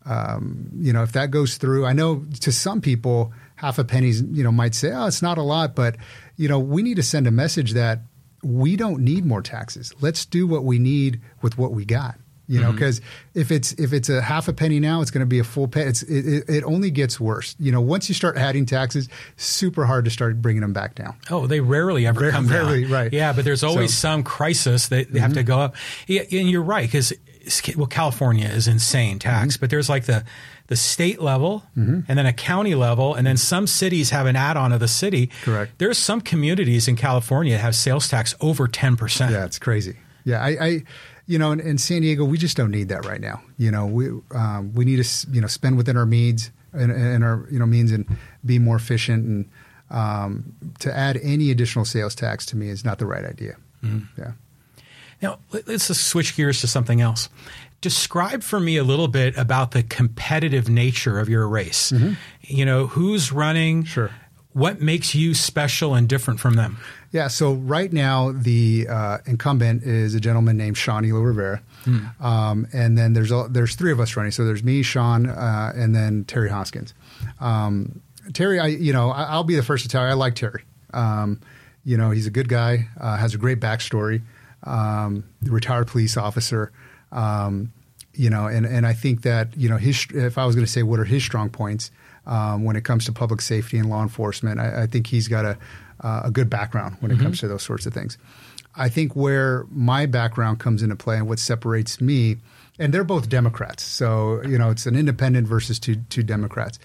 [0.06, 4.10] um, you know if that goes through, I know to some people half a penny
[4.10, 5.98] you know might say oh it's not a lot, but
[6.38, 8.00] you know we need to send a message that
[8.44, 9.94] we don't need more taxes.
[10.02, 12.20] Let's do what we need with what we got.
[12.46, 12.76] You know, mm-hmm.
[12.76, 13.02] because
[13.34, 15.68] if it's if it's a half a penny now, it's going to be a full
[15.68, 15.90] penny.
[15.90, 17.56] It's, it, it, it only gets worse.
[17.58, 19.08] You know, once you start adding taxes,
[19.38, 21.16] super hard to start bringing them back down.
[21.30, 22.92] Oh, they rarely ever Rare- come rarely, down.
[22.92, 23.14] right.
[23.14, 25.48] Yeah, but there's always So- some crisis that they have to mm-hmm.
[25.48, 25.76] go up.
[26.06, 27.14] Yeah, and you're right because
[27.78, 29.62] well, California is insane tax, mm-hmm.
[29.62, 30.26] but there's like the
[30.68, 34.72] the state level and then a county level, and then some cities have an add-on
[34.72, 35.30] of the city.
[35.44, 35.74] Correct.
[35.78, 39.32] There's some communities in California that have sales tax over ten percent.
[39.32, 39.98] Yeah, it's crazy.
[40.26, 40.84] Yeah, I, I
[41.26, 43.42] you know, in, in San Diego, we just don't need that right now.
[43.58, 47.24] You know, we um, we need to you know spend within our means and, and
[47.24, 48.06] our you know means and
[48.46, 49.26] be more efficient.
[49.26, 49.50] And
[49.90, 53.56] um, to add any additional sales tax to me is not the right idea.
[54.18, 54.32] Yeah.
[55.22, 57.30] Now, let- let's just switch gears to something else.
[57.82, 61.92] Describe for me a little bit about the competitive nature of your race.
[62.42, 63.80] You know, who's running?
[63.84, 63.88] Mm-hmm.
[63.88, 64.12] Sure.
[64.54, 66.78] What makes you special and different from them?
[67.12, 71.62] Yeah, so right now the uh, incumbent is a gentleman named Sean Elo Rivera,
[72.20, 74.32] um, and then there's a, there's three of us running.
[74.32, 76.94] So there's me, Sean, uh, and then Terry Hoskins.
[77.40, 78.02] Um,
[78.34, 80.64] Terry, I you know I, I'll be the first to tell you I like Terry.
[80.94, 81.40] Um,
[81.84, 84.22] you know he's a good guy, uh, has a great backstory,
[84.64, 86.72] um, retired police officer.
[87.12, 87.74] Um,
[88.14, 90.72] you know, and and I think that you know his if I was going to
[90.72, 91.92] say what are his strong points
[92.26, 95.46] um, when it comes to public safety and law enforcement, I, I think he's got
[95.46, 95.58] a
[96.02, 98.18] uh, a good background when it comes to those sorts of things.
[98.76, 102.38] I think where my background comes into play and what separates me,
[102.78, 106.80] and they're both Democrats, so you know it's an independent versus two two Democrats.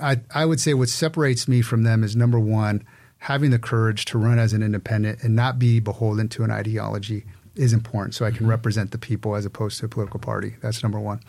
[0.00, 2.84] I I would say what separates me from them is number one,
[3.18, 7.24] having the courage to run as an independent and not be beholden to an ideology
[7.56, 10.56] is important so I can represent the people as opposed to a political party.
[10.60, 11.20] That's number one.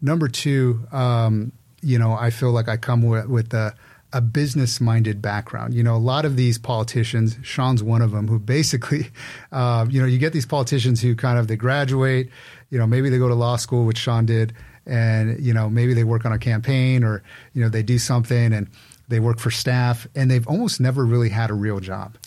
[0.00, 1.52] Number two, um,
[1.82, 3.74] you know, I feel like I come with, with a,
[4.12, 5.74] a business minded background.
[5.74, 9.08] You know, a lot of these politicians, Sean's one of them, who basically,
[9.52, 12.30] uh, you know, you get these politicians who kind of they graduate,
[12.70, 14.54] you know, maybe they go to law school, which Sean did,
[14.86, 17.22] and you know, maybe they work on a campaign or
[17.52, 18.68] you know they do something and
[19.12, 22.16] they work for staff and they've almost never really had a real job.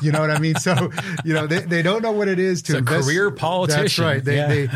[0.00, 0.54] You know what I mean?
[0.54, 0.90] So,
[1.24, 3.06] you know, they, they don't know what it is to It's a invest.
[3.06, 4.24] career That's right.
[4.24, 4.48] They, Yeah.
[4.48, 4.68] they,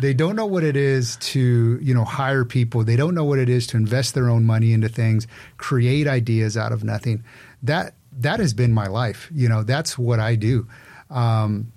[0.00, 2.84] they don't know what it is to, you know, hire people.
[2.84, 5.26] They don't know what it is to invest their own money into things,
[5.56, 7.24] create ideas out of nothing.
[7.62, 9.28] That, that has been my life.
[9.34, 10.66] You know, that's what I do.
[11.10, 11.72] Um,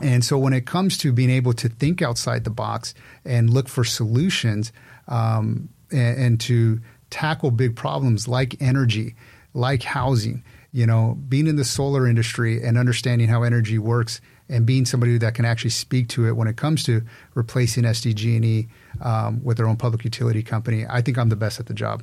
[0.00, 3.68] and so when it comes to being able to think outside the box and look
[3.68, 4.70] for solutions
[5.08, 6.80] um, and, and to
[7.14, 9.14] tackle big problems like energy,
[9.54, 10.42] like housing,
[10.72, 15.16] you know, being in the solar industry and understanding how energy works and being somebody
[15.16, 17.02] that can actually speak to it when it comes to
[17.34, 18.66] replacing SDG&E
[19.00, 22.02] um, with their own public utility company, I think I'm the best at the job.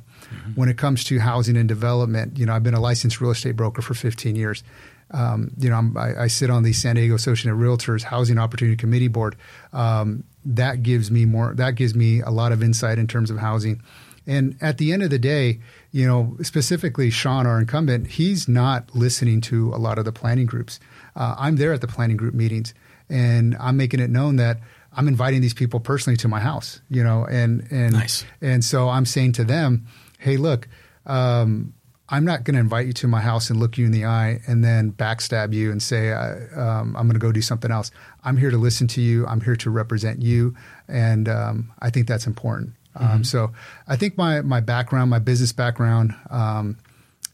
[0.54, 3.54] When it comes to housing and development, you know, I've been a licensed real estate
[3.54, 4.64] broker for 15 years.
[5.10, 8.38] Um, you know, I'm, I, I sit on the San Diego Association of Realtors Housing
[8.38, 9.36] Opportunity Committee Board.
[9.74, 11.52] Um, that gives me more.
[11.54, 13.82] That gives me a lot of insight in terms of housing.
[14.26, 18.94] And at the end of the day, you know, specifically Sean, our incumbent, he's not
[18.94, 20.78] listening to a lot of the planning groups.
[21.16, 22.72] Uh, I'm there at the planning group meetings,
[23.08, 24.60] and I'm making it known that
[24.94, 28.24] I'm inviting these people personally to my house, you know, and and Nice.
[28.40, 29.86] and so I'm saying to them,
[30.18, 30.68] hey, look,
[31.06, 31.74] um,
[32.08, 34.40] I'm not going to invite you to my house and look you in the eye
[34.46, 37.90] and then backstab you and say uh, um, I'm going to go do something else.
[38.22, 39.26] I'm here to listen to you.
[39.26, 40.54] I'm here to represent you,
[40.88, 42.74] and um, I think that's important.
[42.94, 43.52] Um, so
[43.88, 46.14] I think my my background, my business background.
[46.30, 46.76] Um,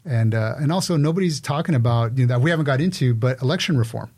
[0.04, 3.42] and uh, and also nobody's talking about you know, that we haven't got into, but
[3.42, 4.10] election reform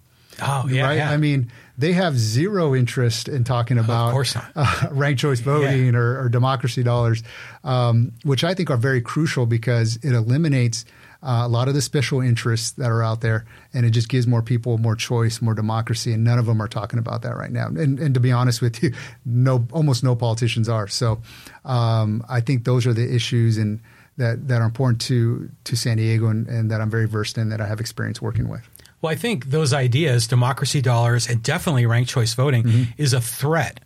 [0.43, 0.83] Oh, yeah.
[0.85, 0.97] right?
[0.99, 1.11] yeah.
[1.11, 4.15] I mean, they have zero interest in talking about.
[4.57, 7.23] Uh, ranked choice voting or, or democracy dollars,
[7.65, 10.85] um, which I think are very crucial because it eliminates
[11.23, 13.45] uh, a lot of the special interests that are out there,
[13.75, 16.69] and it just gives more people more choice, more democracy, and none of them are
[16.69, 17.67] talking about that right now.
[17.67, 18.93] And, and to be honest with you,
[19.27, 20.89] no, almost no politicians are.
[20.89, 21.21] So
[21.65, 23.81] um, I think those are the issues and.
[24.17, 27.49] That, that are important to, to San Diego and, and that I'm very versed in
[27.51, 28.61] that I have experience working with.
[29.01, 32.83] Well, I think those ideas, democracy dollars, and definitely ranked choice voting, Mm-hmm.
[33.03, 33.81] is a threat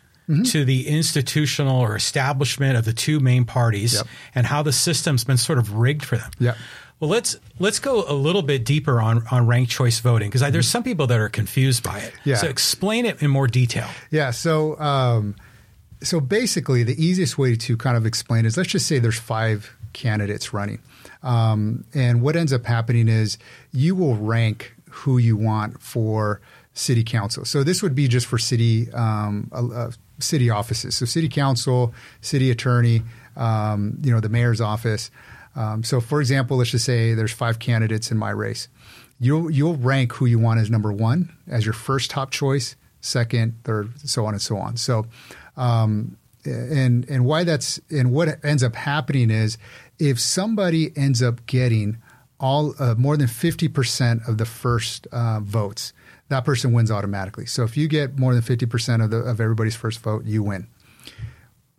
[0.47, 4.07] to the institutional or establishment of the two main parties Yep.
[4.35, 6.33] and how the system's been sort of rigged for them.
[6.41, 6.57] Yep.
[7.01, 10.69] Well, let's let's go a little bit deeper on on ranked choice voting because there's
[10.69, 12.15] some people that are confused by it.
[12.25, 12.37] Yeah.
[12.37, 13.89] So explain it in more detail.
[14.11, 14.31] Yeah.
[14.31, 15.35] So, um,
[16.03, 19.75] so basically, the easiest way to kind of explain is let's just say there's five
[19.93, 20.81] candidates running,
[21.23, 23.39] um, and what ends up happening is
[23.73, 26.41] you will rank who you want for
[26.75, 27.45] city council.
[27.45, 30.95] So this would be just for city um, uh, uh, city offices.
[30.95, 33.03] So city council, city attorney,
[33.37, 35.11] um, you know, the mayor's office.
[35.57, 38.69] Um, so, for example, let's just say there's five candidates in my race.
[39.21, 43.55] You'll you'll rank who you want as number one as your first top choice, second,
[43.65, 44.77] third, so on and so on.
[44.77, 45.07] So,
[45.57, 49.57] um, and and why that's and what ends up happening is
[49.99, 51.99] if somebody ends up getting
[52.41, 55.93] all uh, more than fifty percent of the first uh, votes,
[56.29, 57.47] that person wins automatically.
[57.47, 60.43] So if you get more than fifty percent of the of everybody's first vote, you
[60.43, 60.67] win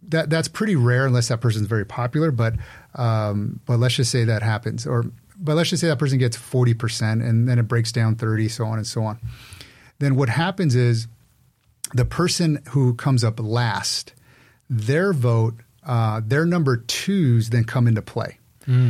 [0.09, 2.31] that that's pretty rare unless that person's very popular.
[2.31, 2.55] But
[2.95, 5.05] um, but let's just say that happens, or
[5.37, 8.47] but let's just say that person gets forty percent, and then it breaks down thirty,
[8.49, 9.19] so on and so on.
[9.99, 11.07] Then what happens is
[11.93, 14.13] the person who comes up last,
[14.69, 15.55] their vote,
[15.85, 18.39] uh, their number twos then come into play.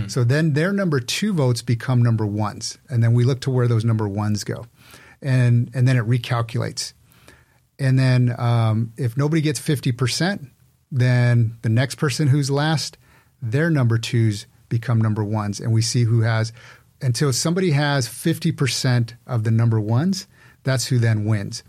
[0.08, 3.68] So then their number two votes become number ones, and then we look to where
[3.68, 4.68] those number ones go,
[5.22, 6.94] and and then it recalculates.
[7.78, 10.48] And then um, if nobody gets 50%,
[10.92, 12.98] then the next person who's last,
[13.42, 15.60] their number twos become number ones.
[15.60, 16.54] And we see who has,
[17.02, 20.28] until somebody has 50% of the number ones,
[20.64, 21.64] that's who then wins.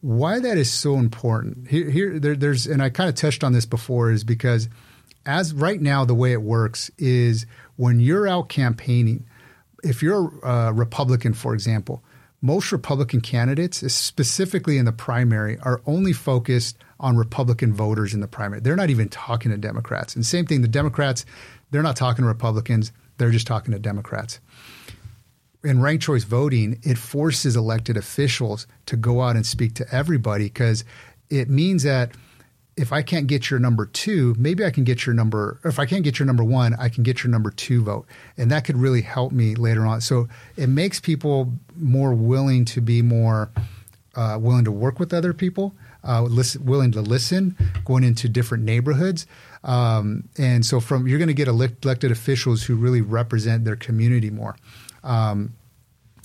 [0.00, 3.52] Why that is so important here, here there, there's, and I kind of touched on
[3.52, 4.68] this before, is because
[5.26, 7.44] as right now, the way it works is
[7.76, 9.26] when you're out campaigning,
[9.84, 12.02] if you're a Republican, for example,
[12.40, 18.28] most Republican candidates, specifically in the primary, are only focused on Republican voters in the
[18.28, 18.60] primary.
[18.60, 20.14] They're not even talking to Democrats.
[20.14, 21.26] And same thing, the Democrats,
[21.70, 24.38] they're not talking to Republicans, they're just talking to Democrats.
[25.64, 30.44] In ranked choice voting, it forces elected officials to go out and speak to everybody
[30.44, 30.84] because
[31.28, 32.12] it means that
[32.76, 35.60] if I can't get your number two, maybe I can get your number.
[35.64, 38.06] If I can't get your number one, I can get your number two vote,
[38.38, 40.00] and that could really help me later on.
[40.00, 43.50] So it makes people more willing to be more
[44.14, 45.74] uh, willing to work with other people,
[46.06, 49.26] uh, listen, willing to listen, going into different neighborhoods,
[49.64, 53.76] um, and so from you're going to get elect, elected officials who really represent their
[53.76, 54.56] community more,
[55.04, 55.52] um,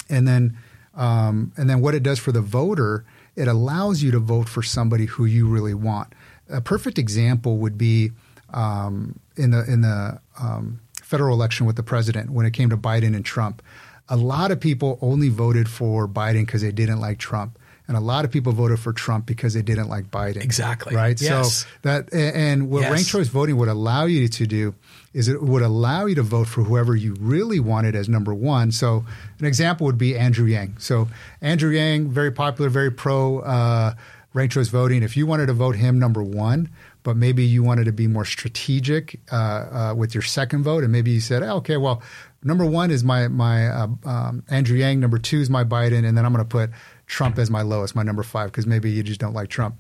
[0.10, 0.58] and then
[0.96, 4.64] um, and then what it does for the voter, it allows you to vote for
[4.64, 6.14] somebody who you really want.
[6.50, 8.12] A perfect example would be
[8.54, 12.78] um, in the in the um, federal election with the president when it came to
[12.78, 13.62] Biden and Trump.
[14.08, 17.58] A lot of people only voted for Biden because they didn't like Trump,
[17.88, 20.44] and a lot of people voted for Trump because they didn't like Biden.
[20.44, 20.96] Exactly.
[20.96, 21.20] Right.
[21.22, 21.58] Yes.
[21.64, 22.92] So that and what Yes.
[22.92, 24.74] ranked choice voting would allow you to do
[25.14, 28.72] is it would allow you to vote for whoever you really wanted as number one.
[28.72, 29.06] So
[29.40, 30.76] an example would be Andrew Yang.
[30.80, 31.08] So
[31.42, 33.40] Andrew Yang, very popular, very pro.
[33.40, 33.94] Uh,
[34.34, 35.02] ranked choice voting.
[35.02, 36.70] If you wanted to vote him number one,
[37.04, 40.92] but maybe you wanted to be more strategic uh, uh, with your second vote, and
[40.92, 42.02] maybe you said, oh, okay, well,
[42.44, 46.18] number one is my my uh, um, Andrew Yang, number two is my Biden, and
[46.18, 46.70] then I'm going to put
[47.08, 49.80] Trump as my lowest, my number five, because maybe you just don't like Trump.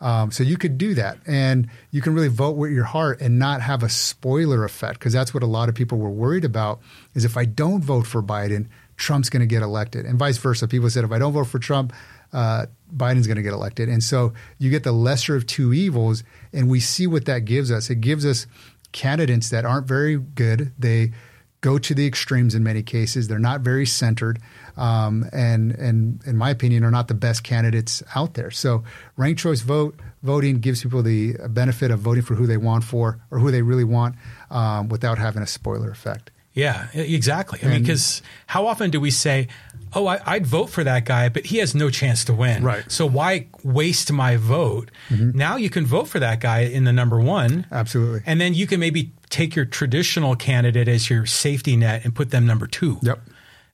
[0.00, 3.38] Um, so you could do that, and you can really vote with your heart and
[3.38, 6.80] not have a spoiler effect, because that's what a lot of people were worried about.
[7.14, 10.68] Is if I don't vote for Biden, Trump's going to get elected, and vice versa.
[10.68, 11.94] People said if I don't vote for Trump,
[12.32, 13.88] uh, Biden's going to get elected.
[13.88, 16.24] And so you get the lesser of two evils.
[16.52, 17.88] And we see what that gives us.
[17.88, 18.46] It gives us
[18.92, 20.72] candidates that aren't very good.
[20.78, 21.12] They
[21.60, 23.28] go to the extremes in many cases.
[23.28, 24.38] They're not very centered,
[24.76, 28.50] um, and and in my opinion, are not the best candidates out there.
[28.50, 28.84] So
[29.16, 33.20] ranked choice vote voting gives people the benefit of voting for who they want for
[33.30, 34.16] or who they really want
[34.50, 36.30] um, without having a spoiler effect.
[36.52, 37.60] Yeah, exactly.
[37.62, 39.48] I mean, because how often do we say,
[39.92, 42.90] "Oh, I, would vote for that guy, but he has no chance to win." Right.
[42.90, 44.90] So why waste my vote?
[45.10, 45.36] Mm-hmm.
[45.36, 47.66] Now you can vote for that guy in the number one.
[47.70, 48.22] Absolutely.
[48.24, 52.30] And then you can maybe take your traditional candidate as your safety net and put
[52.30, 53.00] them number two.
[53.02, 53.20] Yep.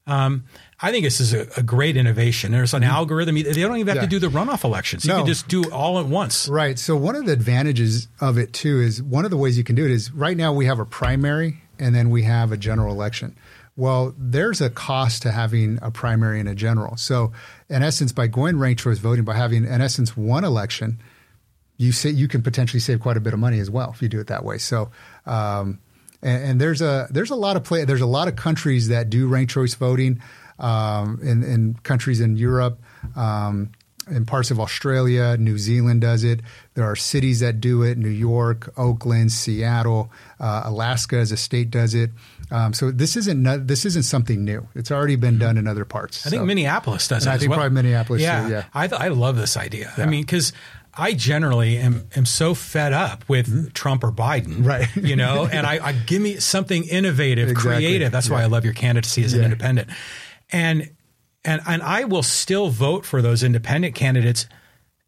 [0.09, 0.45] Um,
[0.85, 2.51] I think this is a, a great innovation.
[2.51, 2.91] There's an mm-hmm.
[2.91, 3.37] algorithm.
[3.37, 4.03] They don't even have yeah.
[4.03, 5.05] to do the runoff elections.
[5.05, 5.19] You no.
[5.19, 6.49] can just do it all at once.
[6.49, 6.77] Right.
[6.77, 9.77] So one of the advantages of it too is one of the ways you can
[9.77, 12.93] do it is right now we have a primary and then we have a general
[12.93, 13.37] election.
[13.77, 16.97] Well, there's a cost to having a primary and a general.
[16.97, 17.33] So,
[17.71, 21.01] in essence, by going ranked choice voting, by having in essence one election,
[21.79, 24.09] you say you can potentially save quite a bit of money as well if you
[24.09, 24.59] do it that way.
[24.59, 24.91] So,
[25.25, 25.81] um,
[26.21, 27.85] and, and, there's a there's a lot of play.
[27.85, 30.21] There's a lot of countries that do ranked choice voting
[30.59, 32.81] um, in, in countries in Europe.
[33.17, 33.73] Um,
[34.11, 36.41] in parts of Australia, New Zealand does it.
[36.75, 40.11] There are cities that do it: New York, Oakland, Seattle,
[40.41, 42.11] uh, Alaska as a state does it.
[42.51, 44.67] Um, so this isn't this isn't something new.
[44.75, 46.27] It's already been done in other parts.
[46.27, 47.27] I think Minneapolis does.
[47.27, 47.61] it I think well.
[47.61, 48.23] probably Minneapolis.
[48.23, 48.65] Yeah, too, yeah.
[48.75, 49.93] I, th- I love this idea.
[49.97, 50.05] Yeah.
[50.05, 50.53] I mean, because
[50.95, 53.69] I generally am, am so fed up with mm-hmm.
[53.69, 54.95] Trump or Biden, right?
[54.95, 57.87] You know, and I, I, give me something innovative, exactly.
[57.87, 58.13] creative.
[58.13, 58.35] That's yeah.
[58.35, 59.89] why I love your candidacy as an independent,
[60.53, 60.91] and
[61.45, 64.47] and and I will still vote for those independent candidates.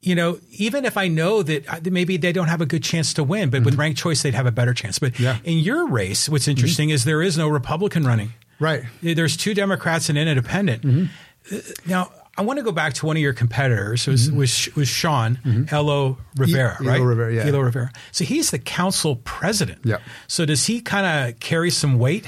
[0.00, 3.14] You know, even if I know that uh, maybe they don't have a good chance
[3.14, 3.64] to win, but mm-hmm.
[3.64, 4.98] with ranked choice they'd have a better chance.
[4.98, 5.38] But yeah.
[5.44, 6.94] in your race, what's interesting mm-hmm.
[6.94, 8.34] is there is no Republican running.
[8.60, 8.84] Right.
[9.02, 10.82] There's two Democrats and an independent.
[10.82, 11.56] Mm-hmm.
[11.56, 14.06] Uh, now, I want to go back to one of your competitors.
[14.06, 14.38] Was mm-hmm.
[14.38, 15.74] was, was Sean mm-hmm.
[15.74, 17.00] Elo Rivera, e- right?
[17.00, 17.46] Elo Rivera, yeah.
[17.46, 17.90] Elo Rivera.
[18.12, 19.80] So he's the council president.
[19.84, 19.98] Yeah.
[20.26, 22.26] So does he kind of carry some weight?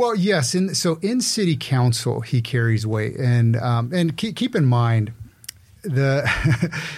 [0.00, 0.54] Well, yes.
[0.54, 5.12] In, so in city council, he carries weight, and um, and keep, keep in mind
[5.82, 6.24] the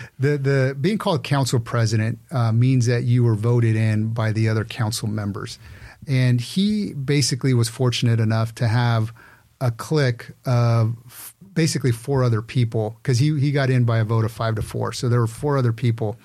[0.20, 4.48] the the being called council president uh, means that you were voted in by the
[4.48, 5.58] other council members,
[6.06, 9.12] and he basically was fortunate enough to have
[9.60, 14.24] a clique of basically four other people because he he got in by a vote
[14.24, 16.16] of five to four, so there were four other people.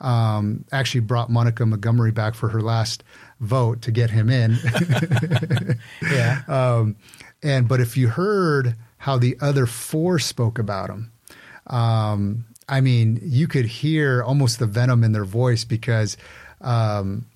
[0.00, 3.04] Um, actually, brought Monica Montgomery back for her last
[3.44, 4.56] vote to get him in.
[6.02, 6.42] yeah.
[6.48, 6.96] Um,
[7.42, 11.12] and but if you heard how the other four spoke about him,
[11.66, 16.16] um, I mean, you could hear almost the venom in their voice because.
[16.60, 17.26] Um,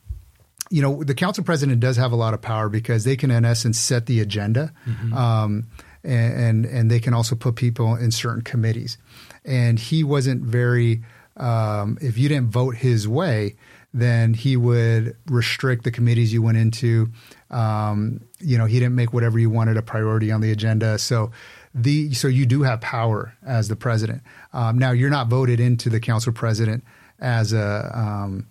[0.70, 3.46] you know, the council president does have a lot of power because they can, in
[3.46, 5.14] essence, set the agenda, mm-hmm.
[5.14, 5.66] um,
[6.04, 8.98] and, and, and they can also put people in certain committees.
[9.46, 11.02] And he wasn't very.
[11.38, 13.56] Um, if you didn't vote his way,
[13.94, 17.10] then he would restrict the committees you went into.
[17.50, 20.98] Um, you know, he didn't make whatever you wanted a priority on the agenda.
[20.98, 21.30] So
[21.74, 24.22] the so you do have power as the president.
[24.52, 26.84] Um, now you're not voted into the council president
[27.18, 28.46] as a um,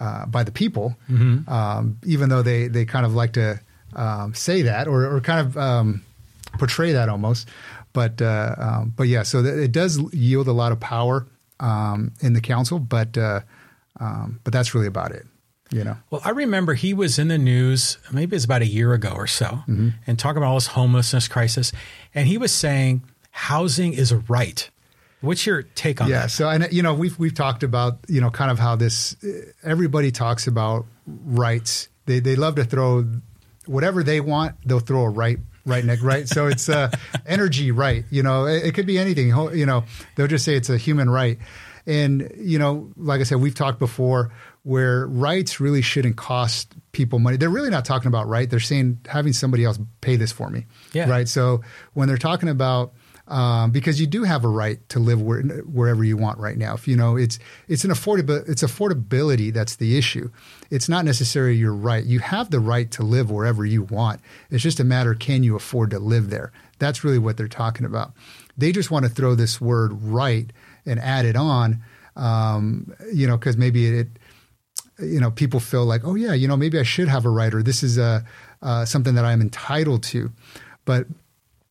[0.00, 1.48] uh, by the people, mm-hmm.
[1.50, 3.60] Um, even though they they kind of like to
[3.94, 6.02] um, say that or, or kind of um,
[6.58, 7.48] portray that almost.
[7.92, 11.26] But uh, but yeah, so th- it does yield a lot of power
[11.60, 13.40] in the council, but uh,
[14.00, 15.26] um, but that's really about it.
[15.70, 15.96] You know.
[16.10, 17.96] Well, I remember he was in the news.
[18.10, 19.90] Maybe it's about a year ago or so, mm-hmm.
[20.06, 21.72] and talking about all this homelessness crisis,
[22.14, 24.68] and he was saying housing is a right.
[25.22, 26.22] What's your take on yeah, that?
[26.22, 29.16] Yeah, so and you know we've we've talked about you know kind of how this
[29.62, 31.88] everybody talks about rights.
[32.04, 33.06] They they love to throw
[33.66, 34.56] whatever they want.
[34.66, 36.28] They'll throw a right right neck right.
[36.28, 36.90] So it's uh,
[37.26, 38.04] energy right.
[38.10, 39.28] You know, it, it could be anything.
[39.28, 39.84] You know,
[40.16, 41.38] they'll just say it's a human right.
[41.86, 44.32] And, you know, like I said, we've talked before
[44.62, 47.36] where rights really shouldn't cost people money.
[47.36, 48.48] They're really not talking about right.
[48.48, 50.66] They're saying having somebody else pay this for me.
[50.92, 51.08] Yeah.
[51.08, 51.28] Right.
[51.28, 51.62] So
[51.94, 52.92] when they're talking about,
[53.28, 56.74] um, because you do have a right to live where, wherever you want right now.
[56.74, 57.38] If you know, it's
[57.68, 60.30] it's an affordable it's affordability that's the issue.
[60.70, 62.04] It's not necessarily your right.
[62.04, 64.20] You have the right to live wherever you want.
[64.50, 66.52] It's just a matter can you afford to live there.
[66.78, 68.12] That's really what they're talking about.
[68.58, 70.52] They just want to throw this word right
[70.86, 71.82] and add it on,
[72.16, 74.08] um, you know, because maybe it,
[74.98, 77.62] you know, people feel like, oh yeah, you know, maybe I should have a writer.
[77.62, 78.24] this is a
[78.60, 80.30] uh, something that I'm entitled to,
[80.84, 81.06] but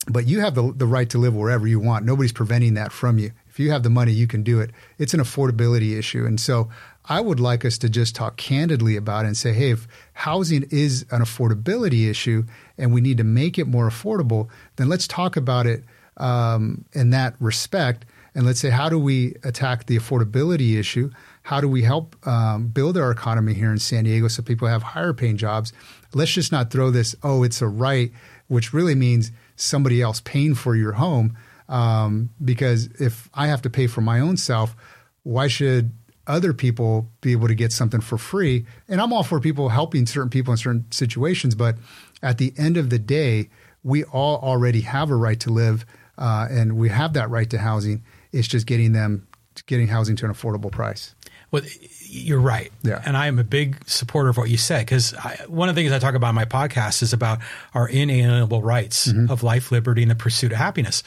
[0.08, 2.06] but you have the the right to live wherever you want.
[2.06, 3.32] Nobody's preventing that from you.
[3.48, 4.72] If you have the money, you can do it.
[4.98, 6.70] It's an affordability issue, and so
[7.06, 10.64] I would like us to just talk candidly about it and say, hey, if housing
[10.70, 12.44] is an affordability issue
[12.78, 15.84] and we need to make it more affordable, then let's talk about it
[16.18, 21.12] um, in that respect and let's say how do we attack the affordability issue
[21.44, 24.84] how do we help um, build our economy here in San Diego so people have
[24.84, 25.74] higher paying jobs?
[26.14, 28.12] Let's just not throw this, oh, it's a right,
[28.48, 31.36] which really means somebody else paying for your home.
[31.68, 34.76] Um, because if I have to pay for my own self,
[35.24, 35.92] why should
[36.28, 38.66] other people be able to get something for free?
[38.88, 41.78] And I'm all for people helping certain people in certain situations, but
[42.22, 43.50] at the end of the day,
[43.84, 45.86] we all already have a right to live,
[46.18, 48.04] uh, and we have that right to housing.
[48.32, 49.28] It's just getting them,
[49.66, 51.16] getting housing to an affordable price.
[51.52, 51.64] Well,
[52.04, 52.72] you're right.
[52.84, 53.02] Yeah.
[53.06, 55.12] And I am a big supporter of what you said because
[55.48, 57.40] one of the things I talk about in my podcast is about
[57.74, 59.30] our inalienable rights mm-hmm.
[59.30, 61.04] of life, liberty, and the pursuit of happiness,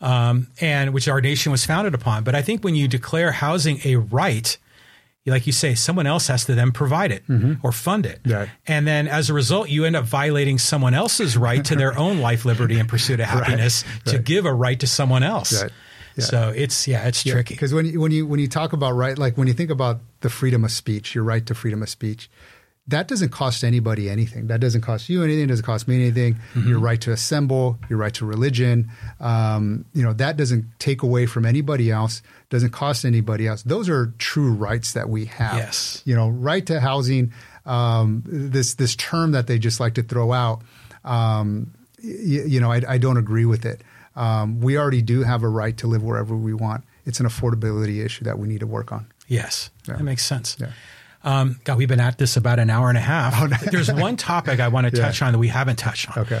[0.00, 2.24] um, and which our nation was founded upon.
[2.24, 4.56] But I think when you declare housing a right,
[5.26, 7.54] like you say, someone else has to then provide it mm-hmm.
[7.64, 8.20] or fund it.
[8.26, 8.50] Right.
[8.66, 12.20] And then as a result, you end up violating someone else's right to their own
[12.20, 14.04] life, liberty, and pursuit of happiness right.
[14.06, 14.24] to right.
[14.24, 15.62] give a right to someone else.
[15.62, 15.72] Right.
[16.16, 16.24] Yeah.
[16.24, 17.32] So it's yeah, it's yeah.
[17.34, 17.54] tricky.
[17.54, 20.00] Because when you, when you when you talk about right, like when you think about
[20.20, 22.30] the freedom of speech, your right to freedom of speech,
[22.86, 24.48] that doesn't cost anybody anything.
[24.48, 25.46] That doesn't cost you anything.
[25.46, 26.34] Doesn't cost me anything.
[26.34, 26.68] Mm-hmm.
[26.68, 31.24] Your right to assemble, your right to religion, um, you know, that doesn't take away
[31.26, 32.22] from anybody else.
[32.50, 33.62] Doesn't cost anybody else.
[33.62, 35.56] Those are true rights that we have.
[35.56, 36.02] Yes.
[36.04, 37.32] You know, right to housing.
[37.66, 40.60] Um, this this term that they just like to throw out.
[41.02, 41.72] Um,
[42.02, 43.82] you, you know, I, I, don't agree with it.
[44.16, 46.84] Um, we already do have a right to live wherever we want.
[47.04, 49.06] It's an affordability issue that we need to work on.
[49.28, 49.96] Yes, yeah.
[49.96, 50.56] that makes sense.
[50.60, 50.72] Yeah.
[51.24, 53.34] Um, God, we've been at this about an hour and a half.
[53.40, 53.56] Oh, no.
[53.70, 55.26] There's one topic I want to touch yeah.
[55.26, 56.24] on that we haven't touched on.
[56.24, 56.40] Okay.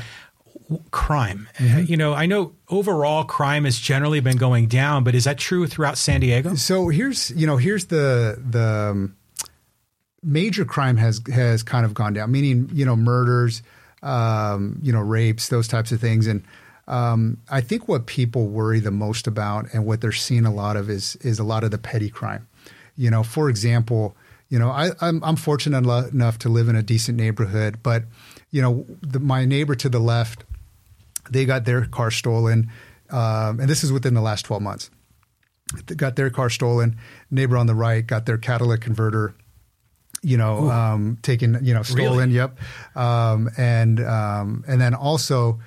[0.90, 1.48] Crime.
[1.56, 1.84] Mm-hmm.
[1.90, 5.66] You know, I know overall crime has generally been going down, but is that true
[5.66, 6.54] throughout San Diego?
[6.54, 9.16] So here's, you know, here's the the um,
[10.22, 13.62] major crime has has kind of gone down, meaning you know murders,
[14.02, 16.42] um, you know rapes, those types of things, and
[16.86, 20.76] um, I think what people worry the most about and what they're seeing a lot
[20.76, 22.46] of is is a lot of the petty crime.
[22.96, 24.16] You know, for example,
[24.48, 28.04] you know, I, I'm, I'm fortunate enough to live in a decent neighborhood, but
[28.50, 30.44] you know, the, my neighbor to the left,
[31.30, 32.70] they got their car stolen,
[33.10, 34.90] um, and this is within the last 12 months.
[35.86, 36.98] They got their car stolen.
[37.30, 39.34] Neighbor on the right got their catalytic converter,
[40.22, 42.30] you know, um, taken, you know, stolen.
[42.30, 42.34] Really?
[42.34, 42.58] Yep,
[42.94, 45.58] um, and um, and then also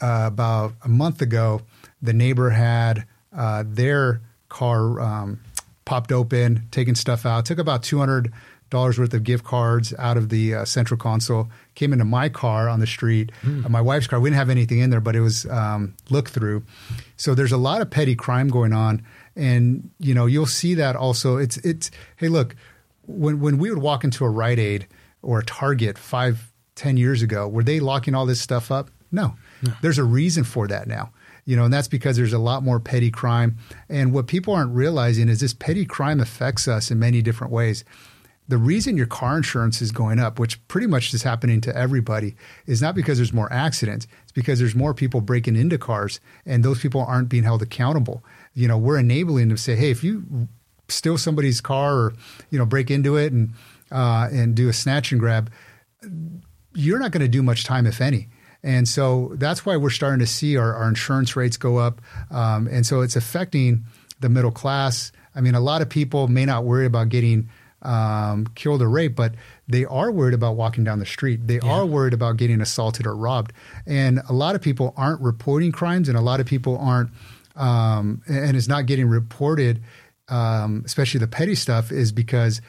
[0.00, 1.62] uh, about a month ago,
[2.02, 3.06] the neighbor had
[3.36, 5.40] uh, their car um,
[5.84, 7.46] popped open, taking stuff out.
[7.46, 8.32] Took about two hundred
[8.70, 11.48] dollars worth of gift cards out of the uh, central console.
[11.74, 13.64] Came into my car on the street, mm.
[13.64, 14.20] uh, my wife's car.
[14.20, 16.64] We didn't have anything in there, but it was um, look through.
[17.16, 19.02] So there's a lot of petty crime going on,
[19.36, 21.36] and you know you'll see that also.
[21.36, 22.56] It's it's hey look,
[23.06, 24.86] when when we would walk into a Rite Aid
[25.22, 28.90] or a Target five ten years ago, were they locking all this stuff up?
[29.12, 29.34] No.
[29.82, 31.12] There's a reason for that now
[31.44, 33.56] you know, and that's because there's a lot more petty crime.
[33.88, 37.84] And what people aren't realizing is this petty crime affects us in many different ways.
[38.48, 42.34] The reason your car insurance is going up, which pretty much is happening to everybody,
[42.66, 44.08] is not because there's more accidents.
[44.24, 48.24] It's because there's more people breaking into cars, and those people aren't being held accountable.
[48.54, 50.48] You know, we're enabling them to say, hey, if you
[50.88, 52.14] steal somebody's car or
[52.50, 53.54] you know break into it and
[53.92, 55.50] uh, and do a snatch and grab,
[56.74, 58.28] you're not going to do much time, if any.
[58.62, 62.00] And so that's why we're starting to see our, our insurance rates go up.
[62.30, 63.84] Um, and so it's affecting
[64.20, 65.12] the middle class.
[65.34, 67.48] I mean, a lot of people may not worry about getting
[67.82, 69.34] um, killed or raped, but
[69.66, 71.46] they are worried about walking down the street.
[71.46, 71.70] They yeah.
[71.70, 73.52] are worried about getting assaulted or robbed.
[73.86, 77.10] And a lot of people aren't reporting crimes, and a lot of people aren't,
[77.56, 79.82] um, and it's not getting reported,
[80.28, 82.60] um, especially the petty stuff, is because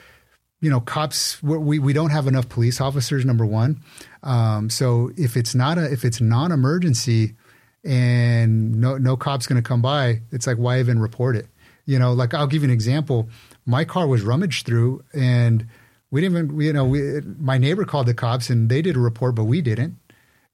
[0.62, 3.26] you know, cops we we don't have enough police officers.
[3.26, 3.82] Number one,
[4.24, 7.36] um, so if it's not a if it's non-emergency
[7.84, 11.48] and no no cop's going to come by, it's like why even report it?
[11.86, 13.30] You know, like I'll give you an example.
[13.66, 15.68] My car was rummaged through, and
[16.12, 19.00] we didn't even you know we, my neighbor called the cops and they did a
[19.00, 19.98] report, but we didn't.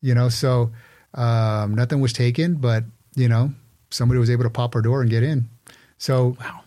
[0.01, 0.71] You know, so
[1.15, 2.85] um, nothing was taken, but
[3.15, 3.51] you know
[3.89, 5.49] somebody was able to pop our door and get in.
[5.97, 6.61] So wow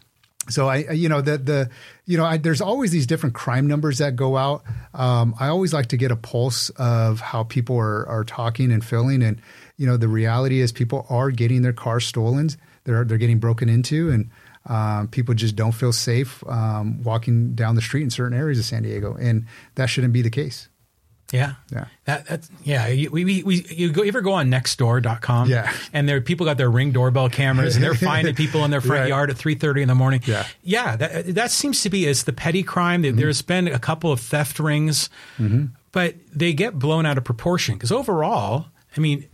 [0.51, 1.70] so I, you know, the the,
[2.06, 4.64] you know, I, there's always these different crime numbers that go out.
[4.94, 8.85] Um, I always like to get a pulse of how people are are talking and
[8.85, 9.40] feeling, and
[9.77, 12.51] you know, the reality is people are getting their cars stolen.
[12.85, 14.31] They're they're getting broken into, and
[14.66, 18.64] um, people just don't feel safe um, walking down the street in certain areas of
[18.64, 19.47] San Diego, and
[19.77, 20.68] that shouldn't be the case.
[21.32, 21.55] Yeah.
[21.73, 21.86] Yeah.
[22.05, 22.89] That, that's, yeah.
[22.89, 25.48] You, we, we, we, you go, you ever go on nextdoor.com?
[25.48, 25.73] Yeah.
[25.93, 29.02] And there, people got their ring doorbell cameras and they're finding people in their front
[29.02, 29.09] right.
[29.09, 30.23] yard at 3.30 in the morning.
[30.24, 30.47] Yeah.
[30.62, 30.97] Yeah.
[30.97, 33.02] That, that seems to be, it's the petty crime.
[33.02, 33.16] Mm-hmm.
[33.16, 35.09] There's been a couple of theft rings,
[35.39, 35.66] mm-hmm.
[35.93, 38.66] but they get blown out of proportion because overall,
[38.97, 39.28] I mean,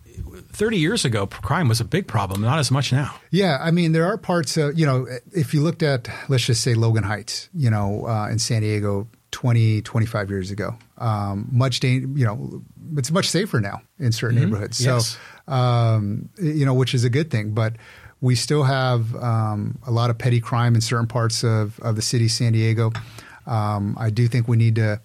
[0.53, 3.15] 30 years ago, crime was a big problem, not as much now.
[3.31, 6.63] Yeah, I mean, there are parts of, you know, if you looked at, let's just
[6.63, 11.81] say Logan Heights, you know, uh, in San Diego 20, 25 years ago, um, much,
[11.81, 12.63] da- you know,
[12.97, 14.45] it's much safer now in certain Mm-hmm.
[14.47, 14.83] neighborhoods.
[14.83, 15.19] Yes.
[15.47, 17.51] So, um, you know, which is a good thing.
[17.51, 17.75] But
[18.23, 22.03] we still have um, a lot of petty crime in certain parts of, of the
[22.03, 22.93] city, of San Diego.
[23.47, 25.03] Um, I do think we need to,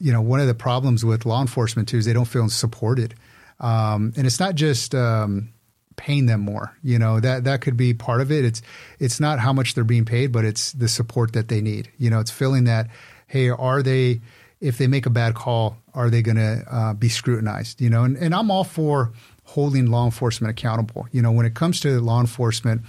[0.00, 3.14] you know, one of the problems with law enforcement too is they don't feel supported.
[3.60, 5.52] Um, and it's not just um,
[5.96, 6.74] paying them more.
[6.82, 8.46] You know that that could be part of it.
[8.46, 8.62] It's
[8.98, 11.90] it's not how much they're being paid, but it's the support that they need.
[11.98, 12.88] You know, it's feeling that
[13.34, 14.20] hey, are they
[14.60, 17.80] if they make a bad call, are they going to uh, be scrutinized?
[17.80, 19.12] You know, and, and I'm all for
[19.42, 21.08] holding law enforcement accountable.
[21.10, 22.82] You know, when it comes to law enforcement,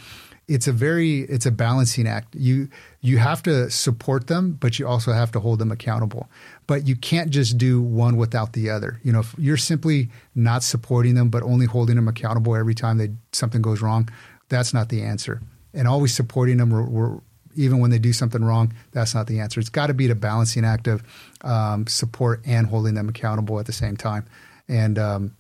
[0.48, 2.36] it's a very it's a balancing act.
[2.36, 2.70] You
[3.02, 6.30] you have to support them, but you also have to hold them accountable.
[6.68, 9.00] But you can't just do one without the other.
[9.02, 13.00] You know, if you're simply not supporting them but only holding them accountable every time
[13.00, 14.10] they something goes wrong,
[14.48, 15.42] that's not the answer.
[15.74, 17.20] And always supporting them, we're, we're,
[17.56, 19.60] even when they do something wrong, that's not the answer.
[19.60, 21.04] It's got to be the balancing act of
[21.42, 24.26] um, support and holding them accountable at the same time.
[24.68, 25.36] And um,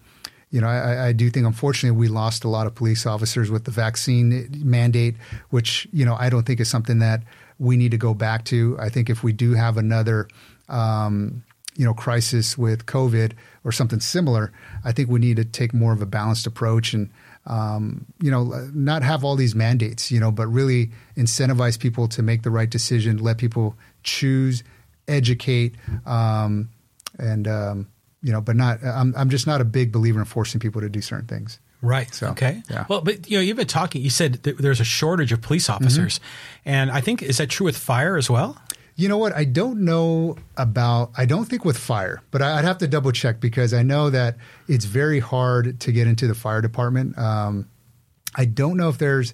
[0.52, 3.66] you know, I, I, do think unfortunately we lost a lot of police officers with
[3.66, 5.16] the vaccine mandate,
[5.50, 7.24] which you know I don't think is something that
[7.60, 8.78] we need to go back to.
[8.80, 10.28] I think if we do have another,
[10.70, 11.44] um,
[11.76, 13.34] you know, crisis with COVID
[13.64, 17.10] or something similar, I think we need to take more of a balanced approach and.
[17.48, 18.44] Um, you know,
[18.74, 22.70] not have all these mandates, you know, but really incentivize people to make the right
[22.70, 24.64] decision, let people choose,
[25.08, 25.76] educate,
[26.08, 26.70] um,
[27.20, 27.88] and um,
[28.24, 28.84] you know, but not.
[28.84, 31.60] I'm I'm just not a big believer in forcing people to do certain things.
[31.82, 32.12] Right.
[32.14, 32.64] So, okay.
[32.70, 32.86] yeah.
[32.88, 34.02] Well, but you know, you've been talking.
[34.02, 36.20] You said th- there's a shortage of police officers,
[36.66, 38.58] and I think is that true with fire as well?
[38.98, 39.34] You know what?
[39.36, 41.12] I don't know about.
[41.18, 44.10] I don't think with fire, but I- I'd have to double check because I know
[44.10, 44.38] that
[44.70, 47.18] it's very hard to get into the fire department.
[47.18, 47.68] Um,
[48.36, 49.34] I don't know if there's.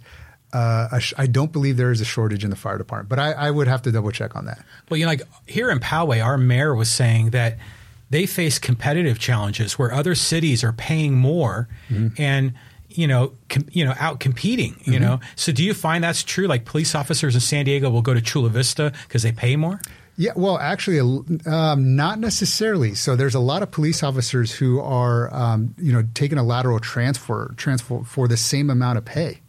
[0.53, 3.19] Uh, a sh- I don't believe there is a shortage in the fire department, but
[3.19, 4.65] I, I would have to double check on that.
[4.89, 7.57] Well, you know, like here in Poway, our mayor was saying that
[8.09, 11.69] they face competitive challenges where other cities are paying more
[12.17, 12.53] and
[12.97, 15.19] you know com- you know out competing you know?
[15.35, 16.47] So do you find that's true?
[16.47, 19.79] Like police officers in san diego will go to chula vista because they pay more?
[20.17, 20.99] Yeah, well, actually,
[21.47, 22.93] um, not necessarily.
[22.95, 26.79] So there's a lot of police officers who are, um, you know, taking a lateral
[26.79, 29.41] transfer transfer for the same amount of pay,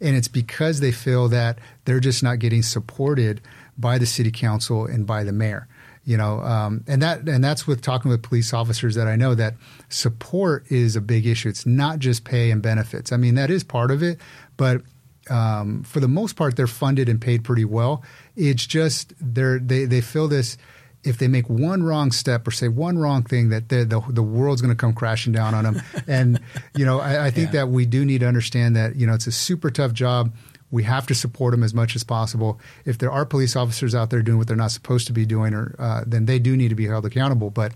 [0.00, 3.40] and it's because they feel that they're just not getting supported
[3.78, 5.68] by the city council and by the mayor.
[6.08, 9.34] You know, um, and that and that's with talking with police officers that I know
[9.34, 9.56] that
[9.90, 11.50] support is a big issue.
[11.50, 13.12] It's not just pay and benefits.
[13.12, 14.18] I mean, that is part of it,
[14.56, 14.80] but
[15.28, 18.02] um, for the most part, they're funded and paid pretty well.
[18.36, 20.56] It's just they're, they they feel this.
[21.04, 24.62] If they make one wrong step or say one wrong thing, that the the, world's
[24.62, 25.82] going to come crashing down on them.
[26.08, 26.40] and
[26.74, 27.60] you know, I, I think Yeah.
[27.60, 30.32] that we do need to understand that you know it's a super tough job.
[30.70, 32.60] We have to support them as much as possible.
[32.84, 35.54] If there are police officers out there doing what they're not supposed to be doing,
[35.54, 37.50] or uh, then they do need to be held accountable.
[37.50, 37.72] But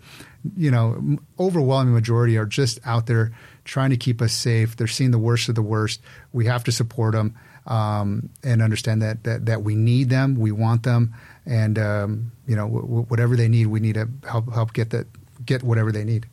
[0.56, 3.32] you know, overwhelming majority are just out there
[3.64, 4.77] trying to keep us safe.
[4.77, 6.01] They're seeing the worst of the worst.
[6.32, 7.35] We have to support them
[7.66, 11.14] um, and understand that, that that we need them, we want them,
[11.47, 14.90] and um, you know, w- w- whatever they need, we need to help help get
[14.90, 15.06] that
[15.47, 16.27] get whatever they need.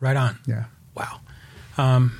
[0.00, 0.64] right on Yeah.
[0.94, 1.20] wow
[1.78, 2.18] um,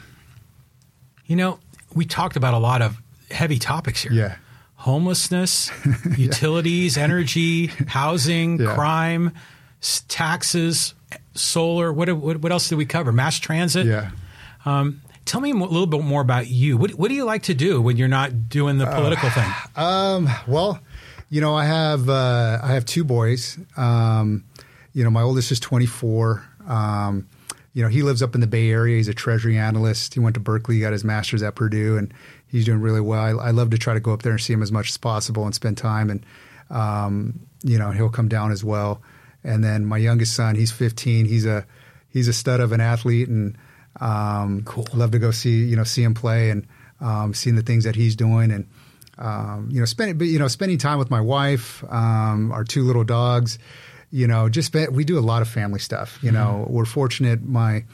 [1.26, 1.58] you know
[1.94, 3.01] we talked about a lot of
[3.32, 4.36] heavy topics here Yeah.
[4.76, 5.70] homelessness
[6.18, 8.74] utilities energy housing Yeah.
[8.74, 9.32] crime
[9.80, 10.94] s- taxes
[11.34, 14.10] solar what, what what else did we cover mass transit Yeah.
[14.64, 16.76] Um, tell me a little bit more about you.
[16.76, 19.50] What, what do you like to do when you're not doing the political thing?
[19.74, 20.78] Um, well,
[21.30, 23.58] you know, I have uh, I have two boys.
[23.76, 24.44] Um,
[24.92, 26.44] you know, my oldest is 24.
[26.68, 27.26] Um,
[27.74, 28.98] you know, he lives up in the Bay Area.
[28.98, 30.14] He's a treasury analyst.
[30.14, 32.14] He went to Berkeley, got his master's at Purdue, and
[32.52, 33.40] he's doing really well.
[33.40, 34.98] I, I love to try to go up there and see him as much as
[34.98, 36.10] possible and spend time.
[36.10, 36.24] And
[36.70, 39.02] um, you know, he'll come down as well.
[39.42, 41.26] And then my youngest son, he's 15.
[41.26, 41.66] He's a
[42.10, 43.56] he's a stud of an athlete, and
[44.00, 44.86] um, Cool.
[44.92, 46.66] I love to go see you know see him play and
[47.00, 48.68] um, seeing the things that he's doing and
[49.18, 52.84] um, you know spending but you know spending time with my wife, um, our two
[52.84, 53.58] little dogs.
[54.14, 56.18] You know, just spend, we do a lot of family stuff.
[56.22, 57.42] You know, we're fortunate.
[57.42, 57.84] My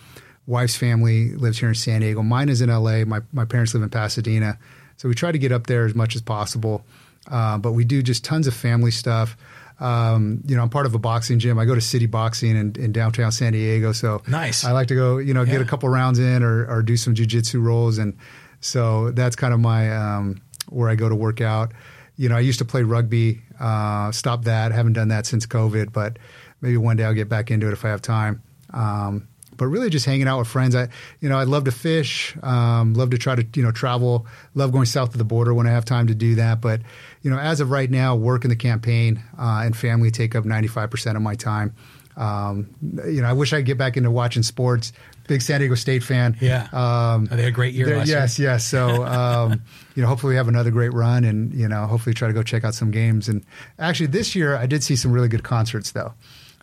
[0.49, 2.23] wife's family lives here in San Diego.
[2.23, 3.05] Mine is in LA.
[3.05, 4.59] My my parents live in Pasadena,
[4.97, 6.85] so we try to get up there as much as possible.
[7.31, 9.37] Uh, but we do just tons of family stuff.
[9.81, 11.59] Um, you know, I'm part of a boxing gym.
[11.59, 13.93] I go to City Boxing in, in downtown San Diego.
[13.93, 14.65] So Nice.
[14.65, 17.15] I like to go, you know, get a couple rounds in or, or do some
[17.15, 18.16] jujitsu rolls, and
[18.61, 21.73] so that's kind of my um, where I go to work out.
[22.16, 23.43] You know, I used to play rugby.
[23.61, 24.73] Uh, stopped that.
[24.73, 26.19] Haven't done that since COVID, but
[26.61, 28.43] maybe one day I'll get back into it if I have time.
[28.73, 29.29] Um,
[29.59, 30.75] but really just hanging out with friends.
[30.75, 30.89] I,
[31.21, 34.73] you know, I love to fish, um, love to try to, you know, travel, love
[34.73, 36.61] going south of the border when I have time to do that.
[36.61, 36.81] But,
[37.23, 40.45] you know, as of right now, work in the campaign uh, and family take up
[40.45, 41.75] 95% of my time.
[42.17, 42.75] Um,
[43.07, 44.93] you know, I wish I'd get back into watching sports.
[45.29, 46.37] Big San Diego State fan.
[46.41, 46.67] Yeah.
[46.73, 48.51] Um, they had a great year last yes, year.
[48.53, 49.63] Yes, So, um,
[49.95, 52.43] you know, hopefully we have another great run and, you know, hopefully try to go
[52.43, 53.29] check out some games.
[53.29, 53.45] And
[53.79, 56.15] actually this year I did see some really good concerts though.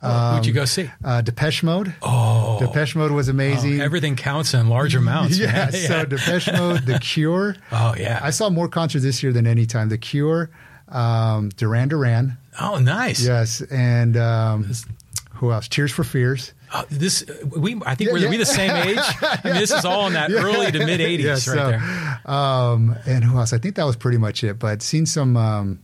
[0.01, 0.91] Um, Who'd you go see?
[1.03, 1.95] Uh, Depeche Mode.
[2.01, 3.81] Oh, Depeche Mode was amazing.
[3.81, 5.37] Oh, everything counts in large amounts.
[5.39, 5.87] yeah, yeah.
[5.87, 7.55] So Depeche Mode, The Cure.
[7.71, 8.19] Oh yeah.
[8.21, 9.89] I saw more concerts this year than any time.
[9.89, 10.49] The Cure,
[10.89, 12.37] um, Duran Duran.
[12.59, 13.25] Oh, nice.
[13.25, 14.71] Yes, and um,
[15.33, 15.67] who else?
[15.67, 16.53] Tears for Fears.
[16.71, 18.29] Uh, this we I think yeah, we're yeah.
[18.29, 18.97] we the same age.
[19.21, 22.21] I mean, this is all in that early to mid '80s, right so, there.
[22.25, 23.53] Um, and who else?
[23.53, 24.59] I think that was pretty much it.
[24.59, 25.79] But seen some um,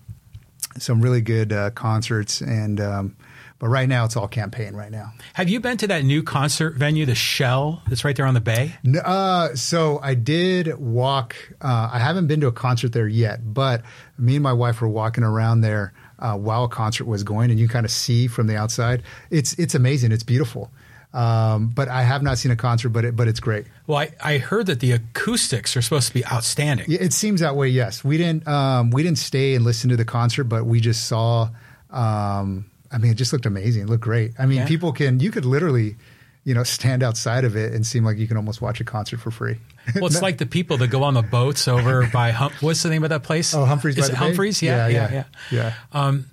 [0.78, 3.16] some really good uh, concerts and um,
[3.62, 5.14] but right now, it's all campaign right now.
[5.36, 8.42] Have you been to that new concert venue, the Shell, that's right there on the
[8.42, 8.74] bay?
[9.06, 11.36] Uh, so I did walk.
[11.62, 13.84] Uh, I haven't been to a concert there yet, but
[14.18, 17.60] me and my wife were walking around there uh, while a concert was going, and
[17.60, 19.04] you kind of see from the outside.
[19.30, 20.12] It's it's amazing.
[20.12, 20.72] It's beautiful.
[21.14, 23.68] Um, but I have not seen a concert, but it, but it's great.
[23.86, 26.88] Well, I, I heard that the acoustics are supposed to be outstanding.
[26.90, 27.68] It seems that way.
[27.68, 31.06] Yes, we didn't um, we didn't stay and listen to the concert, but we just
[31.08, 31.50] saw.
[31.92, 33.84] Um, I mean, it just looked amazing.
[33.84, 34.34] It looked great.
[34.38, 34.68] I mean, yeah.
[34.68, 35.96] people can, you could literally,
[36.44, 39.20] you know, stand outside of it and seem like you can almost watch a concert
[39.20, 39.58] for free.
[39.96, 42.90] Well, it's like the people that go on the boats over by, hum- what's the
[42.90, 43.54] name of that place?
[43.54, 43.98] Oh, Humphreys.
[43.98, 44.62] Is it Humphreys?
[44.62, 45.12] Yeah, yeah, yeah.
[45.12, 45.24] yeah.
[45.52, 45.74] yeah.
[45.94, 46.26] Um,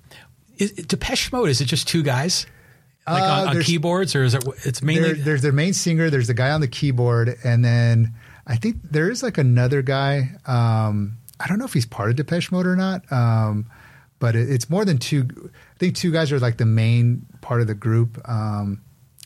[0.57, 2.45] is, Depeche Mode, is it just two guys?
[3.07, 4.45] Like uh, on, on keyboards, or is it?
[4.65, 6.11] It's mainly there, there's their main singer.
[6.11, 8.13] There's the guy on the keyboard, and then
[8.45, 10.29] I think there is like another guy.
[10.45, 13.09] Um, I don't know if he's part of Depeche Mode or not.
[13.11, 13.65] Um,
[14.19, 15.51] but it, it's more than two.
[15.79, 18.81] I think two guys are like the main part of the group, um,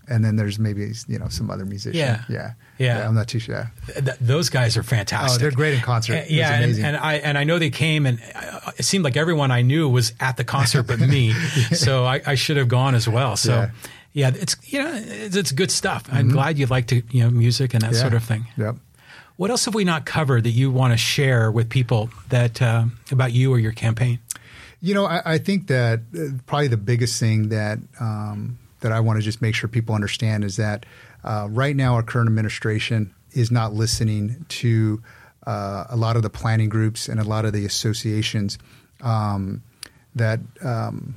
[0.08, 1.98] and then there's maybe you know some other musician.
[1.98, 3.00] Yeah, yeah, yeah.
[3.00, 3.72] yeah I'm not too sure.
[3.88, 5.40] Th- those guys are fantastic.
[5.40, 6.14] Oh, they're great in concert.
[6.14, 9.18] Uh, yeah, and, and, I and I know they came, and uh, it seemed like
[9.18, 11.34] everyone I knew was at the concert but me.
[11.72, 13.36] so I, I, should have gone as well.
[13.36, 13.54] So.
[13.54, 13.70] Yeah.
[14.14, 16.04] yeah it's you know it's, it's good stuff.
[16.12, 16.34] I'm mm-hmm.
[16.34, 18.00] glad you like to you know music and that yeah.
[18.00, 18.46] sort of thing.
[18.58, 18.76] Yep.
[19.38, 22.86] What else have we not covered that you want to share with people that uh,
[23.12, 24.20] about you or your campaign?
[24.84, 29.00] You know, I, I think that uh, probably the biggest thing that um, that I
[29.00, 30.86] want to just make sure people understand is that
[31.24, 35.02] uh, right now our current administration is not listening to
[35.48, 38.60] uh, a lot of the planning groups and a lot of the associations
[39.00, 39.64] um,
[40.16, 41.16] that um,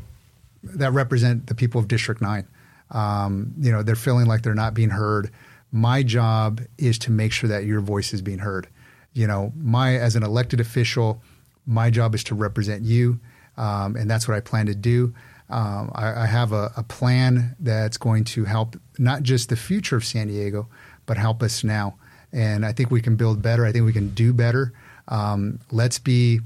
[0.62, 2.47] that represent the people of District Nine.
[2.93, 5.32] Um, you know, they're feeling like they're not being heard.
[5.72, 8.68] My job is to make sure that your voice is being heard.
[9.12, 11.20] You know, my as an elected official,
[11.66, 13.18] my job is to represent you
[13.57, 15.15] um, and that's what I plan to do.
[15.49, 19.95] Um, I, I, have a, a, plan that's going to help not just the future
[19.95, 20.66] of San Diego,
[21.07, 21.95] but help us now.
[22.33, 23.65] And I think we can build better.
[23.65, 24.73] I think we can do better.
[25.07, 26.41] Um, let's be,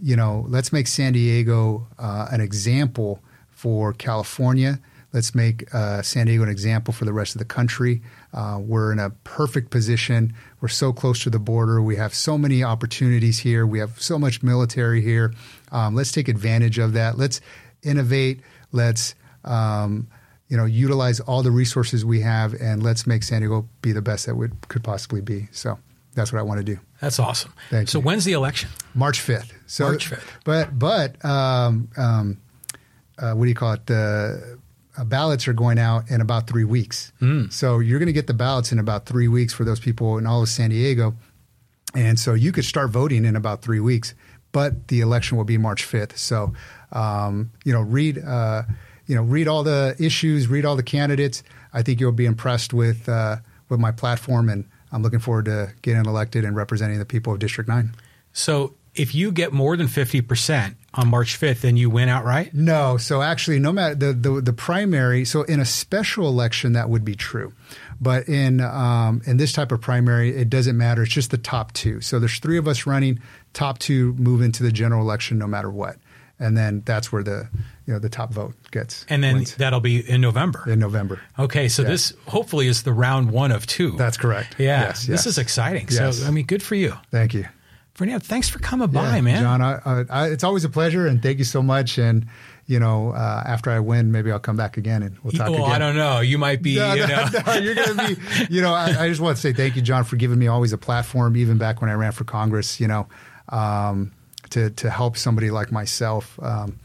[0.00, 3.20] you know, let's make San Diego uh, an example
[3.50, 4.78] for California.
[5.12, 8.02] Let's make uh, San Diego an example for the rest of the country.
[8.32, 10.34] Uh, we're in a perfect position.
[10.60, 11.80] We're so close to the border.
[11.80, 13.64] We have so many opportunities here.
[13.64, 15.32] We have so much military here.
[15.74, 17.18] Um, let's take advantage of that.
[17.18, 17.40] Let's
[17.82, 18.40] innovate.
[18.72, 19.14] Let's
[19.44, 20.06] um,
[20.48, 24.00] you know utilize all the resources we have, and let's make San Diego be the
[24.00, 25.48] best that we could possibly be.
[25.50, 25.78] So
[26.14, 26.78] that's what I want to do.
[27.00, 27.52] That's awesome.
[27.70, 28.04] Thank so you.
[28.04, 28.70] when's the election?
[28.94, 29.52] March fifth.
[29.66, 30.30] So March fifth.
[30.44, 32.40] But but um, um,
[33.18, 33.86] uh, what do you call it?
[33.86, 34.58] The
[34.96, 37.12] uh, ballots are going out in about three weeks.
[37.20, 37.52] Mm.
[37.52, 40.26] So you're going to get the ballots in about three weeks for those people in
[40.26, 41.16] all of San Diego,
[41.94, 44.14] and so you could start voting in about three weeks
[44.54, 46.16] but the election will be March 5th.
[46.16, 46.54] So,
[46.92, 48.62] um, you know, read, uh,
[49.06, 51.42] you know, read all the issues, read all the candidates.
[51.72, 55.72] I think you'll be impressed with uh, with my platform, and I'm looking forward to
[55.82, 57.94] getting elected and representing the people of District Nine.
[58.32, 62.54] So, if you get more than 50 percent on March 5th, then you win outright.
[62.54, 66.88] No, so actually, no matter the, the the primary, so in a special election, that
[66.88, 67.52] would be true.
[68.04, 71.02] But in um, in this type of primary, it doesn't matter.
[71.02, 72.02] It's just the top two.
[72.02, 73.18] So there's three of us running.
[73.54, 75.96] Top two move into the general election no matter what,
[76.38, 77.48] and then that's where the
[77.86, 79.06] you know the top vote gets.
[79.08, 79.54] And then wins.
[79.56, 80.62] that'll be in November.
[80.68, 81.22] In November.
[81.38, 81.88] Okay, so yeah.
[81.88, 83.92] this hopefully is the round one of two.
[83.96, 84.56] That's correct.
[84.58, 85.26] Yeah, yes, this yes.
[85.26, 85.88] is exciting.
[85.90, 86.18] Yes.
[86.18, 86.92] So I mean, good for you.
[87.10, 87.46] Thank you.
[87.94, 89.40] Fernando, thanks for coming by, man.
[89.40, 91.96] John, I, I, it's always a pleasure, and thank you so much.
[91.96, 92.26] And
[92.66, 95.64] you know, uh, after I win, maybe I'll come back again and we'll talk well,
[95.64, 95.74] again.
[95.74, 96.20] I don't know.
[96.20, 97.28] You might be, no, you no, know.
[97.46, 99.82] no, you're going to be, you know, I, I, just want to say thank you,
[99.82, 102.88] John, for giving me always a platform, even back when I ran for Congress, you
[102.88, 103.06] know,
[103.50, 104.12] um,
[104.50, 106.78] to, to help somebody like myself, um,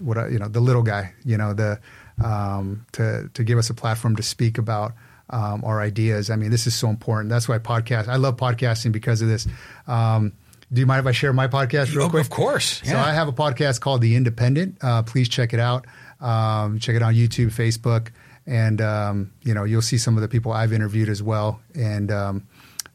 [0.00, 1.80] what I, you know, the little guy, you know, the,
[2.22, 4.92] um, to, to give us a platform to speak about
[5.30, 6.30] um, our ideas.
[6.30, 7.30] I mean, this is so important.
[7.30, 8.06] That's why podcast.
[8.06, 9.48] I love podcasting because of this.
[9.88, 10.32] Um,
[10.72, 12.22] do you mind if I share my podcast real quick?
[12.22, 12.80] Of course.
[12.84, 14.78] So I have a podcast called The Independent.
[14.82, 15.86] Uh, please check it out.
[16.20, 18.08] Um, check it on YouTube, Facebook,
[18.46, 21.60] and um, you know you'll see some of the people I've interviewed as well.
[21.74, 22.46] And um,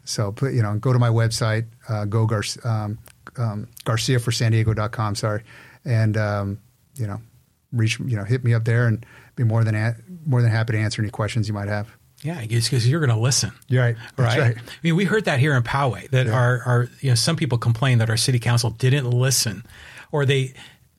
[0.03, 2.97] so put you know go to my website, uh, go Gar- um,
[3.37, 5.15] um, Garcia for San Diego.com.
[5.15, 5.43] Sorry,
[5.85, 6.59] and um,
[6.95, 7.21] you know
[7.71, 9.05] reach you know hit me up there and
[9.35, 11.95] be more than a- more than happy to answer any questions you might have.
[12.21, 13.51] Yeah, because you're going to listen.
[13.71, 13.95] Right.
[14.17, 14.55] That's right?
[14.55, 14.57] right.
[14.57, 17.57] I mean, we heard that here in Poway that our, our, you know, some people
[17.57, 19.65] complained that our city council didn't listen,
[20.11, 20.53] or they,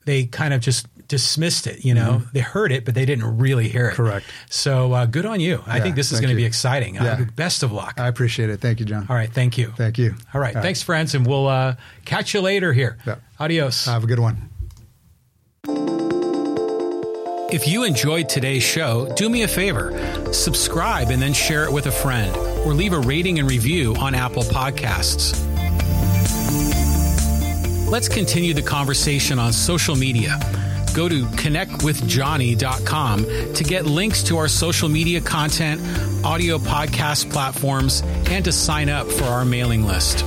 [0.05, 1.85] they kind of just dismissed it.
[1.85, 3.93] You know, they heard it, but they didn't really hear it.
[3.93, 4.03] Mm-hmm.
[4.03, 4.25] Correct.
[4.49, 5.61] So uh, good on you.
[5.67, 6.97] I think this is going to be exciting.
[6.97, 7.99] Uh, best of luck.
[7.99, 8.59] I appreciate it.
[8.59, 9.05] Thank you, John.
[9.09, 9.31] All right.
[9.31, 9.73] Thank you.
[9.77, 10.15] Thank you.
[10.33, 10.53] All right.
[10.53, 11.75] Thanks, friends, and we'll uh,
[12.05, 12.97] catch you later here.
[13.05, 13.15] Yeah.
[13.39, 13.85] Adios.
[13.85, 14.50] Have a good one.
[17.51, 19.91] If you enjoyed today's show, do me a favor
[20.31, 22.33] subscribe and then share it with a friend,
[22.65, 25.37] or leave a rating and review on Apple Podcasts.
[27.91, 30.39] Let's continue the conversation on social media.
[30.95, 35.81] Go to connectwithjohnny.com to get links to our social media content,
[36.25, 40.19] audio podcast platforms, and to sign up for our mailing list.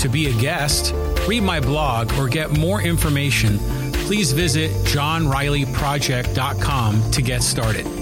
[0.00, 0.94] To be a guest,
[1.26, 3.58] read my blog, or get more information,
[4.08, 7.97] please visit johnrileyproject.com to get started.